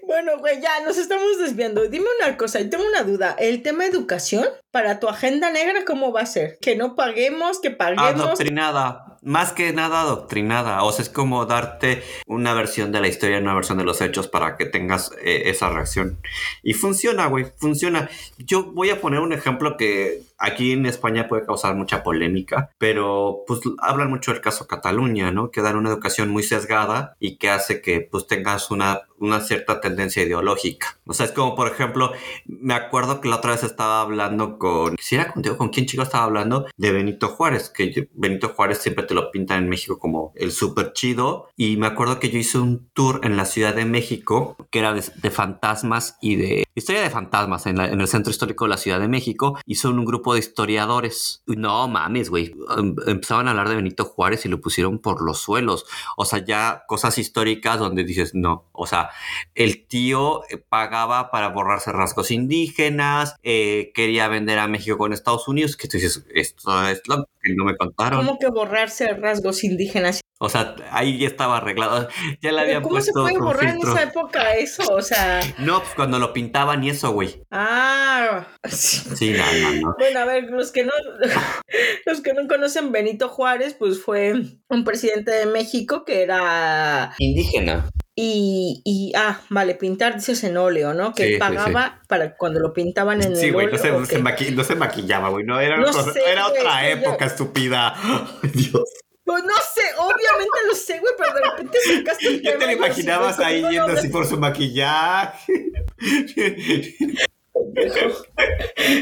bueno, 0.07 0.37
güey, 0.39 0.59
ya 0.61 0.83
nos 0.85 0.97
estamos 0.97 1.37
desviando. 1.39 1.87
Dime 1.87 2.05
una 2.23 2.37
cosa, 2.37 2.59
y 2.59 2.69
tengo 2.69 2.83
una 2.87 3.03
duda. 3.03 3.35
¿El 3.37 3.61
tema 3.61 3.85
educación 3.85 4.45
para 4.71 4.90
tu 4.99 5.07
agenda 5.07 5.51
negra 5.51 5.85
cómo 5.85 6.11
va 6.11 6.21
a 6.21 6.25
ser? 6.25 6.57
Que 6.59 6.75
no 6.75 6.95
paguemos, 6.95 7.59
que 7.59 7.71
paguemos. 7.71 8.21
Adoctrinada. 8.21 9.10
Más 9.21 9.53
que 9.53 9.71
nada 9.71 10.01
adoctrinada. 10.01 10.83
O 10.83 10.91
sea, 10.91 11.03
es 11.03 11.09
como 11.09 11.45
darte 11.45 12.03
una 12.25 12.53
versión 12.53 12.91
de 12.91 13.01
la 13.01 13.07
historia, 13.07 13.37
una 13.37 13.53
versión 13.53 13.77
de 13.77 13.83
los 13.83 14.01
hechos 14.01 14.27
para 14.27 14.57
que 14.57 14.65
tengas 14.65 15.11
eh, 15.23 15.43
esa 15.45 15.69
reacción. 15.69 16.19
Y 16.63 16.73
funciona, 16.73 17.27
güey, 17.27 17.45
funciona. 17.57 18.09
Yo 18.39 18.71
voy 18.71 18.89
a 18.89 18.99
poner 18.99 19.19
un 19.19 19.33
ejemplo 19.33 19.77
que 19.77 20.23
aquí 20.41 20.71
en 20.71 20.87
España 20.87 21.27
puede 21.27 21.45
causar 21.45 21.75
mucha 21.75 22.01
polémica, 22.01 22.71
pero 22.79 23.43
pues 23.45 23.59
hablan 23.79 24.09
mucho 24.09 24.31
del 24.31 24.41
caso 24.41 24.67
Cataluña, 24.67 25.31
¿no? 25.31 25.51
Que 25.51 25.61
dan 25.61 25.77
una 25.77 25.89
educación 25.89 26.29
muy 26.29 26.41
sesgada 26.41 27.15
y 27.19 27.37
que 27.37 27.49
hace 27.49 27.81
que 27.81 28.01
pues 28.01 28.25
tengas 28.25 28.71
una, 28.71 29.01
una 29.19 29.39
cierta 29.41 29.79
tendencia 29.79 30.23
ideológica. 30.23 30.97
O 31.05 31.13
sea, 31.13 31.27
es 31.27 31.31
como, 31.31 31.55
por 31.55 31.67
ejemplo, 31.67 32.11
me 32.45 32.73
acuerdo 32.73 33.21
que 33.21 33.29
la 33.29 33.35
otra 33.35 33.51
vez 33.51 33.63
estaba 33.63 34.01
hablando 34.01 34.57
con, 34.57 34.95
si 34.99 35.15
era 35.15 35.31
contigo, 35.31 35.57
con 35.57 35.69
quién 35.69 35.85
chico 35.85 36.01
estaba 36.01 36.23
hablando 36.23 36.65
de 36.75 36.91
Benito 36.91 37.27
Juárez, 37.27 37.69
que 37.69 38.09
Benito 38.13 38.49
Juárez 38.49 38.79
siempre 38.79 39.05
te 39.11 39.15
lo 39.15 39.29
pintan 39.29 39.63
en 39.63 39.69
México 39.69 39.99
como 39.99 40.31
el 40.35 40.53
súper 40.53 40.93
chido. 40.93 41.49
Y 41.57 41.75
me 41.75 41.87
acuerdo 41.87 42.17
que 42.21 42.29
yo 42.29 42.37
hice 42.39 42.59
un 42.59 42.89
tour 42.93 43.19
en 43.23 43.35
la 43.35 43.43
Ciudad 43.43 43.75
de 43.75 43.83
México 43.83 44.55
que 44.69 44.79
era 44.79 44.93
de, 44.93 45.03
de 45.21 45.31
fantasmas 45.31 46.15
y 46.21 46.37
de 46.37 46.63
historia 46.75 47.01
de 47.01 47.09
fantasmas 47.09 47.65
en, 47.65 47.77
la- 47.77 47.89
en 47.89 47.99
el 47.99 48.07
centro 48.07 48.31
histórico 48.31 48.63
de 48.63 48.69
la 48.69 48.77
Ciudad 48.77 49.01
de 49.01 49.09
México. 49.09 49.57
Y 49.65 49.75
son 49.75 49.99
un 49.99 50.05
grupo 50.05 50.33
de 50.33 50.39
historiadores. 50.39 51.43
No 51.45 51.89
mames, 51.89 52.29
güey. 52.29 52.53
Em- 52.77 52.95
Empezaban 53.05 53.47
a 53.47 53.51
hablar 53.51 53.67
de 53.67 53.75
Benito 53.75 54.05
Juárez 54.05 54.45
y 54.45 54.49
lo 54.49 54.61
pusieron 54.61 54.99
por 54.99 55.21
los 55.21 55.39
suelos. 55.41 55.85
O 56.15 56.23
sea, 56.23 56.43
ya 56.45 56.83
cosas 56.87 57.17
históricas 57.17 57.79
donde 57.79 58.05
dices, 58.05 58.33
no. 58.33 58.69
O 58.71 58.87
sea, 58.87 59.09
el 59.55 59.85
tío 59.87 60.43
eh, 60.49 60.57
pagaba 60.57 61.31
para 61.31 61.49
borrarse 61.49 61.91
rasgos 61.91 62.31
indígenas, 62.31 63.35
eh, 63.43 63.91
quería 63.93 64.27
vender 64.29 64.59
a 64.59 64.67
México 64.67 64.97
con 64.97 65.11
Estados 65.11 65.47
Unidos, 65.49 65.75
que 65.75 65.87
tú 65.89 65.97
dices, 65.97 66.25
esto 66.33 66.87
es 66.87 67.01
lo 67.07 67.25
que 67.41 67.53
no 67.55 67.65
me 67.65 67.75
contaron. 67.75 68.25
¿Cómo 68.25 68.37
que 68.39 68.47
borrarse 68.49 69.13
rasgos 69.13 69.63
indígenas? 69.63 70.21
O 70.43 70.49
sea, 70.49 70.75
ahí 70.91 71.19
ya 71.19 71.27
estaba 71.27 71.57
arreglado, 71.57 72.07
ya 72.41 72.51
le 72.51 72.57
Pero 72.57 72.59
habían 72.61 72.81
¿Cómo 72.81 72.99
se 72.99 73.11
puesto 73.11 73.21
puede 73.21 73.35
con 73.35 73.45
borrar 73.45 73.65
en 73.65 73.71
filtro. 73.73 73.91
esa 73.93 74.03
época 74.03 74.53
eso? 74.55 74.83
O 74.95 75.01
sea, 75.03 75.39
No, 75.59 75.79
pues 75.81 75.93
cuando 75.95 76.17
lo 76.17 76.33
pintaban 76.33 76.83
y 76.83 76.89
eso, 76.89 77.11
güey. 77.11 77.43
ah. 77.51 78.47
Sí, 78.67 79.33
no, 79.33 79.43
no, 79.61 79.71
no. 79.81 79.95
Bueno, 79.99 80.19
a 80.19 80.25
ver, 80.25 80.45
los 80.45 80.71
que 80.71 80.83
no, 80.83 80.91
los 82.05 82.21
que 82.21 82.33
no 82.33 82.47
conocen 82.47 82.91
Benito 82.91 83.29
Juárez, 83.29 83.75
pues 83.77 84.01
fue 84.01 84.33
un 84.69 84.83
presidente 84.83 85.29
de 85.31 85.45
México 85.45 86.05
que 86.05 86.23
era 86.23 87.13
Indígena. 87.19 87.87
Y, 88.15 88.81
y 88.83 89.13
ah, 89.15 89.39
vale, 89.49 89.75
pintar 89.75 90.15
dices 90.15 90.43
en 90.43 90.57
óleo, 90.57 90.93
¿no? 90.93 91.13
Que 91.13 91.23
Sí, 91.27 91.33
sí, 91.33 91.39
pagaba 91.39 92.01
para 92.07 92.35
cuando 92.35 92.59
lo 92.59 92.73
pintaban 92.73 93.21
en 93.21 93.35
Sí, 93.35 93.45
el 93.47 93.53
güey, 93.53 93.67
óleo. 93.67 93.77
no, 93.77 93.81
se, 93.83 93.91
no 93.91 94.05
se 94.05 94.19
maqui- 94.21 94.53
no 94.53 94.63
se 94.63 94.75
maquillaba, 94.75 95.29
güey. 95.29 95.45
No, 95.45 95.59
era, 95.59 95.77
No 95.77 95.85
cosa- 95.87 96.11
sé, 96.11 96.19
era 96.27 96.47
güey, 96.47 96.59
otra 96.59 96.81
que 96.81 96.89
yo- 96.89 96.97
época, 97.07 97.25
estúpida. 97.25 97.95
Dios. 98.53 98.83
Pues 99.23 99.43
no 99.43 99.53
sé, 99.73 99.81
obviamente 99.97 100.57
lo 100.67 100.75
sé, 100.75 100.99
güey, 100.99 101.13
pero 101.17 101.33
de 101.33 101.41
repente 101.51 101.77
sacaste 101.95 102.27
el 102.27 102.41
Ya 102.43 102.51
te 102.53 102.57
tema 102.57 102.71
lo 102.73 102.77
yo 102.79 102.83
así, 102.83 103.01
imaginabas 103.01 103.37
güey, 103.37 103.47
ahí 103.47 103.61
¿cómo 103.61 103.71
no 103.71 103.85
yendo 103.87 103.99
así 103.99 104.09
por 104.09 104.25
su 104.27 104.37
maquillaje. 104.37 105.71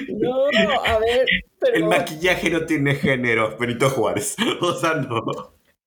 No, 0.10 0.46
a 0.86 1.00
ver, 1.00 1.26
pero 1.60 1.76
El 1.76 1.86
maquillaje 1.86 2.50
no 2.50 2.66
tiene 2.66 2.96
género, 2.96 3.58
Benito 3.58 3.90
Juárez. 3.90 4.36
O 4.62 4.74
sea, 4.74 4.94
no. 4.96 5.22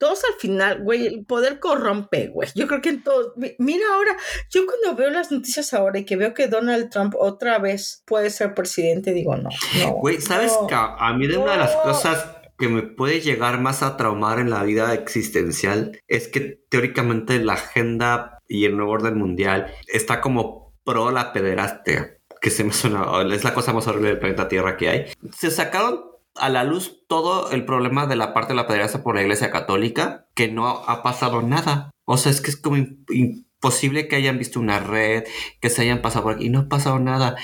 Todos 0.03 0.25
al 0.25 0.35
final, 0.41 0.83
güey, 0.83 1.07
el 1.07 1.25
poder 1.25 1.61
corrompe, 1.61 2.27
güey. 2.27 2.49
Yo 2.57 2.67
creo 2.67 2.81
que 2.81 2.89
en 2.89 3.03
todos. 3.05 3.33
mi- 3.37 3.55
Mira 3.59 3.85
ahora, 3.95 4.17
yo 4.51 4.63
cuando 4.67 4.97
veo 5.01 5.11
las 5.11 5.31
noticias 5.31 5.73
ahora 5.75 6.01
y 6.01 6.05
que 6.05 6.17
veo 6.17 6.35
que 6.35 6.49
Donald 6.49 6.91
Trump 6.91 7.15
otra 7.17 7.59
vez 7.61 8.03
puede 8.05 8.31
ser 8.31 8.55
presidente, 8.55 9.13
digo, 9.13 9.37
no, 9.37 9.51
no. 9.79 9.93
Güey, 9.93 10.21
¿sabes 10.21 10.53
no. 10.61 10.67
que 10.67 10.75
a 10.75 11.13
mí 11.17 11.29
de 11.29 11.37
una 11.37 11.53
de 11.53 11.59
las 11.59 11.77
cosas 11.77 12.27
que 12.59 12.69
me 12.69 12.83
puede 12.83 13.21
llegar 13.21 13.61
más 13.61 13.83
a 13.83 13.97
traumar 13.97 14.39
en 14.41 14.51
la 14.51 14.63
vida 14.65 14.93
existencial 14.95 15.99
es 16.09 16.29
que 16.29 16.61
teóricamente 16.69 17.39
la 17.39 17.55
agenda 17.55 18.39
y 18.49 18.65
el 18.65 18.77
nuevo 18.77 18.93
orden 18.93 19.17
mundial 19.17 19.73
está 19.87 20.21
como 20.21 20.75
pro 20.85 21.11
la 21.13 21.33
pederastia, 21.33 22.19
que 22.41 22.51
se 22.51 22.65
me 22.65 22.73
suena, 22.73 23.07
es 23.33 23.45
la 23.45 23.55
cosa 23.55 23.73
más 23.73 23.87
horrible 23.87 24.09
del 24.09 24.19
planeta 24.19 24.49
Tierra 24.49 24.77
que 24.77 24.89
hay. 24.89 25.07
Se 25.37 25.51
sacaron 25.51 26.12
a 26.35 26.49
la 26.49 26.65
luz 26.65 27.05
todo 27.09 27.51
el 27.51 27.65
problema 27.65 28.07
de 28.07 28.17
la 28.17 28.33
parte 28.33 28.53
de 28.53 28.57
la 28.57 28.67
pederastia 28.67 29.03
por 29.03 29.15
la 29.15 29.23
iglesia 29.23 29.51
católica, 29.51 30.27
que 30.35 30.49
no 30.49 30.69
ha 30.69 31.03
pasado 31.03 31.43
nada. 31.43 31.91
O 32.05 32.17
sea, 32.17 32.33
es 32.33 32.41
que 32.41 32.51
es 32.51 32.57
como 32.57 32.77
imposible 32.77 34.09
que 34.09 34.17
hayan 34.17 34.39
visto 34.39 34.59
una 34.59 34.81
red, 34.81 35.25
que 35.61 35.71
se 35.71 35.83
hayan 35.83 36.03
pasado 36.03 36.25
por 36.25 36.35
aquí 36.35 36.47
y 36.47 36.51
no 36.51 36.61
ha 36.61 36.69
pasado 36.69 36.99
nada. 36.99 37.37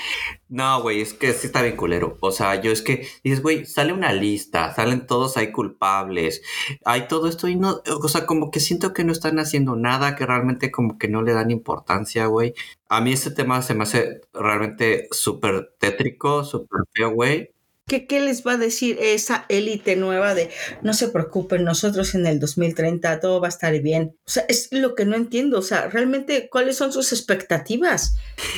No, 0.49 0.81
güey, 0.81 1.01
es 1.01 1.13
que 1.13 1.31
sí 1.33 1.47
está 1.47 1.61
bien 1.61 1.77
culero. 1.77 2.17
O 2.19 2.31
sea, 2.31 2.59
yo 2.61 2.71
es 2.71 2.81
que 2.81 3.07
dices, 3.23 3.41
güey, 3.41 3.65
sale 3.65 3.93
una 3.93 4.11
lista, 4.11 4.73
salen 4.73 5.07
todos 5.07 5.37
ahí 5.37 5.51
culpables, 5.51 6.41
hay 6.83 7.07
todo 7.07 7.29
esto 7.29 7.47
y 7.47 7.55
no, 7.55 7.81
o 7.85 8.07
sea, 8.09 8.25
como 8.25 8.51
que 8.51 8.59
siento 8.59 8.93
que 8.93 9.05
no 9.05 9.13
están 9.13 9.39
haciendo 9.39 9.75
nada, 9.77 10.15
que 10.15 10.25
realmente 10.25 10.71
como 10.71 10.97
que 10.97 11.07
no 11.07 11.21
le 11.21 11.33
dan 11.33 11.51
importancia, 11.51 12.25
güey. 12.25 12.53
A 12.89 13.01
mí 13.01 13.13
este 13.13 13.31
tema 13.31 13.61
se 13.61 13.75
me 13.75 13.83
hace 13.83 14.21
realmente 14.33 15.07
súper 15.11 15.73
tétrico, 15.79 16.43
súper 16.43 16.81
feo, 16.93 17.11
güey. 17.11 17.51
¿Qué, 17.89 18.07
¿Qué, 18.07 18.21
les 18.21 18.45
va 18.45 18.53
a 18.53 18.57
decir 18.57 18.97
esa 19.01 19.45
élite 19.49 19.95
nueva 19.95 20.35
de 20.35 20.49
no 20.81 20.93
se 20.93 21.09
preocupen, 21.09 21.63
nosotros 21.63 22.15
en 22.15 22.27
el 22.27 22.39
2030 22.39 23.19
todo 23.19 23.41
va 23.41 23.47
a 23.47 23.49
estar 23.49 23.77
bien? 23.81 24.15
O 24.27 24.29
sea, 24.29 24.45
es 24.47 24.69
lo 24.71 24.95
que 24.95 25.05
no 25.05 25.15
entiendo. 25.15 25.59
O 25.59 25.63
sea, 25.63 25.89
realmente, 25.89 26.47
¿cuáles 26.49 26.77
son 26.77 26.93
sus 26.93 27.11
expectativas? 27.11 28.15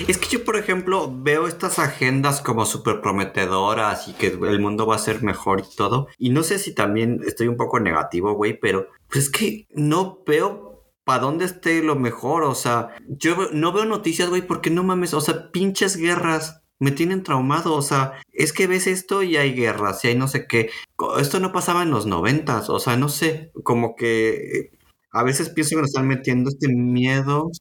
Es 0.07 0.17
que 0.17 0.27
yo, 0.29 0.43
por 0.43 0.57
ejemplo, 0.57 1.11
veo 1.11 1.47
estas 1.47 1.79
agendas 1.79 2.41
como 2.41 2.65
súper 2.65 3.01
prometedoras 3.01 4.07
y 4.07 4.13
que 4.13 4.27
el 4.27 4.59
mundo 4.59 4.85
va 4.85 4.97
a 4.97 4.99
ser 4.99 5.23
mejor 5.23 5.61
y 5.61 5.75
todo. 5.75 6.07
Y 6.17 6.29
no 6.29 6.43
sé 6.43 6.59
si 6.59 6.75
también 6.75 7.21
estoy 7.25 7.47
un 7.47 7.57
poco 7.57 7.79
negativo, 7.79 8.33
güey, 8.33 8.59
pero 8.59 8.89
pues 9.09 9.25
es 9.25 9.29
que 9.29 9.67
no 9.71 10.23
veo 10.27 10.71
para 11.03 11.23
dónde 11.23 11.45
esté 11.45 11.81
lo 11.81 11.95
mejor. 11.95 12.43
O 12.43 12.55
sea, 12.55 12.89
yo 13.07 13.49
no 13.51 13.71
veo 13.71 13.85
noticias, 13.85 14.29
güey, 14.29 14.41
porque 14.41 14.69
no 14.69 14.83
mames, 14.83 15.13
o 15.13 15.21
sea, 15.21 15.51
pinches 15.51 15.97
guerras 15.97 16.60
me 16.81 16.91
tienen 16.91 17.21
traumado, 17.21 17.75
o 17.75 17.81
sea, 17.83 18.13
es 18.33 18.53
que 18.53 18.65
ves 18.65 18.87
esto 18.87 19.21
y 19.21 19.37
hay 19.37 19.53
guerras 19.53 20.03
y 20.03 20.07
hay 20.07 20.15
no 20.15 20.27
sé 20.27 20.47
qué. 20.47 20.71
Esto 21.19 21.39
no 21.39 21.51
pasaba 21.51 21.83
en 21.83 21.91
los 21.91 22.07
noventas, 22.07 22.71
o 22.71 22.79
sea, 22.79 22.97
no 22.97 23.07
sé, 23.07 23.51
como 23.63 23.95
que 23.95 24.71
a 25.11 25.23
veces 25.23 25.49
pienso 25.49 25.75
que 25.75 25.81
nos 25.81 25.91
están 25.91 26.07
metiendo 26.07 26.49
este 26.49 26.69
miedo. 26.69 27.51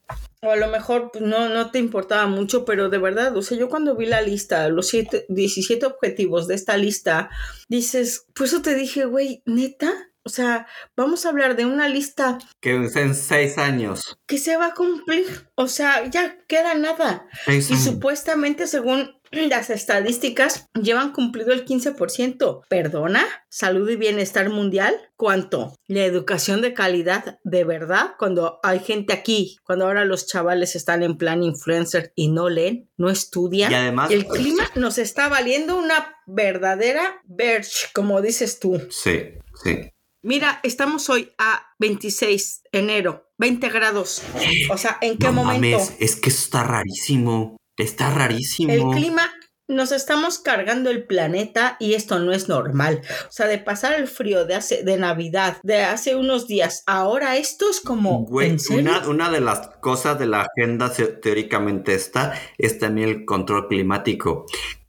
O 0.41 0.51
a 0.51 0.57
lo 0.57 0.69
mejor 0.69 1.11
pues, 1.13 1.23
no, 1.23 1.51
no 1.51 1.71
te 1.71 1.79
importaba 1.79 2.27
mucho, 2.29 2.65
pero 2.65 2.89
de 2.89 2.97
verdad, 2.97 3.37
o 3.37 3.43
sea, 3.43 3.59
yo 3.59 3.69
cuando 3.69 3.95
vi 3.95 4.07
la 4.07 4.23
lista, 4.23 4.67
los 4.71 4.89
siete, 4.89 5.27
17 5.29 5.85
objetivos 5.85 6.49
de 6.49 6.55
esta 6.55 6.79
lista, 6.79 7.29
dices, 7.69 8.25
pues 8.35 8.55
eso 8.55 8.63
te 8.63 8.75
dije, 8.75 9.05
güey, 9.05 9.43
neta, 9.45 10.10
o 10.23 10.29
sea, 10.29 10.67
vamos 10.97 11.25
a 11.25 11.31
hablar 11.31 11.57
de 11.57 11.65
una 11.65 11.89
lista. 11.89 12.39
Que 12.61 12.75
en 12.75 13.15
seis 13.15 13.57
años. 13.57 14.19
Que 14.27 14.39
se 14.39 14.57
va 14.57 14.67
a 14.67 14.75
cumplir. 14.75 15.49
O 15.55 15.67
sea, 15.67 16.07
ya 16.09 16.37
queda 16.47 16.75
nada. 16.75 17.27
y 17.47 17.63
supuestamente, 17.63 18.67
según 18.67 19.21
las 19.33 19.71
estadísticas, 19.71 20.67
llevan 20.75 21.13
cumplido 21.13 21.53
el 21.53 21.65
15%. 21.65 22.63
¿Perdona? 22.69 23.25
¿Salud 23.49 23.89
y 23.89 23.97
bienestar 23.97 24.51
mundial? 24.51 24.95
¿Cuánto? 25.17 25.75
La 25.87 26.05
educación 26.05 26.61
de 26.61 26.75
calidad, 26.75 27.39
de 27.45 27.65
verdad, 27.65 28.15
cuando 28.19 28.61
hay 28.63 28.81
gente 28.81 29.15
aquí, 29.15 29.57
cuando 29.65 29.87
ahora 29.87 30.05
los 30.05 30.27
chavales 30.27 30.77
están 30.77 31.03
en 31.03 31.17
plan 31.17 31.43
influencer 31.43 32.13
y 32.15 32.29
no 32.29 32.49
leen, 32.49 32.91
no 32.97 33.09
estudian. 33.09 33.73
Y 33.73 33.75
además, 33.75 34.11
el 34.11 34.27
clima 34.27 34.71
nos 34.75 34.99
está 34.99 35.29
valiendo 35.29 35.79
una 35.79 36.17
verdadera 36.27 37.23
verge, 37.25 37.89
como 37.95 38.21
dices 38.21 38.59
tú. 38.59 38.87
Sí, 38.91 39.35
sí. 39.63 39.93
Mira, 40.23 40.61
estamos 40.63 41.09
hoy 41.09 41.33
a 41.39 41.63
26 41.79 42.65
de 42.73 42.79
enero, 42.79 43.31
20 43.39 43.71
grados. 43.71 44.23
O 44.71 44.77
sea, 44.77 44.99
¿en 45.01 45.17
qué 45.17 45.29
no 45.29 45.33
momento? 45.33 45.79
Mames, 45.79 45.97
es 45.99 46.17
que 46.17 46.29
está 46.29 46.63
rarísimo. 46.63 47.57
Está 47.79 48.11
rarísimo. 48.11 48.71
El 48.71 48.85
clima, 48.91 49.33
nos 49.67 49.93
estamos 49.93 50.39
cargando 50.39 50.91
el 50.91 51.07
planeta 51.07 51.79
y 51.81 51.95
esto 51.95 52.19
no 52.19 52.33
es 52.33 52.51
normal. 52.51 53.01
O 53.29 53.33
sea, 53.33 53.47
de 53.47 53.57
pasar 53.57 53.95
el 53.95 54.09
frío 54.09 54.45
de 54.45 54.57
hace, 54.57 54.83
de 54.83 54.99
Navidad, 54.99 55.57
de 55.63 55.85
hace 55.85 56.17
unos 56.17 56.47
días, 56.47 56.83
ahora 56.87 57.39
esto 57.39 57.71
es 57.71 57.81
como. 57.81 58.27
Güey, 58.27 58.59
una, 58.73 59.09
una, 59.09 59.31
de 59.31 59.41
las 59.41 59.69
cosas 59.81 60.19
de 60.19 60.27
la 60.27 60.43
agenda 60.43 60.93
teóricamente 60.93 61.95
está, 61.95 62.39
es 62.59 62.79
también 62.79 63.09
el 63.09 63.25
control 63.25 63.69
climático 63.69 64.45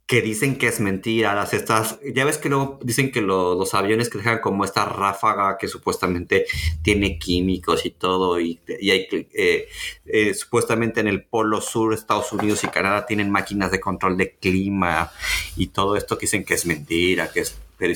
que 0.06 0.20
dicen 0.20 0.56
que 0.56 0.66
es 0.66 0.80
mentira, 0.80 1.34
las 1.34 1.54
estas, 1.54 1.98
ya 2.14 2.24
ves 2.24 2.36
que 2.36 2.48
luego 2.48 2.78
dicen 2.82 3.12
que 3.12 3.22
los 3.22 3.72
aviones 3.72 4.10
que 4.10 4.18
dejan 4.18 4.40
como 4.40 4.64
esta 4.64 4.84
ráfaga 4.84 5.56
que 5.58 5.68
supuestamente 5.68 6.46
tiene 6.82 7.18
químicos 7.18 7.86
y 7.86 7.90
todo, 7.90 8.38
y, 8.40 8.60
y 8.80 8.90
hay 8.90 9.06
eh, 9.10 9.68
eh, 10.04 10.34
supuestamente 10.34 11.00
en 11.00 11.08
el 11.08 11.22
polo 11.24 11.60
sur, 11.60 11.94
Estados 11.94 12.32
Unidos 12.32 12.64
y 12.64 12.68
Canadá 12.68 13.06
tienen 13.06 13.30
máquinas 13.30 13.70
de 13.70 13.80
control 13.80 14.16
de 14.16 14.32
clima 14.36 15.10
y 15.56 15.68
todo 15.68 15.96
esto 15.96 16.18
que 16.18 16.26
dicen 16.26 16.44
que 16.44 16.54
es 16.54 16.66
mentira, 16.66 17.30
que 17.30 17.40
es, 17.40 17.56
pero 17.78 17.94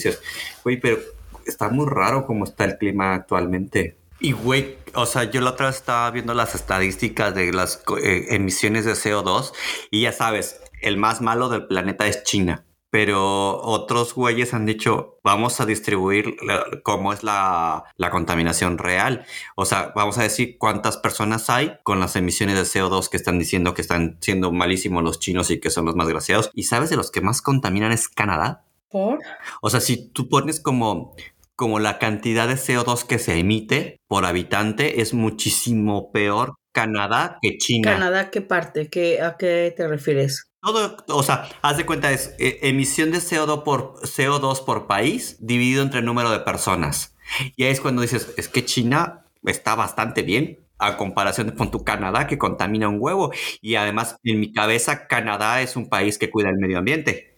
güey, 0.64 0.81
pero 0.81 0.99
está 1.45 1.69
muy 1.69 1.87
raro 1.87 2.27
cómo 2.27 2.45
está 2.45 2.64
el 2.64 2.79
clima 2.79 3.14
actualmente. 3.14 3.97
Y 4.19 4.33
güey, 4.33 4.77
o 4.95 5.05
sea, 5.05 5.25
yo 5.25 5.42
la 5.42 5.51
otra 5.51 5.66
vez 5.66 5.77
estaba 5.77 6.11
viendo 6.11 6.33
las 6.33 6.55
estadísticas 6.55 7.35
de 7.35 7.53
las 7.53 7.83
eh, 8.03 8.27
emisiones 8.31 8.87
de 8.87 8.92
CO2 8.92 9.53
y 9.90 10.03
ya 10.03 10.12
sabes, 10.12 10.59
el 10.87 10.96
más 10.96 11.20
malo 11.20 11.49
del 11.49 11.66
planeta 11.66 12.07
es 12.07 12.22
China. 12.22 12.64
Pero 12.88 13.61
otros 13.62 14.14
güeyes 14.14 14.55
han 14.55 14.64
dicho, 14.64 15.18
vamos 15.25 15.61
a 15.61 15.66
distribuir 15.66 16.37
cómo 16.85 17.12
es 17.12 17.25
la, 17.25 17.85
la, 17.96 18.11
contaminación 18.11 18.79
real. 18.79 19.27
O 19.57 19.64
sea, 19.64 19.92
vamos 19.94 20.18
a 20.18 20.22
decir 20.22 20.57
cuántas 20.57 20.96
personas 20.96 21.51
hay 21.51 21.79
con 21.83 21.99
las 21.99 22.14
emisiones 22.14 22.55
de 22.55 22.62
CO2 22.62 23.09
que 23.09 23.16
están 23.16 23.38
diciendo 23.38 23.75
que 23.75 23.83
están 23.83 24.18
siendo 24.20 24.53
malísimos 24.53 25.03
los 25.03 25.18
chinos 25.18 25.51
y 25.51 25.59
que 25.59 25.70
son 25.70 25.85
los 25.85 25.96
más 25.96 26.09
graciados. 26.09 26.51
¿Y 26.55 26.62
sabes 26.62 26.88
de 26.88 26.96
los 26.96 27.11
que 27.11 27.20
más 27.20 27.42
contaminan 27.42 27.90
es 27.90 28.09
Canadá? 28.09 28.64
¿Por? 28.88 29.18
O 29.61 29.68
sea, 29.68 29.81
si 29.81 30.09
tú 30.12 30.29
pones 30.29 30.61
como 30.61 31.14
como 31.57 31.81
la 31.81 31.99
cantidad 31.99 32.46
de 32.46 32.55
CO2 32.55 33.07
que 33.07 33.18
se 33.18 33.38
emite 33.38 33.99
por 34.07 34.27
habitante 34.27 35.01
es 35.01 35.14
muchísimo 35.14 36.12
peor 36.12 36.55
Canadá 36.70 37.38
que 37.40 37.57
China. 37.57 37.92
¿Canadá 37.92 38.31
qué 38.31 38.42
parte? 38.42 38.88
¿Qué, 38.90 39.22
¿A 39.22 39.38
qué 39.38 39.72
te 39.75 39.88
refieres? 39.88 40.51
Todo, 40.66 40.96
o 41.11 41.22
sea, 41.22 41.48
haz 41.62 41.76
de 41.76 41.87
cuenta, 41.87 42.11
es 42.11 42.35
eh, 42.40 42.59
emisión 42.62 43.12
de 43.12 43.18
CO2 43.18 43.62
por, 43.62 44.00
CO2 44.00 44.64
por 44.64 44.88
país 44.88 45.37
dividido 45.38 45.81
entre 45.85 46.00
el 46.00 46.05
número 46.05 46.31
de 46.31 46.40
personas. 46.40 47.14
Y 47.55 47.62
ahí 47.62 47.70
es 47.70 47.81
cuando 47.81 48.02
dices, 48.02 48.35
es 48.37 48.48
que 48.48 48.64
China 48.64 49.24
está 49.44 49.76
bastante 49.76 50.22
bien 50.22 50.59
a 50.79 50.96
comparación 50.96 51.52
con 51.52 51.70
tu 51.70 51.85
Canadá 51.85 52.26
que 52.26 52.37
contamina 52.37 52.88
un 52.88 52.96
huevo. 52.98 53.31
Y 53.61 53.76
además, 53.76 54.18
en 54.24 54.40
mi 54.40 54.52
cabeza, 54.52 55.07
Canadá 55.07 55.62
es 55.62 55.76
un 55.76 55.88
país 55.88 56.18
que 56.18 56.31
cuida 56.31 56.50
el 56.50 56.57
medio 56.57 56.79
ambiente. 56.79 57.36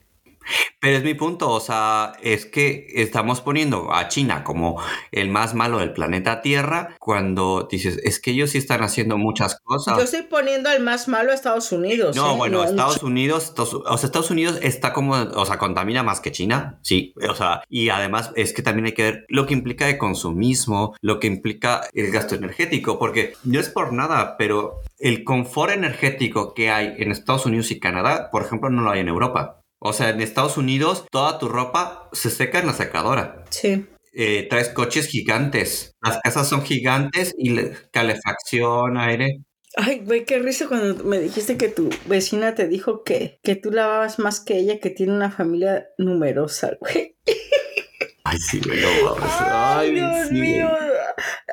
Pero 0.80 0.96
es 0.96 1.04
mi 1.04 1.14
punto, 1.14 1.50
o 1.50 1.60
sea, 1.60 2.12
es 2.22 2.46
que 2.46 2.86
estamos 2.94 3.40
poniendo 3.40 3.92
a 3.92 4.08
China 4.08 4.44
como 4.44 4.80
el 5.10 5.28
más 5.28 5.54
malo 5.54 5.78
del 5.78 5.92
planeta 5.92 6.40
Tierra 6.40 6.96
cuando 7.00 7.68
dices, 7.70 7.98
es 8.04 8.20
que 8.20 8.30
ellos 8.30 8.50
sí 8.50 8.58
están 8.58 8.82
haciendo 8.82 9.18
muchas 9.18 9.58
cosas. 9.60 9.96
Yo 9.96 10.04
estoy 10.04 10.22
poniendo 10.22 10.70
al 10.70 10.80
más 10.80 11.08
malo 11.08 11.32
a 11.32 11.34
Estados 11.34 11.72
Unidos. 11.72 12.14
No, 12.14 12.34
¿eh? 12.34 12.36
bueno, 12.36 12.58
No, 12.58 12.64
Estados 12.64 13.02
Unidos, 13.02 13.52
o 13.56 13.98
sea, 13.98 14.06
Estados 14.06 14.30
Unidos 14.30 14.58
está 14.62 14.92
como, 14.92 15.14
o 15.14 15.46
sea, 15.46 15.58
contamina 15.58 16.02
más 16.02 16.20
que 16.20 16.30
China, 16.30 16.78
sí, 16.82 17.12
o 17.28 17.34
sea, 17.34 17.62
y 17.68 17.88
además 17.88 18.30
es 18.36 18.52
que 18.52 18.62
también 18.62 18.86
hay 18.86 18.92
que 18.92 19.02
ver 19.02 19.26
lo 19.28 19.46
que 19.46 19.54
implica 19.54 19.86
de 19.86 19.98
consumismo, 19.98 20.94
lo 21.00 21.18
que 21.18 21.26
implica 21.26 21.88
el 21.92 22.10
gasto 22.10 22.34
energético, 22.34 22.98
porque 22.98 23.34
no 23.44 23.58
es 23.58 23.68
por 23.68 23.92
nada, 23.92 24.36
pero 24.36 24.80
el 24.98 25.24
confort 25.24 25.72
energético 25.72 26.54
que 26.54 26.70
hay 26.70 26.94
en 26.98 27.10
Estados 27.10 27.46
Unidos 27.46 27.70
y 27.70 27.80
Canadá, 27.80 28.30
por 28.30 28.42
ejemplo, 28.42 28.70
no 28.70 28.82
lo 28.82 28.90
hay 28.90 29.00
en 29.00 29.08
Europa. 29.08 29.57
O 29.80 29.92
sea, 29.92 30.10
en 30.10 30.20
Estados 30.20 30.56
Unidos 30.56 31.06
toda 31.10 31.38
tu 31.38 31.48
ropa 31.48 32.08
se 32.12 32.30
seca 32.30 32.58
en 32.58 32.66
la 32.66 32.72
secadora. 32.72 33.44
Sí. 33.50 33.86
Eh, 34.12 34.46
traes 34.50 34.70
coches 34.70 35.06
gigantes. 35.06 35.92
Las 36.02 36.18
casas 36.20 36.48
son 36.48 36.62
gigantes 36.62 37.34
y 37.38 37.50
le- 37.50 37.72
calefacción, 37.92 38.96
aire. 38.98 39.40
Ay, 39.76 40.00
güey, 40.04 40.24
qué 40.24 40.38
risa 40.40 40.66
cuando 40.66 41.04
me 41.04 41.18
dijiste 41.20 41.56
que 41.56 41.68
tu 41.68 41.90
vecina 42.06 42.54
te 42.54 42.66
dijo 42.66 43.04
que, 43.04 43.38
que 43.44 43.54
tú 43.54 43.70
lavabas 43.70 44.18
más 44.18 44.40
que 44.40 44.56
ella, 44.58 44.80
que 44.80 44.90
tiene 44.90 45.12
una 45.12 45.30
familia 45.30 45.86
numerosa, 45.98 46.72
güey. 46.80 47.16
Ay, 48.24 48.38
sí, 48.38 48.60
güey, 48.64 48.80
no. 48.80 49.14
Ay, 49.20 49.94
Dios 49.94 50.28
sí, 50.28 50.34
mío. 50.34 50.68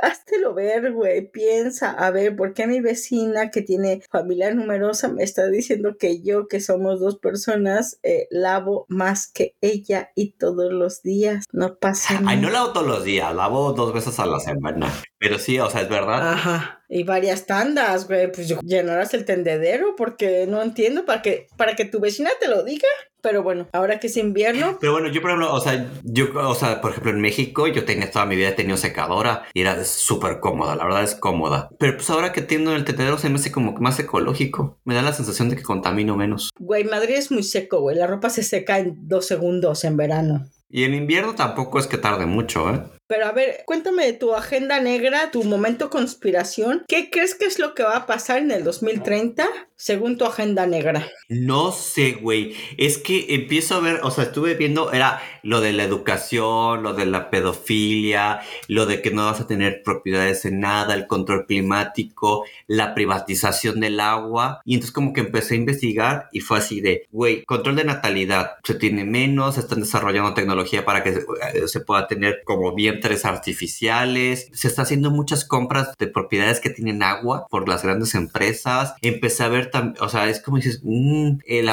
Háztelo 0.01 0.53
ver, 0.53 0.93
güey. 0.93 1.29
Piensa, 1.29 1.91
a 1.91 2.11
ver, 2.11 2.35
¿por 2.35 2.53
qué 2.53 2.67
mi 2.67 2.81
vecina 2.81 3.51
que 3.51 3.61
tiene 3.61 4.01
familia 4.11 4.53
numerosa 4.53 5.07
me 5.07 5.23
está 5.23 5.47
diciendo 5.47 5.97
que 5.97 6.21
yo, 6.21 6.47
que 6.47 6.59
somos 6.59 6.99
dos 6.99 7.17
personas, 7.17 7.99
eh, 8.03 8.27
lavo 8.29 8.85
más 8.89 9.27
que 9.27 9.55
ella 9.61 10.11
y 10.15 10.31
todos 10.33 10.71
los 10.71 11.01
días? 11.01 11.45
No 11.51 11.75
pasa 11.75 12.15
nada. 12.15 12.31
Ay, 12.31 12.41
no 12.41 12.49
lavo 12.49 12.73
todos 12.73 12.87
los 12.87 13.03
días, 13.03 13.33
lavo 13.35 13.73
dos 13.73 13.93
veces 13.93 14.19
a 14.19 14.25
la 14.25 14.39
semana. 14.39 14.91
Pero 15.27 15.39
sí, 15.39 15.59
o 15.59 15.69
sea, 15.69 15.81
es 15.81 15.89
verdad. 15.89 16.33
Ajá. 16.33 16.81
Y 16.87 17.03
varias 17.03 17.45
tandas, 17.47 18.07
güey. 18.07 18.31
Pues 18.31 18.47
yo- 18.47 18.59
llenarás 18.61 19.13
el 19.13 19.25
tendedero 19.25 19.95
porque 19.97 20.45
no 20.47 20.61
entiendo 20.61 21.03
para 21.05 21.21
que, 21.21 21.47
para 21.57 21.75
que 21.75 21.85
tu 21.85 21.99
vecina 21.99 22.29
te 22.39 22.47
lo 22.47 22.63
diga. 22.63 22.87
Pero 23.21 23.41
bueno, 23.41 23.67
ahora 23.73 23.99
que 23.99 24.05
es 24.05 24.17
invierno, 24.17 24.77
Pero 24.79 24.91
bueno, 24.91 25.07
yo 25.09 25.19
por 25.19 25.31
ejemplo, 25.31 25.51
o 25.51 25.59
sea, 25.59 25.89
yo, 26.03 26.27
o 26.35 26.53
sea, 26.53 26.79
por 26.79 26.91
ejemplo, 26.91 27.09
en 27.11 27.21
México 27.21 27.65
yo 27.65 27.83
tenía 27.83 28.11
toda 28.11 28.27
mi 28.27 28.35
vida 28.35 28.49
he 28.49 28.53
tenido 28.53 28.77
secadora 28.77 29.45
y 29.51 29.61
era 29.61 29.83
súper 29.83 30.39
cómoda, 30.39 30.75
la 30.75 30.83
verdad 30.85 31.01
es 31.03 31.15
cómoda. 31.15 31.69
Pero 31.79 31.95
pues 31.97 32.07
ahora 32.11 32.31
que 32.31 32.43
tiendo 32.43 32.75
el 32.75 32.85
tetedero 32.85 33.17
se 33.17 33.29
me 33.29 33.37
hace 33.37 33.51
como 33.51 33.71
más 33.79 33.97
ecológico. 33.99 34.77
Me 34.85 34.93
da 34.93 35.01
la 35.01 35.11
sensación 35.11 35.49
de 35.49 35.55
que 35.55 35.63
contamino 35.63 36.15
menos. 36.15 36.51
güey, 36.59 36.83
Madrid 36.83 37.15
es 37.15 37.31
muy 37.31 37.41
seco, 37.41 37.79
güey. 37.79 37.97
La 37.97 38.05
ropa 38.05 38.29
se 38.29 38.43
seca 38.43 38.77
en 38.77 38.93
dos 39.07 39.25
segundos 39.25 39.83
en 39.85 39.97
verano. 39.97 40.45
Y 40.69 40.83
en 40.83 40.93
invierno 40.93 41.33
tampoco 41.33 41.79
es 41.79 41.87
que 41.87 41.97
tarde 41.97 42.27
mucho, 42.27 42.69
¿eh? 42.69 42.79
Pero 43.07 43.27
a 43.27 43.31
ver, 43.31 43.63
cuéntame 43.65 44.05
de 44.05 44.13
tu 44.13 44.33
agenda 44.33 44.79
negra, 44.79 45.29
tu 45.31 45.43
momento 45.43 45.91
conspiración. 45.91 46.83
¿Qué 46.87 47.09
crees 47.11 47.35
que 47.35 47.45
es 47.45 47.59
lo 47.59 47.75
que 47.75 47.83
va 47.83 47.97
a 47.97 48.05
pasar 48.07 48.39
en 48.39 48.49
el 48.49 48.63
2030 48.63 49.47
según 49.75 50.17
tu 50.17 50.25
agenda 50.25 50.65
negra? 50.65 51.07
No 51.29 51.71
sé, 51.71 52.13
güey. 52.13 52.55
Es 52.77 52.97
que 52.97 53.35
empiezo 53.35 53.75
a 53.75 53.79
ver, 53.79 53.99
o 54.01 54.09
sea, 54.09 54.23
estuve 54.23 54.55
viendo, 54.55 54.91
era 54.91 55.21
lo 55.43 55.61
de 55.61 55.73
la 55.73 55.83
educación, 55.83 56.81
lo 56.81 56.93
de 56.93 57.05
la 57.05 57.29
pedofilia, 57.29 58.41
lo 58.67 58.87
de 58.87 59.03
que 59.03 59.11
no 59.11 59.25
vas 59.25 59.39
a 59.39 59.47
tener 59.47 59.83
propiedades 59.83 60.45
en 60.45 60.59
nada, 60.61 60.95
el 60.95 61.05
control 61.05 61.45
climático, 61.45 62.45
la 62.65 62.95
privatización 62.95 63.81
del 63.81 63.99
agua. 63.99 64.61
Y 64.65 64.73
entonces 64.73 64.93
como 64.93 65.13
que 65.13 65.21
empecé 65.21 65.53
a 65.53 65.57
investigar 65.57 66.29
y 66.31 66.39
fue 66.39 66.57
así 66.57 66.81
de, 66.81 67.05
güey, 67.11 67.43
control 67.45 67.75
de 67.75 67.83
natalidad, 67.83 68.55
se 68.63 68.73
tiene 68.73 69.05
menos, 69.05 69.55
se 69.55 69.61
están 69.61 69.81
desarrollando 69.81 70.33
tecnología 70.33 70.85
para 70.85 71.03
que 71.03 71.13
se, 71.13 71.19
eh, 71.19 71.67
se 71.67 71.81
pueda 71.81 72.07
tener 72.07 72.41
como 72.43 72.73
bien 72.73 72.94
vientres 72.95 73.25
artificiales, 73.25 74.49
se 74.53 74.67
está 74.67 74.83
haciendo 74.83 75.11
muchas 75.11 75.45
compras 75.45 75.95
de 75.97 76.07
propiedades 76.07 76.59
que 76.59 76.69
tienen 76.69 77.03
agua 77.03 77.47
por 77.49 77.67
las 77.67 77.83
grandes 77.83 78.15
empresas. 78.15 78.95
Empecé 79.01 79.43
a 79.43 79.49
ver, 79.49 79.71
o 79.99 80.09
sea, 80.09 80.29
es 80.29 80.41
como 80.41 80.57
dices, 80.57 80.81
mm, 80.83 81.39
el, 81.45 81.69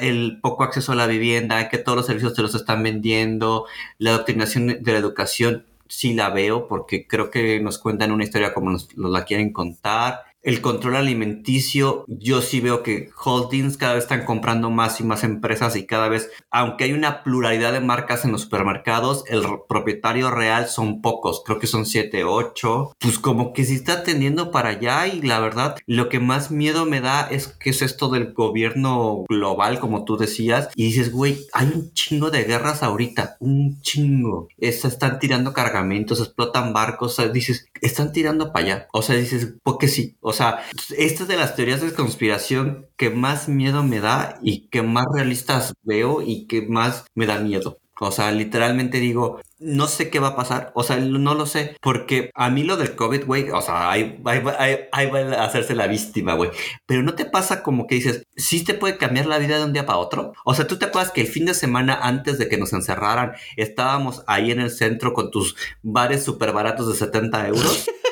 el, 0.00 0.38
poco 0.40 0.64
acceso 0.64 0.92
a 0.92 0.96
la 0.96 1.06
vivienda, 1.06 1.68
que 1.68 1.78
todos 1.78 1.96
los 1.96 2.06
servicios 2.06 2.34
te 2.34 2.42
los 2.42 2.54
están 2.54 2.82
vendiendo, 2.82 3.66
la 3.98 4.12
doctrinación 4.12 4.82
de 4.82 4.92
la 4.92 4.98
educación 4.98 5.64
sí 5.88 6.12
la 6.12 6.28
veo 6.28 6.68
porque 6.68 7.06
creo 7.06 7.30
que 7.30 7.60
nos 7.60 7.78
cuentan 7.78 8.12
una 8.12 8.24
historia 8.24 8.52
como 8.52 8.70
nos, 8.70 8.96
nos 8.98 9.10
la 9.10 9.24
quieren 9.24 9.52
contar 9.54 10.27
el 10.42 10.60
control 10.60 10.96
alimenticio, 10.96 12.04
yo 12.06 12.40
sí 12.42 12.60
veo 12.60 12.82
que 12.82 13.10
holdings 13.22 13.76
cada 13.76 13.94
vez 13.94 14.04
están 14.04 14.24
comprando 14.24 14.70
más 14.70 15.00
y 15.00 15.04
más 15.04 15.24
empresas 15.24 15.76
y 15.76 15.86
cada 15.86 16.08
vez, 16.08 16.30
aunque 16.50 16.84
hay 16.84 16.92
una 16.92 17.22
pluralidad 17.22 17.72
de 17.72 17.80
marcas 17.80 18.24
en 18.24 18.32
los 18.32 18.42
supermercados, 18.42 19.24
el 19.28 19.42
propietario 19.68 20.30
real 20.30 20.68
son 20.68 21.02
pocos, 21.02 21.42
creo 21.44 21.58
que 21.58 21.66
son 21.66 21.86
7, 21.86 22.24
8, 22.24 22.92
pues 22.98 23.18
como 23.18 23.52
que 23.52 23.64
se 23.64 23.74
está 23.74 24.04
tendiendo 24.04 24.50
para 24.50 24.70
allá 24.70 25.06
y 25.06 25.22
la 25.22 25.40
verdad, 25.40 25.76
lo 25.86 26.08
que 26.08 26.20
más 26.20 26.50
miedo 26.50 26.86
me 26.86 27.00
da 27.00 27.28
es 27.30 27.48
que 27.48 27.70
es 27.70 27.82
esto 27.82 28.08
del 28.08 28.32
gobierno 28.32 29.24
global, 29.28 29.80
como 29.80 30.04
tú 30.04 30.16
decías, 30.16 30.68
y 30.74 30.84
dices, 30.84 31.12
güey, 31.12 31.38
hay 31.52 31.66
un 31.66 31.92
chingo 31.92 32.30
de 32.30 32.44
guerras 32.44 32.82
ahorita, 32.82 33.36
un 33.40 33.80
chingo, 33.80 34.48
se 34.58 34.88
están 34.88 35.18
tirando 35.18 35.52
cargamentos, 35.52 36.20
explotan 36.20 36.72
barcos, 36.72 37.20
dices, 37.32 37.66
están 37.80 38.12
tirando 38.12 38.52
para 38.52 38.64
allá, 38.64 38.88
o 38.92 39.02
sea, 39.02 39.16
dices, 39.16 39.54
porque 39.62 39.88
sí, 39.88 40.16
o 40.28 40.32
sea, 40.32 40.62
esta 40.96 41.22
es 41.22 41.28
de 41.28 41.36
las 41.36 41.56
teorías 41.56 41.80
de 41.80 41.94
conspiración 41.94 42.86
que 42.96 43.08
más 43.10 43.48
miedo 43.48 43.82
me 43.82 44.00
da 44.00 44.38
y 44.42 44.68
que 44.68 44.82
más 44.82 45.06
realistas 45.12 45.72
veo 45.82 46.20
y 46.22 46.46
que 46.46 46.62
más 46.62 47.06
me 47.14 47.26
da 47.26 47.38
miedo. 47.38 47.78
O 48.00 48.12
sea, 48.12 48.30
literalmente 48.30 49.00
digo, 49.00 49.40
no 49.58 49.88
sé 49.88 50.08
qué 50.10 50.20
va 50.20 50.28
a 50.28 50.36
pasar. 50.36 50.70
O 50.74 50.82
sea, 50.82 50.96
no 50.98 51.34
lo 51.34 51.46
sé. 51.46 51.76
Porque 51.80 52.30
a 52.34 52.50
mí 52.50 52.62
lo 52.62 52.76
del 52.76 52.94
COVID, 52.94 53.24
güey, 53.24 53.50
o 53.50 53.60
sea, 53.60 53.90
ahí, 53.90 54.20
va 54.24 54.32
a 54.34 55.44
hacerse 55.44 55.74
la 55.74 55.86
víctima, 55.86 56.34
güey. 56.34 56.50
Pero 56.86 57.02
no 57.02 57.14
te 57.14 57.24
pasa 57.24 57.62
como 57.62 57.86
que 57.86 57.96
dices, 57.96 58.22
sí 58.36 58.64
te 58.64 58.74
puede 58.74 58.98
cambiar 58.98 59.26
la 59.26 59.38
vida 59.38 59.58
de 59.58 59.64
un 59.64 59.72
día 59.72 59.86
para 59.86 59.98
otro. 59.98 60.32
O 60.44 60.54
sea, 60.54 60.66
tú 60.66 60.78
te 60.78 60.86
acuerdas 60.86 61.10
que 61.10 61.22
el 61.22 61.26
fin 61.26 61.46
de 61.46 61.54
semana 61.54 61.98
antes 62.00 62.38
de 62.38 62.48
que 62.48 62.58
nos 62.58 62.72
encerraran, 62.72 63.32
estábamos 63.56 64.22
ahí 64.26 64.52
en 64.52 64.60
el 64.60 64.70
centro 64.70 65.12
con 65.12 65.30
tus 65.30 65.56
bares 65.82 66.22
súper 66.22 66.52
baratos 66.52 66.88
de 66.88 66.94
70 66.94 67.48
euros. 67.48 67.90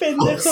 pendejo. 0.00 0.50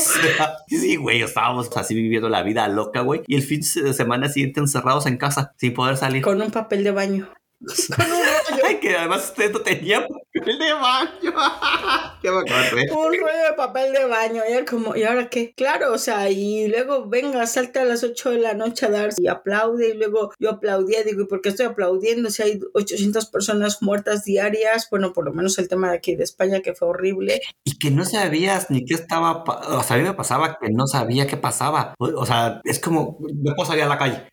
sí, 0.69 0.97
güey, 0.97 1.23
estábamos 1.23 1.75
así 1.77 1.95
viviendo 1.95 2.29
la 2.29 2.43
vida 2.43 2.69
loca, 2.69 3.01
güey. 3.01 3.23
Y 3.27 3.35
el 3.35 3.43
fin 3.43 3.61
de 3.61 3.95
semana 3.95 4.29
siguiente 4.29 4.61
encerrados 4.61 5.07
en 5.07 5.17
casa, 5.17 5.55
sin 5.57 5.75
poder 5.75 5.97
salir. 5.97 6.23
Con 6.23 6.41
un 6.41 6.51
papel 6.51 6.85
de 6.85 6.91
baño. 6.93 7.29
Con 7.97 8.07
un 8.07 8.63
rollo. 8.63 8.81
que 8.81 8.97
además 8.97 9.25
usted 9.31 9.53
no 9.53 9.61
tenía 9.61 10.07
papel 10.07 10.59
de 10.59 10.73
baño. 10.73 11.35
¿Qué 12.23 12.31
me 12.31 12.39
Un 12.39 13.13
rollo 13.19 13.49
de 13.51 13.57
papel 13.57 13.93
de 13.93 14.05
baño. 14.05 14.43
Y, 14.49 14.65
como, 14.65 14.95
¿y 14.95 15.03
ahora 15.03 15.29
qué? 15.29 15.53
Claro, 15.57 15.93
o 15.93 15.99
sea, 15.99 16.31
y 16.31 16.69
luego 16.69 17.09
venga, 17.09 17.47
salta 17.47 17.83
a 17.83 17.85
las 17.85 18.05
8 18.05 18.31
de 18.31 18.39
la 18.39 18.55
noche 18.55 18.87
a 18.87 18.91
dar 18.91 19.11
y 19.17 19.27
aplaude. 19.27 19.89
Y 19.89 19.95
luego 19.95 20.33
yo 20.39 20.51
aplaudía, 20.51 21.03
digo, 21.03 21.23
¿y 21.23 21.27
por 21.27 21.41
qué 21.41 21.49
estoy 21.49 21.67
aplaudiendo? 21.67 22.31
Si 22.31 22.43
hay 22.43 22.61
800 22.75 23.27
personas 23.27 23.83
muertas 23.83 24.25
diarias, 24.25 24.89
bueno, 24.91 25.13
por 25.13 25.25
lo 25.25 25.33
menos 25.33 25.59
el 25.59 25.69
tema 25.69 25.91
de 25.91 25.97
aquí 25.97 26.15
de 26.15 26.25
España 26.25 26.61
que 26.61 26.75
fue 26.75 26.89
horrible. 26.89 27.41
Y 27.65 27.79
que 27.79 27.91
no 27.91 28.05
sabías 28.05 28.71
ni 28.71 28.85
qué 28.85 28.95
estaba, 28.95 29.43
o 29.43 29.83
sea, 29.83 29.97
a 29.97 29.99
mí 29.99 30.05
me 30.05 30.15
pasaba 30.15 30.59
que 30.61 30.71
no 30.71 30.87
sabía 30.87 31.27
qué 31.27 31.37
pasaba. 31.37 31.95
O, 31.99 32.25
sea, 32.25 32.61
es 32.65 32.79
como, 32.79 33.19
no 33.21 33.55
puedo 33.57 33.69
salir 33.69 33.85
a 33.85 33.89
la 33.89 33.99
calle. 33.99 34.29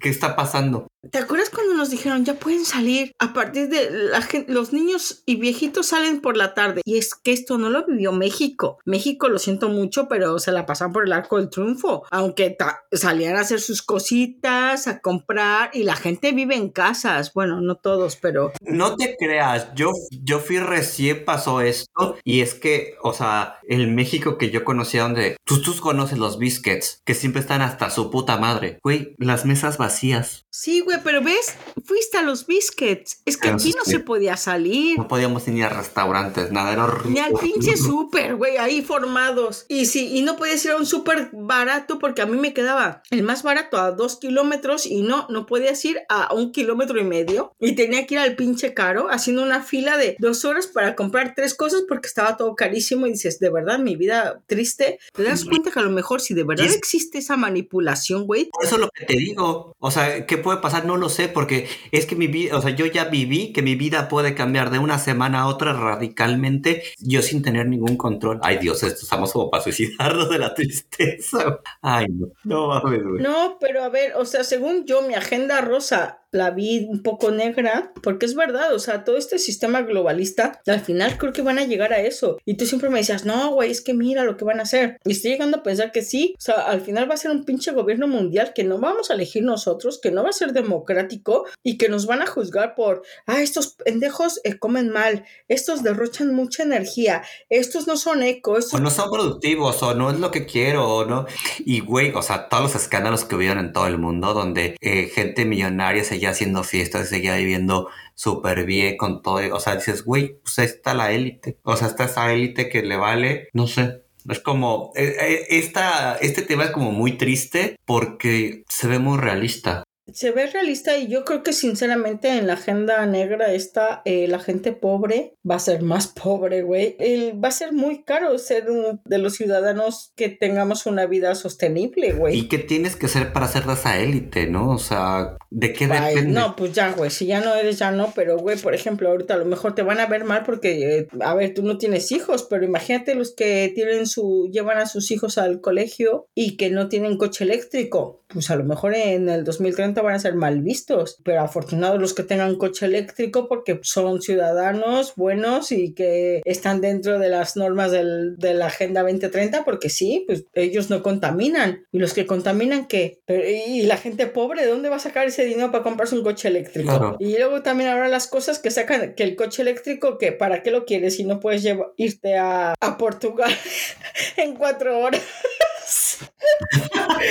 ¿Qué 0.00 0.08
está 0.08 0.36
pasando? 0.36 0.86
¿Te 1.10 1.18
acuerdas 1.18 1.48
cuando 1.48 1.74
nos 1.74 1.90
dijeron 1.90 2.26
ya 2.26 2.34
pueden 2.60 2.66
salir? 2.66 3.12
A 3.18 3.32
partir 3.32 3.68
de 3.68 3.90
la 3.90 4.22
gente, 4.22 4.52
los 4.52 4.72
niños 4.72 5.22
y 5.26 5.36
viejitos 5.36 5.88
salen 5.88 6.20
por 6.20 6.36
la 6.36 6.54
tarde. 6.54 6.82
Y 6.84 6.98
es 6.98 7.14
que 7.14 7.32
esto 7.32 7.58
no 7.58 7.70
lo 7.70 7.86
vivió 7.86 8.12
México. 8.12 8.78
México 8.84 9.28
lo 9.28 9.38
siento 9.38 9.68
mucho, 9.68 10.08
pero 10.08 10.38
se 10.38 10.52
la 10.52 10.66
pasan 10.66 10.92
por 10.92 11.04
el 11.04 11.12
arco 11.12 11.38
del 11.38 11.50
triunfo. 11.50 12.04
Aunque 12.10 12.56
salían 12.92 13.36
a 13.36 13.40
hacer 13.40 13.60
sus 13.60 13.82
cositas, 13.82 14.86
a 14.86 15.00
comprar 15.00 15.70
y 15.72 15.84
la 15.84 15.96
gente 15.96 16.32
vive 16.32 16.56
en 16.56 16.70
casas. 16.70 17.32
Bueno, 17.32 17.60
no 17.60 17.76
todos, 17.76 18.16
pero... 18.16 18.52
No 18.60 18.96
te 18.96 19.16
creas, 19.18 19.68
yo, 19.74 19.90
yo 20.10 20.38
fui 20.38 20.58
recién 20.58 21.24
pasó 21.24 21.60
esto 21.60 22.16
y 22.24 22.40
es 22.40 22.54
que, 22.54 22.94
o 23.02 23.12
sea, 23.12 23.58
el 23.68 23.88
México 23.88 24.38
que 24.38 24.50
yo 24.50 24.64
conocía 24.64 25.02
donde 25.02 25.36
tú, 25.44 25.62
tú 25.62 25.74
conoces 25.80 26.18
los 26.18 26.38
biscuits, 26.38 27.02
que 27.04 27.14
siempre 27.14 27.40
están 27.40 27.62
hasta 27.62 27.90
su 27.90 28.10
puta 28.10 28.36
madre. 28.36 28.78
Güey, 28.82 29.14
las 29.18 29.44
mesas 29.44 29.78
vacías. 29.78 30.44
Sí, 30.50 30.80
güey, 30.80 30.98
pero 31.02 31.22
ves, 31.22 31.56
fuiste 31.84 32.18
a 32.18 32.22
los 32.22 32.46
biscuits. 32.50 33.22
Es 33.24 33.36
que 33.36 33.48
aquí 33.48 33.72
no 33.76 33.84
se 33.84 34.00
podía 34.00 34.36
salir. 34.36 34.98
No 34.98 35.06
podíamos 35.06 35.46
ir 35.46 35.54
ni 35.54 35.62
a 35.62 35.68
restaurantes, 35.68 36.50
nada, 36.50 36.72
era 36.72 36.84
horrible. 36.84 37.12
Ni 37.12 37.20
al 37.20 37.32
pinche 37.34 37.76
súper, 37.76 38.34
güey, 38.34 38.56
ahí 38.56 38.82
formados. 38.82 39.66
Y 39.68 39.86
sí, 39.86 40.16
y 40.16 40.22
no 40.22 40.36
podías 40.36 40.64
ir 40.64 40.72
a 40.72 40.76
un 40.76 40.86
súper 40.86 41.30
barato 41.32 41.98
porque 41.98 42.22
a 42.22 42.26
mí 42.26 42.36
me 42.36 42.52
quedaba 42.52 43.02
el 43.10 43.22
más 43.22 43.42
barato 43.42 43.78
a 43.78 43.92
dos 43.92 44.18
kilómetros 44.18 44.86
y 44.86 45.02
no, 45.02 45.26
no 45.30 45.46
podías 45.46 45.82
ir 45.84 46.00
a 46.08 46.34
un 46.34 46.50
kilómetro 46.50 47.00
y 47.00 47.04
medio. 47.04 47.54
Y 47.60 47.76
tenía 47.76 48.06
que 48.06 48.14
ir 48.14 48.20
al 48.20 48.34
pinche 48.34 48.74
caro 48.74 49.08
haciendo 49.10 49.42
una 49.42 49.62
fila 49.62 49.96
de 49.96 50.16
dos 50.18 50.44
horas 50.44 50.66
para 50.66 50.96
comprar 50.96 51.34
tres 51.36 51.54
cosas 51.54 51.84
porque 51.88 52.08
estaba 52.08 52.36
todo 52.36 52.56
carísimo 52.56 53.06
y 53.06 53.12
dices, 53.12 53.38
de 53.38 53.50
verdad, 53.50 53.78
mi 53.78 53.94
vida 53.94 54.42
triste. 54.46 54.98
¿Te 55.14 55.22
das 55.22 55.44
cuenta 55.44 55.70
que 55.70 55.78
a 55.78 55.82
lo 55.82 55.90
mejor 55.90 56.20
si 56.20 56.34
de 56.34 56.42
verdad 56.42 56.66
existe 56.66 57.18
esa 57.18 57.36
manipulación, 57.36 58.26
güey? 58.26 58.50
Eso 58.60 58.74
es 58.74 58.80
lo 58.80 58.88
que 58.90 59.06
te 59.06 59.16
digo. 59.16 59.76
O 59.78 59.90
sea, 59.92 60.26
¿qué 60.26 60.36
puede 60.36 60.58
pasar? 60.58 60.84
No 60.84 60.96
lo 60.96 61.08
sé 61.08 61.28
porque 61.28 61.68
es 61.92 62.06
que 62.06 62.16
mi 62.16 62.26
vida, 62.26 62.39
o 62.48 62.60
sea, 62.60 62.70
yo 62.70 62.86
ya 62.86 63.04
viví 63.04 63.52
que 63.52 63.62
mi 63.62 63.74
vida 63.74 64.08
puede 64.08 64.34
cambiar 64.34 64.70
de 64.70 64.78
una 64.78 64.98
semana 64.98 65.42
a 65.42 65.46
otra 65.48 65.72
radicalmente, 65.72 66.82
yo 66.98 67.22
sin 67.22 67.42
tener 67.42 67.66
ningún 67.66 67.96
control. 67.96 68.40
Ay 68.42 68.58
Dios, 68.58 68.82
esto 68.82 69.00
estamos 69.02 69.32
como 69.32 69.50
para 69.50 69.62
suicidarnos 69.62 70.28
de 70.30 70.38
la 70.38 70.54
tristeza. 70.54 71.60
Ay, 71.82 72.06
no, 72.08 72.28
no 72.44 72.68
mames, 72.68 73.02
güey. 73.02 73.22
No, 73.22 73.58
pero 73.60 73.82
a 73.82 73.88
ver, 73.88 74.14
o 74.16 74.24
sea, 74.24 74.44
según 74.44 74.86
yo, 74.86 75.02
mi 75.02 75.14
agenda 75.14 75.60
rosa 75.60 76.20
la 76.32 76.50
vi 76.50 76.86
un 76.88 77.02
poco 77.02 77.30
negra, 77.30 77.92
porque 78.02 78.26
es 78.26 78.34
verdad, 78.34 78.74
o 78.74 78.78
sea, 78.78 79.04
todo 79.04 79.16
este 79.16 79.38
sistema 79.38 79.82
globalista, 79.82 80.60
al 80.66 80.80
final 80.80 81.18
creo 81.18 81.32
que 81.32 81.42
van 81.42 81.58
a 81.58 81.64
llegar 81.64 81.92
a 81.92 82.00
eso. 82.00 82.38
Y 82.44 82.54
tú 82.54 82.66
siempre 82.66 82.90
me 82.90 82.98
decías, 82.98 83.24
no, 83.24 83.52
güey, 83.52 83.70
es 83.70 83.80
que 83.80 83.94
mira 83.94 84.24
lo 84.24 84.36
que 84.36 84.44
van 84.44 84.60
a 84.60 84.64
hacer. 84.64 84.98
Y 85.04 85.12
estoy 85.12 85.32
llegando 85.32 85.58
a 85.58 85.62
pensar 85.62 85.92
que 85.92 86.02
sí, 86.02 86.34
o 86.38 86.40
sea, 86.40 86.54
al 86.66 86.80
final 86.80 87.10
va 87.10 87.14
a 87.14 87.18
ser 87.18 87.30
un 87.30 87.44
pinche 87.44 87.72
gobierno 87.72 88.06
mundial 88.06 88.52
que 88.54 88.64
no 88.64 88.78
vamos 88.78 89.10
a 89.10 89.14
elegir 89.14 89.42
nosotros, 89.42 90.00
que 90.00 90.10
no 90.10 90.22
va 90.22 90.30
a 90.30 90.32
ser 90.32 90.52
democrático 90.52 91.46
y 91.62 91.78
que 91.78 91.88
nos 91.88 92.06
van 92.06 92.22
a 92.22 92.26
juzgar 92.26 92.74
por, 92.74 93.02
ah, 93.26 93.40
estos 93.40 93.74
pendejos 93.84 94.40
eh, 94.44 94.58
comen 94.58 94.90
mal, 94.90 95.24
estos 95.48 95.82
derrochan 95.82 96.34
mucha 96.34 96.62
energía, 96.62 97.22
estos 97.48 97.86
no 97.86 97.96
son 97.96 98.22
eco. 98.22 98.58
O 98.72 98.78
no 98.78 98.90
son 98.90 99.10
productivos, 99.10 99.82
o 99.82 99.94
no 99.94 100.10
es 100.10 100.18
lo 100.18 100.30
que 100.30 100.46
quiero, 100.46 100.88
o 100.88 101.04
no. 101.04 101.26
Y, 101.60 101.80
güey, 101.80 102.12
o 102.14 102.22
sea, 102.22 102.48
todos 102.48 102.62
los 102.62 102.74
escándalos 102.74 103.24
que 103.24 103.36
hubieron 103.36 103.58
en 103.58 103.72
todo 103.72 103.86
el 103.86 103.98
mundo, 103.98 104.34
donde 104.34 104.76
eh, 104.80 105.10
gente 105.12 105.44
millonaria 105.44 106.04
se 106.04 106.19
seguía 106.20 106.30
haciendo 106.30 106.64
fiestas, 106.64 107.08
seguía 107.08 107.36
viviendo 107.36 107.88
súper 108.14 108.66
bien 108.66 108.98
con 108.98 109.22
todo. 109.22 109.40
O 109.54 109.60
sea, 109.60 109.76
dices, 109.76 110.04
güey, 110.04 110.36
pues 110.42 110.58
está 110.58 110.92
la 110.92 111.12
élite. 111.12 111.56
O 111.62 111.76
sea, 111.76 111.88
está 111.88 112.04
esa 112.04 112.30
élite 112.30 112.68
que 112.68 112.82
le 112.82 112.96
vale, 112.96 113.48
no 113.54 113.66
sé. 113.66 114.02
Es 114.28 114.40
como, 114.40 114.92
eh, 114.96 115.16
eh, 115.18 115.46
esta, 115.48 116.16
este 116.16 116.42
tema 116.42 116.64
es 116.64 116.70
como 116.72 116.92
muy 116.92 117.12
triste 117.16 117.76
porque 117.86 118.64
se 118.68 118.86
ve 118.86 118.98
muy 118.98 119.16
realista 119.16 119.82
se 120.12 120.30
ve 120.30 120.46
realista 120.46 120.96
y 120.96 121.08
yo 121.08 121.24
creo 121.24 121.42
que 121.42 121.52
sinceramente 121.52 122.28
en 122.28 122.46
la 122.46 122.54
agenda 122.54 123.04
negra 123.06 123.52
está 123.52 124.02
eh, 124.04 124.26
la 124.28 124.38
gente 124.38 124.72
pobre 124.72 125.34
va 125.48 125.56
a 125.56 125.60
ser 125.60 125.82
más 125.82 126.08
pobre, 126.22 126.62
güey. 126.62 126.96
Va 127.42 127.48
a 127.48 127.52
ser 127.52 127.72
muy 127.72 128.04
caro 128.04 128.36
ser 128.38 128.70
un 128.70 129.00
de 129.04 129.18
los 129.18 129.34
ciudadanos 129.34 130.12
que 130.16 130.28
tengamos 130.28 130.86
una 130.86 131.06
vida 131.06 131.34
sostenible, 131.34 132.12
güey. 132.12 132.38
¿Y 132.38 132.48
qué 132.48 132.58
tienes 132.58 132.96
que 132.96 133.08
ser 133.08 133.32
para 133.32 133.48
ser 133.48 133.64
esa 133.70 133.98
élite, 133.98 134.46
no? 134.46 134.70
O 134.70 134.78
sea, 134.78 135.36
¿de 135.50 135.72
qué 135.72 135.86
depende? 135.86 136.32
No, 136.32 136.56
pues 136.56 136.72
ya, 136.72 136.92
güey, 136.92 137.10
si 137.10 137.26
ya 137.26 137.40
no 137.40 137.54
eres, 137.54 137.78
ya 137.78 137.90
no, 137.90 138.12
pero, 138.14 138.38
güey, 138.38 138.56
por 138.58 138.74
ejemplo, 138.74 139.08
ahorita 139.08 139.34
a 139.34 139.38
lo 139.38 139.44
mejor 139.44 139.74
te 139.74 139.82
van 139.82 140.00
a 140.00 140.06
ver 140.06 140.24
mal 140.24 140.42
porque, 140.44 140.98
eh, 140.98 141.08
a 141.20 141.34
ver, 141.34 141.54
tú 141.54 141.62
no 141.62 141.78
tienes 141.78 142.10
hijos, 142.12 142.46
pero 142.48 142.64
imagínate 142.64 143.14
los 143.14 143.34
que 143.34 143.72
tienen 143.74 144.06
su, 144.06 144.48
llevan 144.52 144.78
a 144.78 144.86
sus 144.86 145.10
hijos 145.10 145.38
al 145.38 145.60
colegio 145.60 146.28
y 146.34 146.56
que 146.56 146.70
no 146.70 146.88
tienen 146.88 147.16
coche 147.16 147.44
eléctrico. 147.44 148.24
Pues 148.28 148.50
a 148.50 148.56
lo 148.56 148.64
mejor 148.64 148.94
en 148.94 149.28
el 149.28 149.44
2030 149.44 149.99
50 150.00 150.02
van 150.02 150.14
a 150.14 150.18
ser 150.18 150.34
mal 150.34 150.60
vistos, 150.62 151.18
pero 151.24 151.42
afortunados 151.42 152.00
los 152.00 152.14
que 152.14 152.22
tengan 152.22 152.56
coche 152.56 152.86
eléctrico 152.86 153.48
porque 153.48 153.78
son 153.82 154.20
ciudadanos 154.22 155.14
buenos 155.16 155.72
y 155.72 155.94
que 155.94 156.40
están 156.44 156.80
dentro 156.80 157.18
de 157.18 157.28
las 157.28 157.56
normas 157.56 157.90
del, 157.92 158.36
de 158.38 158.54
la 158.54 158.66
Agenda 158.66 159.02
2030 159.02 159.64
porque 159.64 159.88
sí, 159.90 160.24
pues 160.26 160.44
ellos 160.54 160.90
no 160.90 161.02
contaminan. 161.02 161.84
¿Y 161.92 161.98
los 161.98 162.12
que 162.14 162.26
contaminan 162.26 162.86
qué? 162.86 163.20
Pero, 163.26 163.42
¿Y 163.48 163.82
la 163.82 163.96
gente 163.96 164.26
pobre 164.26 164.62
de 164.62 164.68
dónde 164.70 164.88
va 164.88 164.96
a 164.96 165.00
sacar 165.00 165.26
ese 165.26 165.44
dinero 165.44 165.70
para 165.70 165.84
comprarse 165.84 166.14
un 166.16 166.22
coche 166.24 166.48
eléctrico? 166.48 166.88
Claro. 166.88 167.16
Y 167.20 167.36
luego 167.38 167.62
también 167.62 167.90
habrá 167.90 168.08
las 168.08 168.26
cosas 168.26 168.58
que 168.58 168.70
sacan, 168.70 169.14
que 169.14 169.22
el 169.22 169.36
coche 169.36 169.62
eléctrico, 169.62 170.18
que 170.18 170.32
¿para 170.32 170.62
qué 170.62 170.70
lo 170.70 170.84
quieres 170.84 171.16
si 171.16 171.24
no 171.24 171.40
puedes 171.40 171.62
llevar, 171.62 171.88
irte 171.96 172.36
a, 172.36 172.74
a 172.80 172.96
Portugal 172.98 173.52
en 174.36 174.54
cuatro 174.54 174.98
horas? 174.98 175.20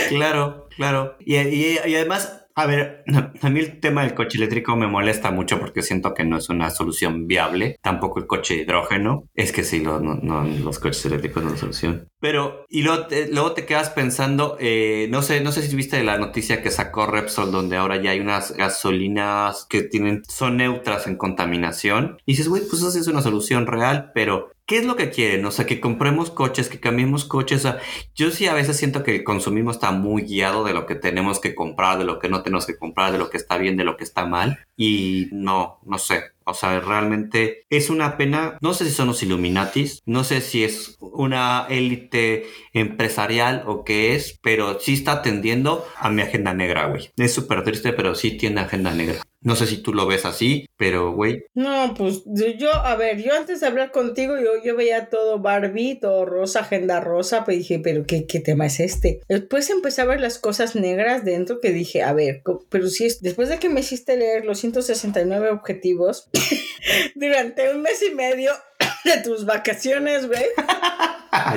Claro, 0.09 0.67
claro. 0.76 1.15
Y, 1.20 1.38
y- 1.38 1.80
y 1.86 1.95
además, 1.95 2.45
a 2.60 2.66
ver, 2.66 3.03
a 3.41 3.49
mí 3.49 3.60
el 3.60 3.80
tema 3.80 4.03
del 4.03 4.14
coche 4.14 4.38
eléctrico 4.38 4.76
me 4.76 4.88
molesta 4.88 5.32
mucho 5.32 5.60
porque 5.60 5.82
siento 5.82 6.14
que 6.14 6.26
no 6.26 6.38
es 6.38 6.49
una 6.49 6.70
solución 6.70 7.26
viable. 7.26 7.78
Tampoco 7.82 8.20
el 8.20 8.28
coche 8.28 8.55
hidrógeno. 8.55 9.24
Es 9.34 9.51
que 9.51 9.64
sí, 9.64 9.80
no, 9.80 9.99
no, 9.99 10.43
los 10.43 10.80
coches 10.80 11.05
eléctricos 11.05 11.43
no 11.43 11.49
son 11.51 11.60
solución. 11.60 12.10
Pero, 12.20 12.66
y 12.68 12.84
luego 12.84 13.53
te, 13.53 13.66
quedas 13.66 13.91
pensando, 13.91 14.57
eh, 14.60 15.07
no 15.10 15.22
sé, 15.22 15.39
no 15.39 15.53
sé 15.53 15.62
si 15.62 15.74
viste 15.76 16.03
la 16.03 16.18
noticia 16.18 16.62
que 16.62 16.70
sacó 16.70 17.05
Repsol, 17.05 17.51
donde 17.51 17.78
ahora 17.78 18.01
ya 18.01 18.12
hay 18.12 18.20
unas 18.20 18.55
gasolinas 18.55 19.66
que 19.70 19.84
tienen, 19.84 20.24
son 20.28 20.57
neutras 20.57 21.07
en 21.07 21.16
contaminación. 21.16 22.18
Y 22.26 22.34
dices, 22.34 22.49
güey, 22.49 22.64
pues 22.64 22.82
eso 22.82 22.91
sí 22.91 22.99
es 22.99 23.07
una 23.07 23.22
solución 23.22 23.68
real, 23.68 24.12
pero 24.14 24.51
¿qué 24.70 24.78
es 24.78 24.86
lo 24.86 24.95
que 24.95 25.09
quieren? 25.09 25.43
O 25.45 25.51
sea, 25.51 25.65
que 25.65 25.82
compremos 25.82 26.30
coches, 26.30 26.70
que 26.70 26.80
cambiemos 26.80 27.26
coches. 27.26 27.65
O 27.65 27.72
sea, 27.72 27.80
yo 28.13 28.30
sí 28.30 28.45
a 28.45 28.53
veces 28.53 28.78
siento 28.78 29.01
que 29.01 29.15
el 29.15 29.24
consumismo 29.24 29.72
está 29.72 29.91
muy 29.91 30.22
guiado 30.22 30.63
de 30.63 30.74
lo 30.74 30.86
que 30.86 30.93
tenemos 30.93 31.39
que 31.39 31.55
comprar, 31.55 31.97
de 31.97 32.03
lo 32.03 32.20
que 32.20 32.30
no 32.30 32.43
tenemos 32.43 32.67
que 32.67 32.78
comprar, 32.78 33.11
de 33.11 33.17
lo 33.17 33.32
que 33.32 33.38
está 33.38 33.57
bien, 33.57 33.78
de 33.78 33.84
lo 33.84 33.97
que 33.97 34.03
está 34.03 34.28
mal. 34.28 34.59
Y 34.78 35.28
no, 35.32 35.80
no 35.84 35.97
sé. 35.97 36.22
O 36.49 36.53
sea, 36.53 36.79
realmente 36.79 37.65
es 37.69 37.89
una 37.89 38.17
pena. 38.17 38.57
No 38.61 38.73
sé 38.73 38.85
si 38.85 38.91
son 38.91 39.07
los 39.07 39.23
Illuminatis, 39.23 40.01
no 40.05 40.23
sé 40.23 40.41
si 40.41 40.63
es 40.63 40.97
una 40.99 41.65
élite 41.69 42.45
empresarial 42.73 43.63
o 43.65 43.83
qué 43.83 44.15
es, 44.15 44.39
pero 44.41 44.79
sí 44.79 44.93
está 44.93 45.13
atendiendo 45.13 45.85
a 45.97 46.09
mi 46.09 46.21
agenda 46.21 46.53
negra, 46.53 46.87
güey. 46.87 47.11
Es 47.17 47.33
súper 47.33 47.63
triste, 47.63 47.93
pero 47.93 48.15
sí 48.15 48.37
tiene 48.37 48.61
agenda 48.61 48.93
negra. 48.93 49.21
No 49.41 49.55
sé 49.55 49.67
si 49.67 49.77
tú 49.77 49.93
lo 49.93 50.05
ves 50.05 50.25
así, 50.25 50.65
pero, 50.75 51.13
güey, 51.13 51.45
No, 51.53 51.93
pues 51.97 52.23
yo, 52.57 52.73
a 52.73 52.95
ver, 52.97 53.21
yo 53.21 53.33
antes 53.33 53.61
de 53.61 53.67
hablar 53.67 53.91
contigo, 53.91 54.33
yo, 54.63 54.75
veía 54.75 55.09
todo 55.09 55.39
Barbie, 55.39 55.97
todo 55.99 56.25
rosa, 56.25 56.61
agenda 56.61 56.99
rosa, 56.99 57.45
pues 57.45 57.59
dije, 57.59 57.79
pero 57.79 58.05
¿qué, 58.05 58.25
qué 58.25 58.41
tema 58.41 58.65
es 58.65 58.81
este? 58.81 59.21
Después 59.29 59.69
empecé 59.69 60.01
a 60.01 60.05
ver 60.05 60.19
las 60.19 60.39
cosas 60.39 60.75
negras 60.75 61.23
dentro 61.23 61.61
que 61.61 61.71
dije, 61.71 62.03
a 62.03 62.11
ver, 62.11 62.43
pero 62.69 62.89
si 62.89 63.05
es, 63.05 63.21
después 63.21 63.47
de 63.47 63.59
que 63.59 63.69
me 63.69 63.79
hiciste 63.79 64.17
leer 64.17 64.43
los 64.43 64.59
169 64.59 65.51
objetivos 65.51 66.29
durante 67.15 67.73
un 67.73 67.81
mes 67.81 68.01
y 68.03 68.13
medio 68.13 68.51
de 69.03 69.17
tus 69.21 69.45
vacaciones, 69.45 70.27
güey, 70.27 70.45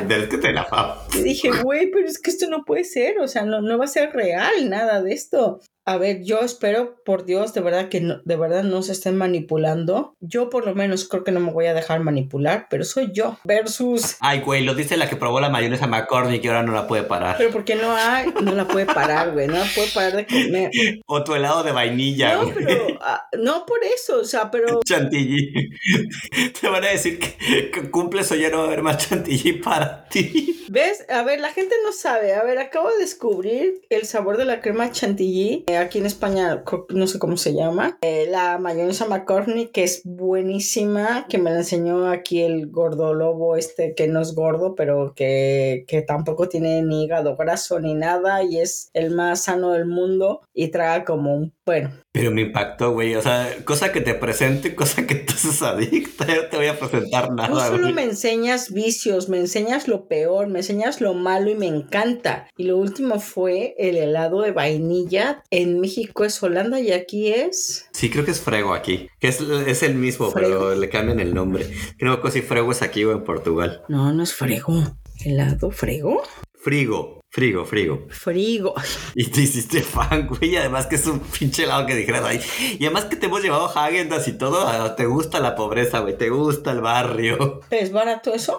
es 0.09 0.29
que 0.29 0.39
te 0.39 0.53
la 0.53 0.67
y 1.15 1.23
dije, 1.23 1.51
güey, 1.63 1.91
pero 1.91 2.07
es 2.07 2.19
que 2.19 2.31
esto 2.31 2.49
no 2.49 2.65
puede 2.65 2.85
ser, 2.85 3.19
o 3.19 3.29
sea, 3.29 3.43
no, 3.45 3.61
no 3.61 3.79
va 3.79 3.85
a 3.85 3.89
ser 3.89 4.13
real 4.13 4.69
nada 4.69 5.03
de 5.03 5.13
esto. 5.13 5.61
A 5.85 5.97
ver, 5.97 6.23
yo 6.23 6.41
espero, 6.41 7.03
por 7.05 7.25
Dios, 7.25 7.55
de 7.55 7.61
verdad 7.61 7.89
que 7.89 8.01
no, 8.01 8.21
de 8.25 8.37
verdad 8.37 8.63
no 8.63 8.83
se 8.83 8.93
estén 8.93 9.17
manipulando. 9.17 10.15
Yo 10.21 10.49
por 10.49 10.65
lo 10.65 10.75
menos 10.77 11.09
creo 11.09 11.25
que 11.25 11.33
no 11.33 11.41
me 11.41 11.51
voy 11.53 11.67
a 11.67 11.75
dejar 11.75 11.99
manipular, 12.01 12.69
pero 12.71 12.85
soy 12.85 13.11
yo 13.13 13.37
versus... 13.43 14.17
Ay, 14.21 14.41
güey, 14.41 14.63
lo 14.63 14.75
dice 14.75 14.97
la 14.97 15.09
que 15.09 15.17
probó 15.17 15.41
la 15.41 15.49
mayonesa 15.49 15.89
McCormick 15.89 16.45
y 16.45 16.49
ahora 16.49 16.63
no 16.63 16.73
la 16.73 16.87
puede 16.87 17.03
parar. 17.03 17.35
Pero 17.37 17.51
porque 17.51 17.75
no 17.75 17.93
hay, 17.97 18.33
no 18.43 18.53
la 18.55 18.69
puede 18.69 18.87
parar, 18.87 19.33
güey, 19.33 19.49
no 19.49 19.55
la 19.55 19.67
puede 19.75 19.89
parar 19.89 20.17
de 20.17 20.27
comer. 20.27 20.71
O 21.07 21.25
tu 21.25 21.35
helado 21.35 21.65
de 21.65 21.73
vainilla, 21.73 22.35
No, 22.35 22.43
güey. 22.45 22.55
pero, 22.55 22.87
ah, 23.01 23.27
no 23.39 23.67
por 23.67 23.81
eso, 23.83 24.21
o 24.21 24.25
sea, 24.25 24.51
pero 24.53 24.81
Chantilly. 24.85 25.53
Te 26.61 26.69
van 26.69 26.85
a 26.85 26.89
decir 26.89 27.19
que, 27.19 27.71
que 27.73 27.91
cumples 27.91 28.31
o 28.31 28.37
ya 28.37 28.51
no 28.51 28.59
va 28.59 28.65
a 28.65 28.67
haber 28.69 28.83
más 28.83 28.99
chantilly 29.09 29.55
para 29.55 30.05
ti. 30.09 30.65
¿Ves? 30.69 31.05
A 31.11 31.23
ver, 31.23 31.41
la 31.41 31.53
gente 31.53 31.75
no 31.85 31.93
sabe. 31.93 32.35
A 32.35 32.45
ver, 32.45 32.59
acabo 32.59 32.89
de 32.91 32.99
descubrir 32.99 33.83
el 33.91 34.05
sabor 34.07 34.37
de 34.37 34.45
la 34.45 34.61
crema 34.61 34.91
chantilly. 34.93 35.65
Eh, 35.73 35.79
aquí 35.79 35.99
en 35.99 36.07
España, 36.07 36.63
no 36.91 37.07
sé 37.07 37.19
cómo 37.19 37.39
se 37.39 37.55
llama. 37.55 37.97
Eh, 38.03 38.27
la 38.29 38.59
mayonesa 38.59 39.07
McCormick, 39.07 39.73
que 39.73 39.85
es 39.85 40.03
buenísima, 40.05 41.27
que 41.31 41.39
me 41.39 41.51
la 41.51 41.59
enseñó 41.59 42.11
aquí 42.11 42.43
el 42.43 42.71
gordo 42.71 43.15
lobo, 43.15 43.57
este 43.57 43.95
que 43.95 44.07
no 44.07 44.21
es 44.21 44.35
gordo, 44.35 44.75
pero 44.75 45.15
que, 45.15 45.87
que 45.89 46.03
tampoco 46.03 46.51
tiene 46.51 46.83
ni 46.83 47.05
hígado 47.05 47.37
graso 47.37 47.81
ni 47.81 47.95
nada 47.95 48.43
y 48.43 48.59
es 48.59 48.91
el 48.93 49.15
más 49.15 49.45
sano 49.45 49.71
del 49.71 49.87
mundo 49.87 50.43
y 50.53 50.69
traga 50.69 51.07
como 51.07 51.35
un, 51.35 51.55
bueno, 51.65 51.93
Pero 52.11 52.31
me 52.33 52.43
impactó, 52.43 52.93
güey. 52.93 53.15
O 53.15 53.23
sea, 53.23 53.49
cosa 53.65 53.93
que 53.93 54.01
te 54.01 54.15
presento 54.15 54.67
y 54.69 54.75
cosa 54.75 55.07
que 55.07 55.15
te 55.15 55.33
haces 55.33 55.63
adicta. 55.63 56.27
Yo 56.29 56.43
no 56.43 56.49
te 56.49 56.57
voy 56.57 56.67
a 56.67 56.79
presentar 56.79 57.33
nada, 57.33 57.69
solo 57.69 57.83
güey. 57.83 57.95
me 57.95 58.05
enseñas 58.05 58.73
vicios, 58.73 59.29
me 59.29 59.39
enseñas 59.39 59.87
lo 59.87 60.09
peor, 60.09 60.49
me 60.49 60.59
enseñas 60.61 61.01
lo 61.01 61.15
malo 61.15 61.51
y 61.51 61.55
me 61.55 61.67
encanta. 61.69 62.49
Y 62.57 62.65
lo 62.65 62.79
último 62.79 63.21
fue 63.21 63.75
el 63.79 63.97
helado 63.97 64.43
de 64.43 64.51
vainilla. 64.53 65.43
En 65.51 65.81
México 65.81 66.25
es 66.25 66.43
Holanda 66.43 66.81
y 66.81 66.93
aquí 66.93 67.33
es... 67.33 67.89
Sí, 67.93 68.11
creo 68.11 68.25
que 68.25 68.33
es 68.33 68.41
Frego 68.41 68.75
aquí. 68.75 69.09
Que 69.21 69.29
es, 69.29 69.41
es 69.41 69.83
el 69.83 69.95
mismo, 69.95 70.31
Frego. 70.31 70.49
pero 70.49 70.75
le 70.75 70.89
cambian 70.89 71.21
el 71.21 71.33
nombre. 71.33 71.71
Creo 71.99 72.21
que 72.21 72.31
si 72.31 72.43
Frego 72.43 72.73
es 72.73 72.83
aquí 72.83 73.05
o 73.05 73.13
en 73.13 73.23
Portugal. 73.25 73.83
No, 73.89 74.13
no 74.13 74.23
es 74.23 74.33
frego. 74.35 74.97
¿Helado 75.25 75.71
frego? 75.71 76.23
Frigo, 76.63 77.21
frigo, 77.29 77.65
frigo. 77.65 78.07
Frigo. 78.09 78.75
Y 79.17 79.27
te 79.27 79.41
hiciste 79.43 79.83
fan, 79.83 80.29
güey. 80.29 80.53
y 80.53 80.57
Además 80.57 80.87
que 80.87 80.95
es 80.95 81.07
un 81.07 81.19
pinche 81.19 81.65
helado 81.65 81.87
que 81.87 81.97
dijeras 81.97 82.25
ahí. 82.25 82.41
Y 82.79 82.85
además 82.85 83.07
que 83.07 83.17
te 83.17 83.27
hemos 83.27 83.43
llevado 83.43 83.67
Hagendas 83.77 84.29
y 84.29 84.39
todo. 84.39 84.67
ah, 84.69 84.95
Te 84.97 85.07
gusta 85.07 85.41
la 85.41 85.57
pobreza, 85.57 85.99
güey. 86.01 86.17
Te 86.17 86.31
gusta 86.31 86.71
el 86.71 86.81
barrio. 86.81 87.61
¿Es 87.71 87.91
barato 87.93 88.33
eso? 88.33 88.59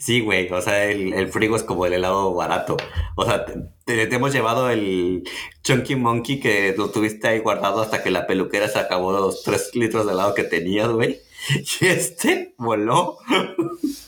Sí, 0.00 0.20
güey. 0.20 0.50
O 0.52 0.60
sea, 0.62 0.84
el, 0.86 1.12
el 1.12 1.28
frigo 1.28 1.54
es 1.56 1.62
como 1.62 1.84
el 1.86 1.92
helado 1.92 2.32
barato. 2.34 2.76
O 3.16 3.24
sea, 3.26 3.44
te, 3.44 3.54
te- 3.84 4.06
te 4.06 4.16
hemos 4.16 4.32
llevado 4.32 4.70
el 4.70 5.22
Chunky 5.62 5.96
Monkey 5.96 6.40
que 6.40 6.74
lo 6.78 6.90
tuviste 6.90 7.28
ahí 7.28 7.40
guardado 7.40 7.82
hasta 7.82 8.02
que 8.02 8.10
la 8.10 8.26
peluquera 8.26 8.68
se 8.68 8.78
acabó 8.78 9.12
los 9.12 9.42
3 9.42 9.70
litros 9.74 10.06
de 10.06 10.12
helado 10.12 10.34
que 10.34 10.44
tenías, 10.44 10.88
güey. 10.88 11.20
Y 11.80 11.86
este 11.86 12.54
voló. 12.58 13.18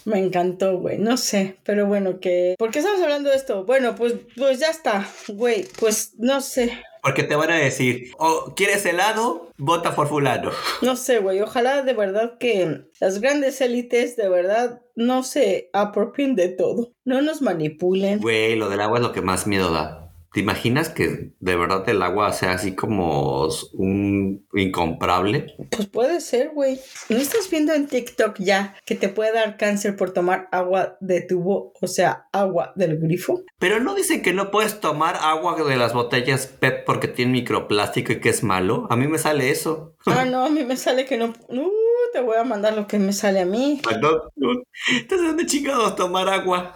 Me 0.05 0.19
encantó, 0.19 0.79
güey. 0.79 0.99
No 0.99 1.17
sé, 1.17 1.57
pero 1.65 1.87
bueno, 1.87 2.21
que... 2.21 2.55
¿Por 2.59 2.71
qué 2.71 2.79
estamos 2.79 3.03
hablando 3.03 3.31
de 3.31 3.37
esto? 3.37 3.65
Bueno, 3.65 3.95
pues, 3.95 4.15
pues 4.37 4.61
ya 4.61 4.69
está, 4.69 5.09
güey. 5.29 5.67
Pues 5.79 6.15
no 6.19 6.41
sé. 6.41 6.73
Porque 7.03 7.23
te 7.23 7.37
van 7.37 7.51
a 7.51 7.57
decir, 7.57 8.13
o 8.19 8.55
quieres 8.57 8.85
helado, 8.85 9.51
vota 9.57 9.95
por 9.95 10.09
fulano. 10.09 10.51
No 10.83 10.97
sé, 10.97 11.19
güey. 11.19 11.41
Ojalá 11.41 11.83
de 11.83 11.93
verdad 11.93 12.39
que 12.39 12.83
las 13.01 13.21
grandes 13.21 13.61
élites 13.61 14.17
de 14.17 14.29
verdad 14.29 14.83
no 14.97 15.23
se 15.23 15.71
apropien 15.73 16.35
de 16.35 16.49
todo. 16.49 16.93
No 17.05 17.23
nos 17.23 17.43
manipulen. 17.43 18.21
Güey, 18.21 18.57
lo 18.57 18.69
del 18.69 18.81
agua 18.81 18.99
es 18.99 19.05
lo 19.05 19.13
que 19.13 19.23
más 19.23 19.47
miedo 19.47 19.73
da. 19.73 20.06
¿Te 20.37 20.41
imaginas 20.41 20.91
que 20.91 21.31
de 21.41 21.57
verdad 21.57 21.89
el 21.89 22.03
agua 22.03 22.31
sea 22.31 22.53
así 22.53 22.75
como 22.75 23.49
un 23.73 24.47
incomparable? 24.53 25.55
Pues 25.71 25.87
puede 25.89 26.21
ser, 26.21 26.51
güey. 26.51 26.79
¿No 27.09 27.17
estás 27.17 27.49
viendo 27.51 27.73
en 27.73 27.87
TikTok 27.87 28.37
ya 28.41 28.77
que 28.85 28.97
te 28.97 29.09
puede 29.09 29.33
dar 29.33 29.57
cáncer 29.57 29.97
por 29.97 30.11
tomar 30.11 30.51
agua 30.53 30.99
de 31.01 31.23
tubo? 31.23 31.73
O 31.81 31.87
sea, 31.87 32.29
agua 32.33 32.75
del 32.77 32.99
grifo. 32.99 33.45
Pero 33.59 33.81
no 33.81 33.95
dicen 33.95 34.21
que 34.21 34.35
no 34.35 34.51
puedes 34.51 34.79
tomar 34.79 35.17
agua 35.23 35.57
de 35.65 35.77
las 35.79 35.95
botellas 35.95 36.49
PET 36.49 36.85
porque 36.85 37.09
tiene 37.09 37.33
microplástico 37.33 38.13
y 38.13 38.21
que 38.21 38.29
es 38.29 38.43
malo. 38.43 38.87
A 38.91 38.97
mí 38.97 39.09
me 39.09 39.17
sale 39.17 39.49
eso. 39.49 39.97
Ah, 40.05 40.27
no, 40.27 40.45
a 40.45 40.51
mí 40.51 40.65
me 40.65 40.77
sale 40.77 41.07
que 41.07 41.17
no. 41.17 41.33
Uh, 41.49 41.71
te 42.13 42.21
voy 42.21 42.37
a 42.37 42.45
mandar 42.45 42.75
lo 42.75 42.87
que 42.87 42.99
me 42.99 43.15
sale 43.15 43.41
a 43.41 43.47
mí. 43.47 43.81
No, 44.03 44.11
no. 44.37 44.63
Entonces, 44.93 45.29
¿dónde 45.29 45.47
chingados 45.47 45.97
tomar 45.97 46.29
agua? 46.29 46.75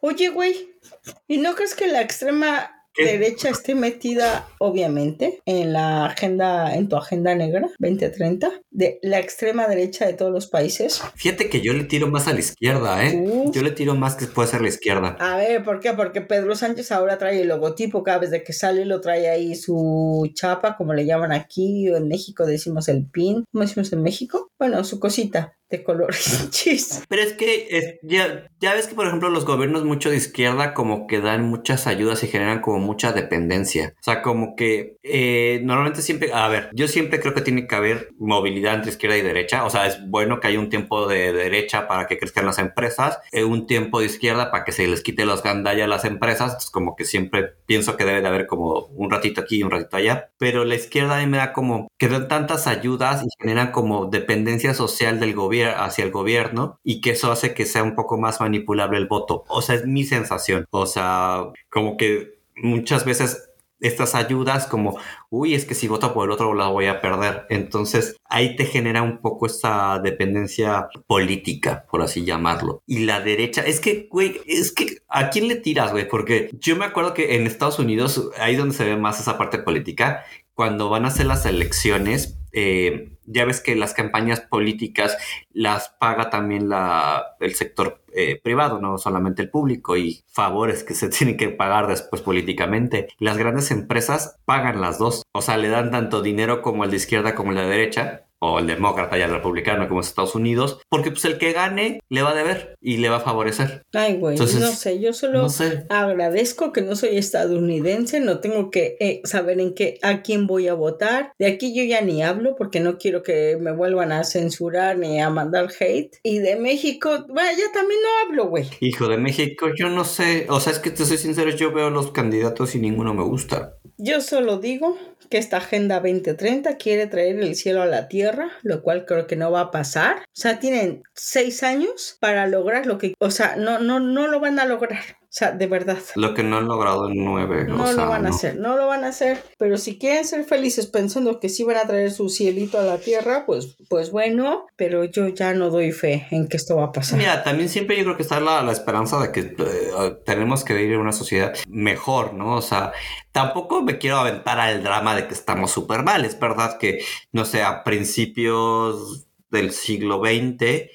Oye, 0.00 0.28
güey. 0.30 0.77
¿Y 1.26 1.38
no 1.38 1.54
crees 1.54 1.74
que 1.74 1.88
la 1.88 2.00
extrema 2.00 2.77
¿Qué? 2.94 3.04
derecha 3.04 3.48
esté 3.50 3.74
metida, 3.74 4.48
obviamente, 4.58 5.40
en 5.46 5.72
la 5.72 6.06
agenda, 6.06 6.74
en 6.74 6.88
tu 6.88 6.96
agenda 6.96 7.34
negra 7.34 7.68
2030? 7.78 8.50
De 8.70 8.98
la 9.02 9.18
extrema 9.18 9.66
derecha 9.66 10.06
de 10.06 10.14
todos 10.14 10.32
los 10.32 10.46
países. 10.46 11.00
Fíjate 11.16 11.48
que 11.48 11.60
yo 11.60 11.72
le 11.72 11.84
tiro 11.84 12.08
más 12.08 12.28
a 12.28 12.32
la 12.32 12.40
izquierda, 12.40 13.04
¿eh? 13.04 13.24
Yo 13.52 13.62
le 13.62 13.70
tiro 13.72 13.94
más 13.94 14.14
que 14.14 14.26
puede 14.26 14.48
ser 14.48 14.60
la 14.62 14.68
izquierda. 14.68 15.16
A 15.20 15.36
ver, 15.36 15.64
¿por 15.64 15.80
qué? 15.80 15.92
Porque 15.92 16.20
Pedro 16.20 16.54
Sánchez 16.54 16.92
ahora 16.92 17.18
trae 17.18 17.40
el 17.40 17.48
logotipo, 17.48 18.02
cada 18.02 18.18
vez 18.18 18.30
de 18.30 18.42
que 18.42 18.52
sale 18.52 18.84
lo 18.84 19.00
trae 19.00 19.28
ahí 19.28 19.54
su 19.54 20.30
chapa, 20.34 20.76
como 20.76 20.94
le 20.94 21.06
llaman 21.06 21.32
aquí, 21.32 21.88
o 21.90 21.96
en 21.96 22.08
México 22.08 22.46
decimos 22.46 22.88
el 22.88 23.06
pin. 23.06 23.44
¿Cómo 23.52 23.62
decimos 23.64 23.92
en 23.92 24.02
México? 24.02 24.48
Bueno, 24.58 24.82
su 24.84 24.98
cosita 25.00 25.54
de 25.70 25.82
colores. 25.84 26.46
Chis. 26.50 27.02
Pero 27.08 27.22
es 27.22 27.32
que 27.34 27.66
es- 27.70 27.94
ya, 28.02 28.48
ya 28.60 28.74
ves 28.74 28.86
que, 28.86 28.94
por 28.94 29.06
ejemplo, 29.06 29.28
los 29.28 29.44
gobiernos 29.44 29.84
mucho 29.84 30.08
de 30.10 30.16
izquierda 30.16 30.72
como 30.74 31.06
que 31.06 31.20
dan 31.20 31.44
muchas 31.44 31.86
ayudas 31.86 32.22
y 32.24 32.28
generan 32.28 32.60
como 32.60 32.77
mucha 32.78 33.12
dependencia. 33.12 33.94
O 34.00 34.02
sea, 34.02 34.22
como 34.22 34.56
que 34.56 34.96
eh, 35.02 35.60
normalmente 35.64 36.02
siempre, 36.02 36.32
a 36.32 36.48
ver, 36.48 36.70
yo 36.72 36.88
siempre 36.88 37.20
creo 37.20 37.34
que 37.34 37.40
tiene 37.40 37.66
que 37.66 37.74
haber 37.74 38.10
movilidad 38.18 38.74
entre 38.74 38.90
izquierda 38.90 39.16
y 39.16 39.22
derecha. 39.22 39.64
O 39.64 39.70
sea, 39.70 39.86
es 39.86 39.98
bueno 40.08 40.40
que 40.40 40.48
haya 40.48 40.58
un 40.58 40.70
tiempo 40.70 41.06
de 41.06 41.32
derecha 41.32 41.86
para 41.88 42.06
que 42.06 42.18
crezcan 42.18 42.46
las 42.46 42.58
empresas, 42.58 43.18
eh, 43.32 43.44
un 43.44 43.66
tiempo 43.66 44.00
de 44.00 44.06
izquierda 44.06 44.50
para 44.50 44.64
que 44.64 44.72
se 44.72 44.86
les 44.86 45.02
quite 45.02 45.26
los 45.26 45.42
gandallas 45.42 45.84
a 45.84 45.88
las 45.88 46.04
empresas. 46.04 46.48
Entonces, 46.52 46.70
como 46.70 46.96
que 46.96 47.04
siempre 47.04 47.54
pienso 47.66 47.96
que 47.96 48.04
debe 48.04 48.20
de 48.20 48.28
haber 48.28 48.46
como 48.46 48.86
un 48.94 49.10
ratito 49.10 49.40
aquí 49.40 49.58
y 49.58 49.62
un 49.62 49.70
ratito 49.70 49.96
allá. 49.96 50.30
Pero 50.38 50.64
la 50.64 50.74
izquierda 50.74 51.24
me 51.26 51.38
da 51.38 51.52
como 51.52 51.88
que 51.98 52.08
dan 52.08 52.28
tantas 52.28 52.66
ayudas 52.66 53.22
y 53.24 53.28
generan 53.40 53.72
como 53.72 54.06
dependencia 54.06 54.74
social 54.74 55.20
del 55.20 55.34
gobierno 55.34 55.82
hacia 55.82 56.04
el 56.04 56.10
gobierno 56.10 56.78
y 56.84 57.00
que 57.00 57.10
eso 57.10 57.30
hace 57.32 57.54
que 57.54 57.66
sea 57.66 57.82
un 57.82 57.94
poco 57.94 58.18
más 58.18 58.40
manipulable 58.40 58.98
el 58.98 59.06
voto. 59.06 59.44
O 59.48 59.62
sea, 59.62 59.74
es 59.74 59.86
mi 59.86 60.04
sensación. 60.04 60.66
O 60.70 60.86
sea, 60.86 61.44
como 61.70 61.96
que 61.96 62.37
muchas 62.62 63.04
veces 63.04 63.48
estas 63.80 64.14
ayudas 64.14 64.66
como, 64.66 64.98
uy, 65.30 65.54
es 65.54 65.64
que 65.64 65.74
si 65.74 65.88
voto 65.88 66.12
por 66.12 66.26
el 66.26 66.32
otro 66.32 66.54
la 66.54 66.68
voy 66.68 66.86
a 66.86 67.00
perder. 67.00 67.46
Entonces 67.48 68.16
ahí 68.24 68.56
te 68.56 68.66
genera 68.66 69.02
un 69.02 69.18
poco 69.18 69.46
esa 69.46 70.00
dependencia 70.02 70.88
política, 71.06 71.86
por 71.90 72.02
así 72.02 72.24
llamarlo. 72.24 72.82
Y 72.86 73.04
la 73.04 73.20
derecha, 73.20 73.62
es 73.62 73.80
que, 73.80 74.08
güey, 74.10 74.40
es 74.46 74.72
que 74.72 74.98
¿a 75.08 75.30
quién 75.30 75.48
le 75.48 75.56
tiras, 75.56 75.92
güey? 75.92 76.08
Porque 76.08 76.50
yo 76.58 76.76
me 76.76 76.84
acuerdo 76.84 77.14
que 77.14 77.36
en 77.36 77.46
Estados 77.46 77.78
Unidos, 77.78 78.30
ahí 78.38 78.52
es 78.52 78.58
donde 78.58 78.74
se 78.74 78.84
ve 78.84 78.96
más 78.96 79.20
esa 79.20 79.38
parte 79.38 79.58
política, 79.58 80.24
cuando 80.58 80.88
van 80.88 81.04
a 81.04 81.08
hacer 81.08 81.26
las 81.26 81.46
elecciones, 81.46 82.36
eh, 82.50 83.16
ya 83.26 83.44
ves 83.44 83.60
que 83.60 83.76
las 83.76 83.94
campañas 83.94 84.40
políticas 84.40 85.16
las 85.52 85.90
paga 86.00 86.30
también 86.30 86.68
la, 86.68 87.36
el 87.38 87.54
sector 87.54 88.02
eh, 88.12 88.40
privado, 88.42 88.80
no 88.80 88.98
solamente 88.98 89.40
el 89.40 89.50
público, 89.50 89.96
y 89.96 90.24
favores 90.26 90.82
que 90.82 90.94
se 90.94 91.08
tienen 91.10 91.36
que 91.36 91.50
pagar 91.50 91.86
después 91.86 92.22
políticamente. 92.22 93.06
Las 93.20 93.38
grandes 93.38 93.70
empresas 93.70 94.40
pagan 94.46 94.80
las 94.80 94.98
dos, 94.98 95.22
o 95.30 95.42
sea, 95.42 95.58
le 95.58 95.68
dan 95.68 95.92
tanto 95.92 96.22
dinero 96.22 96.60
como 96.60 96.82
el 96.82 96.90
de 96.90 96.96
izquierda 96.96 97.36
como 97.36 97.52
el 97.52 97.58
de 97.58 97.66
derecha, 97.68 98.24
o 98.40 98.58
el 98.58 98.66
demócrata 98.66 99.18
y 99.18 99.22
el 99.22 99.30
republicano 99.30 99.88
como 99.88 100.00
es 100.00 100.08
Estados 100.08 100.34
Unidos, 100.34 100.80
porque 100.88 101.10
pues 101.10 101.24
el 101.24 101.38
que 101.38 101.52
gane 101.52 102.00
le 102.08 102.22
va 102.22 102.30
a 102.30 102.34
deber 102.34 102.74
y 102.80 102.98
le 102.98 103.08
va 103.08 103.16
a 103.16 103.20
favorecer. 103.20 103.82
Ay, 103.92 104.16
güey, 104.16 104.34
Entonces, 104.34 104.60
no 104.60 104.68
sé, 104.72 105.00
yo 105.00 105.12
solo 105.12 105.42
No 105.42 105.48
sé. 105.48 105.84
agradezco 105.88 106.72
que 106.72 106.82
no 106.82 106.94
soy 106.96 107.16
estadounidense, 107.16 108.20
no 108.20 108.40
tengo 108.40 108.70
que 108.70 108.96
eh, 109.00 109.20
saber 109.24 109.60
en 109.60 109.74
qué, 109.74 109.98
a 110.02 110.22
quién 110.22 110.46
voy 110.46 110.68
a 110.68 110.74
votar. 110.74 111.32
De 111.38 111.46
aquí 111.46 111.74
yo 111.74 111.82
ya 111.84 112.00
ni 112.00 112.22
hablo 112.22 112.54
porque 112.56 112.80
no 112.80 112.98
quiero 112.98 113.22
que 113.22 113.56
me 113.60 113.72
vuelvan 113.72 114.12
a 114.12 114.24
censurar 114.24 114.98
ni 114.98 115.20
a 115.20 115.30
mandar 115.30 115.68
hate. 115.78 116.16
Y 116.22 116.38
de 116.38 116.56
México, 116.56 117.10
bueno, 117.28 117.50
ya 117.50 117.72
también 117.72 118.00
no 118.02 118.08
hablo, 118.28 118.48
güey. 118.48 118.66
Hijo 118.80 119.08
de 119.08 119.18
México, 119.18 119.68
yo 119.76 119.88
no 119.88 120.04
sé, 120.04 120.46
o 120.48 120.60
sea, 120.60 120.72
es 120.72 120.78
que 120.78 120.90
te 120.90 121.04
soy 121.04 121.18
sincero, 121.18 121.50
yo 121.50 121.72
veo 121.72 121.90
los 121.90 122.12
candidatos 122.12 122.74
y 122.74 122.78
ninguno 122.78 123.14
me 123.14 123.22
gusta. 123.24 123.74
Yo 124.00 124.20
solo 124.20 124.58
digo 124.58 124.96
que 125.28 125.38
esta 125.38 125.56
Agenda 125.56 125.96
2030 125.96 126.76
quiere 126.76 127.08
traer 127.08 127.40
el 127.40 127.56
cielo 127.56 127.82
a 127.82 127.86
la 127.86 128.06
tierra, 128.06 128.52
lo 128.62 128.80
cual 128.80 129.04
creo 129.04 129.26
que 129.26 129.34
no 129.34 129.50
va 129.50 129.60
a 129.60 129.70
pasar. 129.72 130.18
O 130.18 130.40
sea, 130.40 130.60
tienen 130.60 131.02
seis 131.14 131.64
años 131.64 132.16
para 132.20 132.46
lograr 132.46 132.86
lo 132.86 132.96
que... 132.96 133.14
O 133.18 133.32
sea, 133.32 133.56
no, 133.56 133.80
no, 133.80 133.98
no 133.98 134.28
lo 134.28 134.38
van 134.38 134.60
a 134.60 134.66
lograr. 134.66 135.02
O 135.28 135.30
sea, 135.30 135.52
de 135.52 135.66
verdad. 135.66 135.98
Lo 136.14 136.32
que 136.32 136.42
no 136.42 136.56
han 136.56 136.66
logrado 136.66 137.06
en 137.06 137.22
nueve. 137.22 137.66
No 137.68 137.82
o 137.82 137.86
sea, 137.86 138.04
lo 138.04 138.08
van 138.08 138.24
a 138.24 138.30
no. 138.30 138.34
hacer, 138.34 138.56
no 138.56 138.76
lo 138.76 138.86
van 138.86 139.04
a 139.04 139.08
hacer. 139.08 139.44
Pero 139.58 139.76
si 139.76 139.98
quieren 139.98 140.24
ser 140.24 140.44
felices 140.44 140.86
pensando 140.86 141.38
que 141.38 141.50
sí 141.50 141.64
van 141.64 141.76
a 141.76 141.86
traer 141.86 142.10
su 142.10 142.30
cielito 142.30 142.78
a 142.78 142.82
la 142.82 142.96
tierra, 142.96 143.44
pues, 143.44 143.76
pues 143.90 144.10
bueno, 144.10 144.64
pero 144.76 145.04
yo 145.04 145.28
ya 145.28 145.52
no 145.52 145.68
doy 145.68 145.92
fe 145.92 146.26
en 146.30 146.48
que 146.48 146.56
esto 146.56 146.76
va 146.76 146.84
a 146.84 146.92
pasar. 146.92 147.18
Mira, 147.18 147.44
también 147.44 147.68
siempre 147.68 147.98
yo 147.98 148.04
creo 148.04 148.16
que 148.16 148.22
está 148.22 148.40
la, 148.40 148.62
la 148.62 148.72
esperanza 148.72 149.20
de 149.20 149.30
que 149.30 149.40
eh, 149.40 150.16
tenemos 150.24 150.64
que 150.64 150.72
vivir 150.72 150.94
en 150.94 151.00
una 151.00 151.12
sociedad 151.12 151.52
mejor, 151.68 152.32
¿no? 152.32 152.56
O 152.56 152.62
sea, 152.62 152.92
tampoco 153.30 153.82
me 153.82 153.98
quiero 153.98 154.16
aventar 154.16 154.58
al 154.58 154.82
drama 154.82 155.14
de 155.14 155.26
que 155.26 155.34
estamos 155.34 155.70
súper 155.70 156.04
mal. 156.04 156.24
Es 156.24 156.40
verdad 156.40 156.78
que, 156.78 157.04
no 157.32 157.44
sé, 157.44 157.62
a 157.62 157.84
principios 157.84 159.26
del 159.50 159.72
siglo 159.72 160.22
XX, 160.24 160.88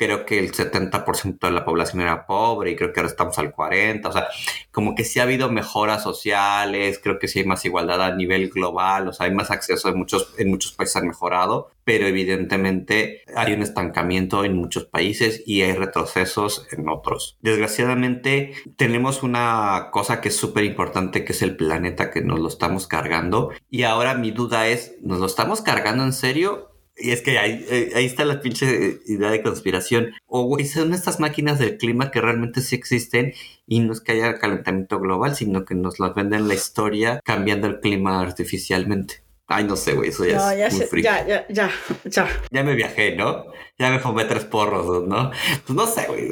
creo 0.00 0.24
que 0.24 0.38
el 0.38 0.50
70% 0.50 1.40
de 1.40 1.50
la 1.50 1.62
población 1.62 2.00
era 2.00 2.24
pobre 2.24 2.70
y 2.70 2.76
creo 2.76 2.90
que 2.90 3.00
ahora 3.00 3.10
estamos 3.10 3.38
al 3.38 3.54
40%. 3.54 4.08
O 4.08 4.12
sea, 4.12 4.28
como 4.72 4.94
que 4.94 5.04
sí 5.04 5.20
ha 5.20 5.24
habido 5.24 5.50
mejoras 5.52 6.02
sociales, 6.02 6.98
creo 7.02 7.18
que 7.18 7.28
sí 7.28 7.40
hay 7.40 7.44
más 7.44 7.66
igualdad 7.66 8.00
a 8.00 8.14
nivel 8.14 8.48
global, 8.48 9.08
o 9.08 9.12
sea, 9.12 9.26
hay 9.26 9.34
más 9.34 9.50
acceso 9.50 9.90
en 9.90 9.98
muchos, 9.98 10.32
en 10.38 10.48
muchos 10.48 10.72
países 10.72 10.96
han 10.96 11.06
mejorado, 11.06 11.70
pero 11.84 12.06
evidentemente 12.06 13.24
hay 13.36 13.52
un 13.52 13.60
estancamiento 13.60 14.42
en 14.42 14.56
muchos 14.56 14.86
países 14.86 15.42
y 15.44 15.60
hay 15.60 15.72
retrocesos 15.72 16.66
en 16.72 16.88
otros. 16.88 17.36
Desgraciadamente 17.42 18.54
tenemos 18.76 19.22
una 19.22 19.88
cosa 19.92 20.22
que 20.22 20.30
es 20.30 20.36
súper 20.36 20.64
importante, 20.64 21.26
que 21.26 21.32
es 21.32 21.42
el 21.42 21.56
planeta 21.56 22.10
que 22.10 22.22
nos 22.22 22.40
lo 22.40 22.48
estamos 22.48 22.86
cargando. 22.86 23.50
Y 23.68 23.82
ahora 23.82 24.14
mi 24.14 24.30
duda 24.30 24.66
es, 24.66 24.94
¿nos 25.02 25.18
lo 25.18 25.26
estamos 25.26 25.60
cargando 25.60 26.04
en 26.04 26.14
serio? 26.14 26.70
Y 27.00 27.12
es 27.12 27.22
que 27.22 27.38
ahí, 27.38 27.64
eh, 27.70 27.92
ahí 27.94 28.04
está 28.04 28.24
la 28.24 28.40
pinche 28.40 29.00
idea 29.06 29.30
de 29.30 29.42
conspiración. 29.42 30.12
O, 30.26 30.44
güey, 30.44 30.66
son 30.66 30.92
estas 30.92 31.18
máquinas 31.18 31.58
del 31.58 31.78
clima 31.78 32.10
que 32.10 32.20
realmente 32.20 32.60
sí 32.60 32.76
existen 32.76 33.32
y 33.66 33.80
no 33.80 33.92
es 33.92 34.00
que 34.00 34.12
haya 34.12 34.38
calentamiento 34.38 35.00
global, 35.00 35.34
sino 35.34 35.64
que 35.64 35.74
nos 35.74 35.98
las 35.98 36.14
venden 36.14 36.48
la 36.48 36.54
historia 36.54 37.20
cambiando 37.24 37.66
el 37.68 37.80
clima 37.80 38.20
artificialmente. 38.20 39.22
Ay, 39.52 39.64
no 39.64 39.74
sé, 39.74 39.94
güey, 39.94 40.10
eso 40.10 40.24
ya 40.24 40.36
No, 40.36 40.50
es 40.52 40.58
ya, 40.58 40.68
muy 40.78 40.86
sé, 40.86 41.02
ya, 41.02 41.26
ya, 41.26 41.46
ya, 41.48 41.70
ya. 42.04 42.28
Ya 42.52 42.62
me 42.62 42.76
viajé, 42.76 43.16
¿no? 43.16 43.46
Ya 43.80 43.90
me 43.90 43.98
fumé 43.98 44.24
tres 44.24 44.44
porros, 44.44 45.08
¿no? 45.08 45.32
Pues 45.66 45.76
no 45.76 45.86
sé, 45.88 46.06
güey. 46.06 46.28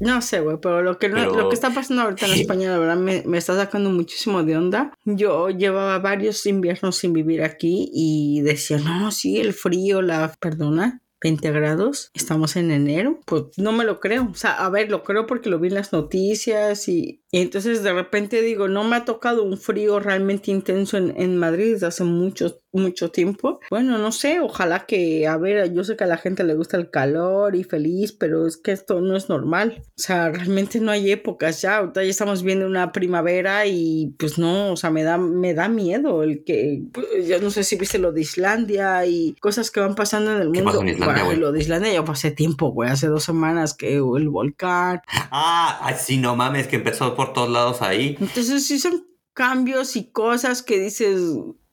No 0.00 0.20
sé, 0.20 0.40
güey, 0.40 0.58
pero 0.60 0.82
lo 0.82 0.98
que, 0.98 1.08
Pero- 1.08 1.34
lo 1.34 1.48
que 1.48 1.54
está 1.54 1.70
pasando 1.70 2.02
ahorita 2.02 2.26
en 2.26 2.32
España, 2.32 2.70
la 2.70 2.78
verdad, 2.78 2.96
me, 2.96 3.22
me 3.24 3.38
está 3.38 3.56
sacando 3.56 3.88
muchísimo 3.88 4.42
de 4.42 4.58
onda. 4.58 4.92
Yo 5.06 5.48
llevaba 5.48 5.98
varios 5.98 6.44
inviernos 6.44 6.96
sin 6.96 7.14
vivir 7.14 7.42
aquí 7.42 7.90
y 7.90 8.42
decía, 8.42 8.76
no, 8.78 9.10
sí, 9.12 9.38
el 9.40 9.54
frío, 9.54 10.02
la... 10.02 10.34
Perdona. 10.38 11.00
20 11.20 11.50
grados, 11.50 12.12
estamos 12.14 12.54
en 12.54 12.70
enero, 12.70 13.18
pues 13.26 13.46
no 13.56 13.72
me 13.72 13.82
lo 13.82 13.98
creo. 13.98 14.28
O 14.30 14.34
sea, 14.34 14.52
a 14.52 14.68
ver, 14.70 14.88
lo 14.88 15.02
creo 15.02 15.26
porque 15.26 15.50
lo 15.50 15.58
vi 15.58 15.66
en 15.66 15.74
las 15.74 15.92
noticias 15.92 16.86
y, 16.88 17.24
y 17.30 17.40
entonces 17.42 17.82
de 17.82 17.92
repente 17.92 18.40
digo, 18.42 18.68
no 18.68 18.84
me 18.84 18.96
ha 18.96 19.04
tocado 19.04 19.42
un 19.44 19.58
frío 19.58 20.00
realmente 20.00 20.50
intenso 20.50 20.96
en, 20.96 21.14
en 21.20 21.36
Madrid 21.36 21.72
desde 21.72 21.86
hace 21.86 22.04
mucho, 22.04 22.60
mucho 22.72 23.10
tiempo. 23.10 23.60
Bueno, 23.70 23.98
no 23.98 24.12
sé, 24.12 24.40
ojalá 24.40 24.86
que, 24.86 25.26
a 25.26 25.36
ver, 25.36 25.72
yo 25.74 25.84
sé 25.84 25.96
que 25.96 26.04
a 26.04 26.08
la 26.08 26.16
gente 26.16 26.44
le 26.44 26.54
gusta 26.54 26.76
el 26.78 26.90
calor 26.90 27.54
y 27.54 27.64
feliz, 27.64 28.12
pero 28.12 28.46
es 28.46 28.56
que 28.56 28.72
esto 28.72 29.00
no 29.00 29.16
es 29.16 29.28
normal. 29.28 29.82
O 29.88 29.90
sea, 30.00 30.30
realmente 30.30 30.80
no 30.80 30.90
hay 30.90 31.12
épocas 31.12 31.60
ya. 31.60 31.78
Ahorita 31.78 32.02
ya 32.02 32.10
estamos 32.10 32.42
viendo 32.42 32.66
una 32.66 32.92
primavera 32.92 33.66
y 33.66 34.14
pues 34.18 34.38
no, 34.38 34.72
o 34.72 34.76
sea, 34.76 34.90
me 34.90 35.02
da, 35.02 35.18
me 35.18 35.52
da 35.52 35.68
miedo 35.68 36.22
el 36.22 36.44
que, 36.44 36.82
pues, 36.92 37.28
yo 37.28 37.40
no 37.40 37.50
sé 37.50 37.62
si 37.62 37.76
viste 37.76 37.98
lo 37.98 38.12
de 38.12 38.22
Islandia 38.22 39.04
y 39.04 39.34
cosas 39.40 39.70
que 39.70 39.80
van 39.80 39.94
pasando 39.94 40.34
en 40.34 40.40
el 40.42 40.52
¿Qué 40.52 40.62
mundo. 40.62 40.78
pasó 40.78 40.80
en 40.82 40.88
Islandia, 40.88 41.24
Bueno, 41.24 41.40
lo 41.40 41.52
de 41.52 41.60
Islandia 41.60 41.92
ya 41.92 42.04
pasé 42.04 42.30
tiempo, 42.30 42.68
güey, 42.70 42.88
hace 42.90 43.08
dos 43.08 43.24
semanas 43.24 43.74
que 43.74 43.96
el 43.96 44.28
volcán. 44.30 45.02
Ah, 45.30 45.94
sí, 45.98 46.16
no 46.16 46.34
mames, 46.34 46.68
que 46.68 46.76
empezó 46.76 47.14
por 47.18 47.32
todos 47.32 47.50
lados 47.50 47.82
ahí. 47.82 48.16
Entonces 48.20 48.64
sí 48.64 48.78
son 48.78 49.04
cambios 49.34 49.96
y 49.96 50.04
cosas 50.12 50.62
que 50.62 50.78
dices, 50.78 51.20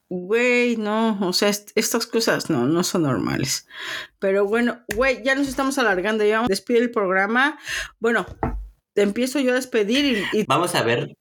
güey, 0.09 0.75
no, 0.77 1.19
o 1.21 1.33
sea, 1.33 1.49
est- 1.49 1.69
estas 1.75 2.07
cosas 2.07 2.49
no, 2.49 2.65
no 2.65 2.83
son 2.83 3.03
normales. 3.03 3.67
Pero 4.17 4.45
bueno, 4.47 4.79
güey, 4.95 5.23
ya 5.23 5.35
nos 5.35 5.47
estamos 5.47 5.77
alargando, 5.77 6.25
ya 6.25 6.37
vamos 6.37 6.49
a 6.49 6.53
despedir 6.53 6.81
el 6.81 6.89
programa. 6.91 7.59
Bueno, 7.99 8.25
te 8.93 9.03
empiezo 9.03 9.39
yo 9.39 9.51
a 9.51 9.55
despedir 9.55 10.25
y, 10.33 10.39
y, 10.39 10.45
Vamos 10.47 10.73
a 10.73 10.81
ver. 10.81 11.15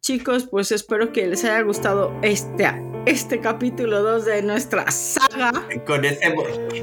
chicos, 0.00 0.46
pues 0.48 0.70
espero 0.70 1.12
que 1.12 1.26
les 1.26 1.42
haya 1.44 1.60
gustado 1.62 2.12
este, 2.22 2.70
este 3.06 3.40
capítulo 3.40 4.02
2 4.02 4.24
de 4.24 4.42
nuestra 4.42 4.88
saga. 4.92 5.66
Con 5.84 6.04
ese. 6.04 6.32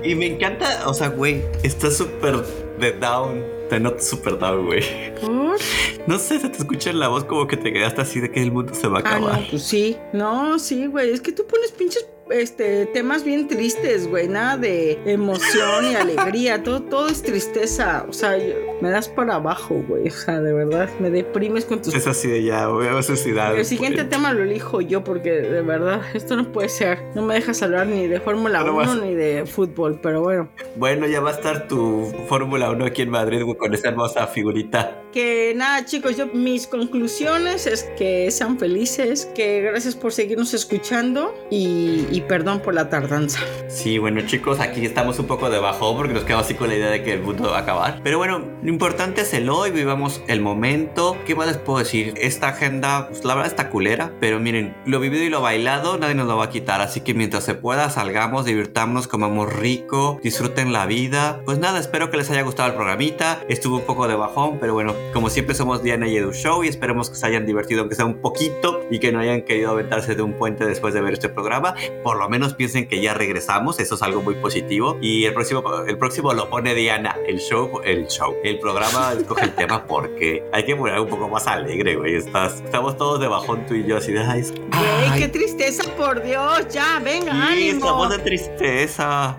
Y 0.04 0.16
me 0.16 0.26
encanta, 0.26 0.90
o 0.90 0.94
sea, 0.94 1.08
güey, 1.08 1.42
está 1.64 1.90
súper 1.90 2.38
de 2.80 2.92
down. 2.94 3.61
Te 3.72 3.80
noto 3.80 4.00
súper 4.04 4.38
down, 4.38 4.66
güey. 4.66 4.84
¿Por? 5.22 5.58
No 6.06 6.20
sé, 6.20 6.40
se 6.42 6.50
te 6.50 6.58
escucha 6.58 6.90
en 6.90 7.00
la 7.00 7.08
voz 7.08 7.24
como 7.24 7.48
que 7.48 7.56
te 7.56 7.72
quedaste 7.72 8.02
así 8.02 8.20
de 8.20 8.30
que 8.30 8.44
el 8.44 8.52
mundo 8.52 8.74
se 8.74 8.90
va 8.90 9.00
a 9.00 9.02
Ah, 9.06 9.16
acabar. 9.16 9.40
no, 9.40 9.48
pues 9.50 9.64
sí. 9.64 9.96
No, 10.12 10.60
sí, 10.60 10.88
güey. 10.88 11.12
Es 11.12 11.22
que 11.22 11.32
tú 11.32 11.48
pones 11.48 11.72
pinches 11.72 12.06
este, 12.32 12.86
temas 12.88 13.24
bien 13.24 13.48
tristes, 13.48 14.08
güey. 14.08 14.28
Nada 14.28 14.58
de 14.58 15.00
emoción 15.06 15.92
y 15.92 15.96
alegría. 15.96 16.64
Todo, 16.64 16.82
todo 16.82 17.08
es 17.08 17.22
tristeza. 17.22 18.06
O 18.10 18.14
sea, 18.14 18.38
me 18.82 18.90
das 18.90 19.08
para 19.10 19.36
abajo, 19.36 19.84
güey. 19.88 20.08
O 20.08 20.12
sea, 20.12 20.40
de 20.42 20.54
verdad, 20.54 20.90
me 21.00 21.10
deprimes 21.10 21.66
con 21.66 21.82
tus... 21.82 21.94
Es 21.94 22.08
así 22.08 22.28
de 22.30 22.44
ya, 22.44 22.68
voy 22.68 22.88
a 22.88 23.02
suicidar. 23.04 23.56
El 23.56 23.66
siguiente 23.66 24.04
tema 24.04 24.34
lo 24.34 24.44
elijo 24.44 24.82
yo 24.82 25.04
porque 25.04 25.32
de 25.32 25.62
verdad 25.62 26.02
esto 26.14 26.36
no 26.36 26.52
puede 26.52 26.70
ser. 26.70 27.00
No 27.16 27.22
me 27.22 27.34
dejas 27.36 27.62
hablar 27.62 27.88
ni 27.88 28.08
de 28.08 28.20
Fórmula 28.20 28.60
No 28.64 28.74
1 28.74 28.76
vas- 28.76 29.02
ni 29.02 29.14
de 29.16 29.46
fútbol, 29.46 30.00
pero 30.02 30.22
bueno. 30.22 30.50
Bueno, 30.76 31.08
ya 31.08 31.20
va 31.22 31.32
a 31.32 31.34
estar 31.34 31.68
tu 31.68 32.12
Fórmula 32.28 32.70
1 32.72 32.86
aquí 32.86 33.02
en 33.02 33.10
Madrid 33.10 33.44
güey, 33.44 33.58
con 33.58 33.74
esa 33.74 33.90
hermosa 33.90 34.28
figurita. 34.28 35.01
Que 35.12 35.54
nada, 35.56 35.86
chicos, 35.86 36.18
yo 36.18 36.28
mis 36.28 36.68
conclusiones 36.68 37.68
es 37.68 37.84
que 37.98 38.30
sean 38.32 38.58
felices, 38.58 39.30
que 39.36 39.62
gracias 39.62 39.96
por 39.96 40.14
seguirnos 40.14 40.54
escuchando 40.54 41.36
y, 41.50 42.22
perdón 42.28 42.62
por 42.62 42.74
la 42.74 42.90
tardanza. 42.90 43.40
Sí, 43.68 43.98
bueno, 43.98 44.22
chicos, 44.26 44.60
aquí 44.60 44.86
estamos 44.86 45.20
un 45.20 45.28
poco 45.28 45.50
de 45.50 45.60
bajón 45.60 45.98
porque 45.98 46.14
nos 46.14 46.24
quedamos 46.24 46.46
así 46.46 46.56
con 46.56 46.70
la 46.70 46.76
idea 46.76 46.90
de 46.90 47.04
que 47.04 47.14
el 47.14 47.22
mundo 47.22 47.50
va 47.50 47.58
a 47.58 47.62
acabar. 47.62 48.02
Pero 48.04 48.18
bueno, 48.18 48.40
lo 48.62 48.70
importante 48.70 49.22
es 49.22 49.34
el 49.34 49.50
hoy, 49.50 49.72
vivamos 49.72 50.22
el 50.28 50.42
momento. 50.42 51.18
¿Qué 51.26 51.36
más 51.36 51.48
les 51.48 51.58
puedo 51.58 51.80
decir? 51.80 52.14
Esta 52.18 52.50
agenda, 52.50 53.08
pues 53.10 53.24
la 53.26 53.36
verdad 53.36 53.52
está 53.52 53.70
culera, 53.70 54.14
pero 54.20 54.40
miren, 54.40 54.76
lo 54.86 55.00
vivido 55.00 55.24
y 55.24 55.30
lo 55.30 55.42
bailado 55.42 55.98
nadie 55.98 56.16
nos 56.16 56.28
lo 56.28 56.38
va 56.38 56.46
a 56.46 56.50
quitar, 56.50 56.82
así 56.82 57.02
que 57.02 57.14
mientras 57.14 57.44
se 57.44 57.54
pueda 57.54 57.90
salgamos, 57.90 58.46
divirtamos, 58.46 59.08
comamos 59.08 59.52
rico, 59.52 60.20
disfruten 60.24 60.74
la 60.74 60.86
vida. 60.86 61.42
Pues 61.46 61.60
nada, 61.60 61.80
espero 61.80 62.10
que 62.10 62.18
les 62.18 62.30
haya 62.30 62.42
gustado 62.42 62.70
el 62.70 62.76
programita. 62.76 63.44
Estuvo 63.50 63.78
un 63.78 63.86
poco 63.86 64.08
de 64.08 64.16
bajón, 64.16 64.58
pero 64.60 64.74
bueno, 64.74 64.94
como 65.14 65.30
siempre 65.30 65.56
somos 65.56 65.84
Diana 65.84 66.08
y 66.08 66.18
Edu 66.18 66.32
Show 66.34 66.64
y 66.64 66.68
esperemos 66.68 67.10
que 67.10 67.16
se 67.16 67.26
hayan 67.26 67.46
divertido 67.46 67.82
aunque 67.82 67.96
sea 67.96 68.06
un 68.06 68.22
poquito 68.22 68.82
y 68.90 69.00
que 69.00 69.12
no 69.12 69.20
hayan 69.20 69.42
querido 69.44 69.72
aventarse 69.72 70.16
de 70.16 70.22
un 70.22 70.34
puente 70.34 70.66
después 70.66 70.94
de 70.94 71.02
ver 71.02 71.14
este 71.14 71.30
programa. 71.30 71.76
Por 72.04 72.18
lo 72.18 72.30
menos 72.30 72.54
piensen 72.54 72.88
que 72.88 73.02
ya 73.02 73.14
regresamos, 73.14 73.80
eso 73.80 73.96
es 73.96 74.02
algo 74.02 74.22
muy 74.22 74.36
positivo. 74.36 74.98
Y 75.02 75.26
el 75.26 75.34
próximo, 75.34 75.64
el 75.88 75.98
próximo 75.98 76.34
lo 76.34 76.50
pone 76.50 76.74
Diana, 76.74 77.16
el 77.28 77.40
show, 77.40 77.82
el 77.84 78.08
show, 78.08 78.36
el 78.44 78.60
programa 78.60 79.14
escoge 79.14 79.46
el 79.46 79.56
tema 79.56 79.86
porque 79.86 80.44
hay 80.52 80.66
que 80.66 80.76
poner 80.76 81.00
un 81.00 81.08
poco 81.08 81.28
más 81.30 81.48
alegre, 81.48 81.96
güey. 81.96 82.16
Estás, 82.16 82.62
estamos 82.62 82.98
todos 82.98 83.20
de 83.20 83.28
bajón 83.28 83.66
tú 83.66 83.76
y 83.76 83.86
yo 83.86 83.98
así 83.98 84.12
de... 84.12 84.20
Ay, 84.22 84.42
Güey, 84.42 85.20
qué 85.20 85.28
tristeza, 85.28 85.84
por 85.98 86.24
Dios, 86.24 86.68
ya, 86.70 87.00
venga, 87.04 87.32
sí, 87.32 87.40
ánimo. 87.40 87.86
estamos 87.86 88.10
de 88.10 88.20
tristeza. 88.20 89.38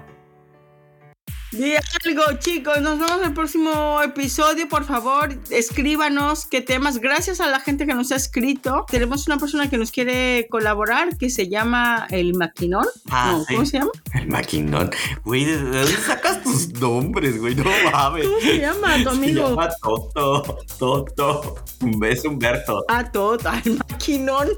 Di 1.53 1.75
algo, 1.77 2.23
chicos. 2.39 2.81
Nos 2.81 2.99
vemos 2.99 3.19
en 3.19 3.25
el 3.27 3.35
próximo 3.35 4.01
episodio. 4.03 4.67
Por 4.71 4.85
favor, 4.85 5.37
escríbanos 5.51 6.47
qué 6.47 6.63
temas. 6.63 6.97
Gracias 6.99 7.41
a 7.43 7.47
la 7.49 7.61
gente 7.61 7.85
que 7.87 7.93
nos 7.93 8.11
ha 8.11 8.17
escrito. 8.17 8.87
Tenemos 8.91 9.27
una 9.27 9.37
persona 9.37 9.69
que 9.69 9.77
nos 9.77 9.91
quiere 9.91 10.47
colaborar 10.51 11.19
que 11.19 11.29
se 11.29 11.49
llama 11.51 12.07
El 12.09 12.33
Maquinón. 12.35 12.87
Ah, 13.11 13.33
No, 13.37 13.45
sí. 13.45 13.55
¿Cómo 13.55 13.67
se 13.67 13.79
llama? 13.79 13.91
El 14.15 14.29
maquinón. 14.29 14.91
Güey, 15.25 15.45
¿de 15.45 15.57
dónde 15.59 15.97
sacas 16.07 16.43
tus 16.43 16.73
nombres, 16.81 17.39
güey? 17.39 17.55
No 17.55 17.65
mames. 17.93 18.27
¿Cómo 18.27 18.41
se 18.41 18.59
llama 18.59 18.95
tu 18.97 19.03
Se 19.03 19.09
amigo? 19.11 19.49
llama 19.51 19.69
Toto. 19.83 20.59
Toto. 20.79 21.55
Es 22.03 22.25
Humberto. 22.25 22.83
Ah, 22.89 23.11
todo. 23.13 23.39
El 23.65 23.77
Maquinón. 23.77 24.49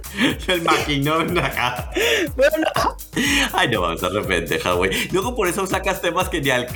El 0.47 0.63
maquinón 0.63 1.37
acá. 1.39 1.91
Bueno, 2.37 2.67
Ay, 3.53 3.69
no 3.69 3.81
vamos 3.81 4.03
a 4.03 4.11
de 4.11 4.21
pendeja, 4.23 4.73
güey. 4.73 5.09
Luego 5.11 5.35
por 5.35 5.49
eso 5.49 5.67
sacas 5.67 6.01
temas 6.01 6.29
que 6.29 6.41
ni 6.41 6.51
al 6.51 6.67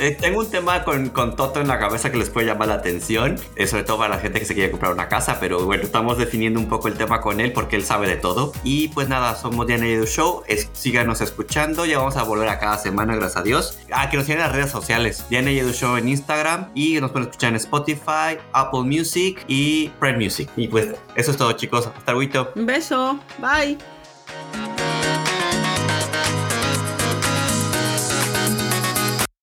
eh, 0.00 0.16
tengo 0.20 0.40
un 0.40 0.50
tema 0.50 0.84
con, 0.84 1.10
Toto 1.36 1.60
en 1.60 1.68
la 1.68 1.78
cabeza 1.78 2.10
que 2.10 2.18
les 2.18 2.30
puede 2.30 2.46
llamar 2.46 2.68
la 2.68 2.74
atención. 2.74 3.36
eh, 3.56 3.66
sobre 3.66 3.84
todo 3.84 3.98
para 3.98 4.16
la 4.16 4.20
gente 4.20 4.38
que 4.38 4.44
se 4.44 4.54
quiere 4.54 4.70
comprar 4.70 4.92
una 4.92 5.08
casa. 5.08 5.38
Pero 5.40 5.64
bueno, 5.64 5.82
estamos 5.82 6.18
definiendo 6.18 6.60
un 6.60 6.68
poco 6.68 6.88
el 6.88 6.94
tema 6.94 7.20
con 7.20 7.40
él 7.40 7.52
porque 7.52 7.76
él 7.76 7.84
sabe 7.84 8.08
de 8.08 8.16
todo. 8.16 8.52
Y 8.64 8.88
pues 8.88 9.08
nada, 9.08 9.34
somos 9.36 9.66
Diana 9.66 9.88
y 9.88 10.04
Show. 10.06 10.42
Síganos 10.72 11.20
escuchando. 11.20 11.86
Ya 11.86 11.98
vamos 11.98 12.16
a 12.16 12.22
volver 12.22 12.48
a 12.48 12.58
cada 12.58 12.78
semana, 12.78 13.14
gracias 13.14 13.36
a 13.36 13.42
Dios. 13.42 13.78
Ah, 13.92 14.10
que 14.10 14.16
nos 14.16 14.26
sigan 14.26 14.40
en 14.40 14.46
las 14.46 14.54
redes 14.54 14.70
sociales. 14.70 15.24
Diana 15.30 15.50
y 15.50 15.60
Show 15.72 15.96
en 15.96 16.08
Instagram. 16.08 16.70
Y 16.74 17.00
nos 17.00 17.10
pueden 17.10 17.28
escuchar 17.28 17.50
en 17.50 17.56
Spotify, 17.56 18.38
Apple 18.52 18.82
Music 18.82 19.44
y 19.48 19.88
Prime 20.00 20.18
Music. 20.18 20.48
Y 20.56 20.68
pues 20.68 20.88
eso 21.14 21.30
es 21.30 21.36
todo, 21.36 21.52
chicos. 21.52 21.86
Hasta 21.86 22.12
luego. 22.12 22.48
un 22.54 22.66
beso. 22.66 23.18
Bye. 23.38 23.78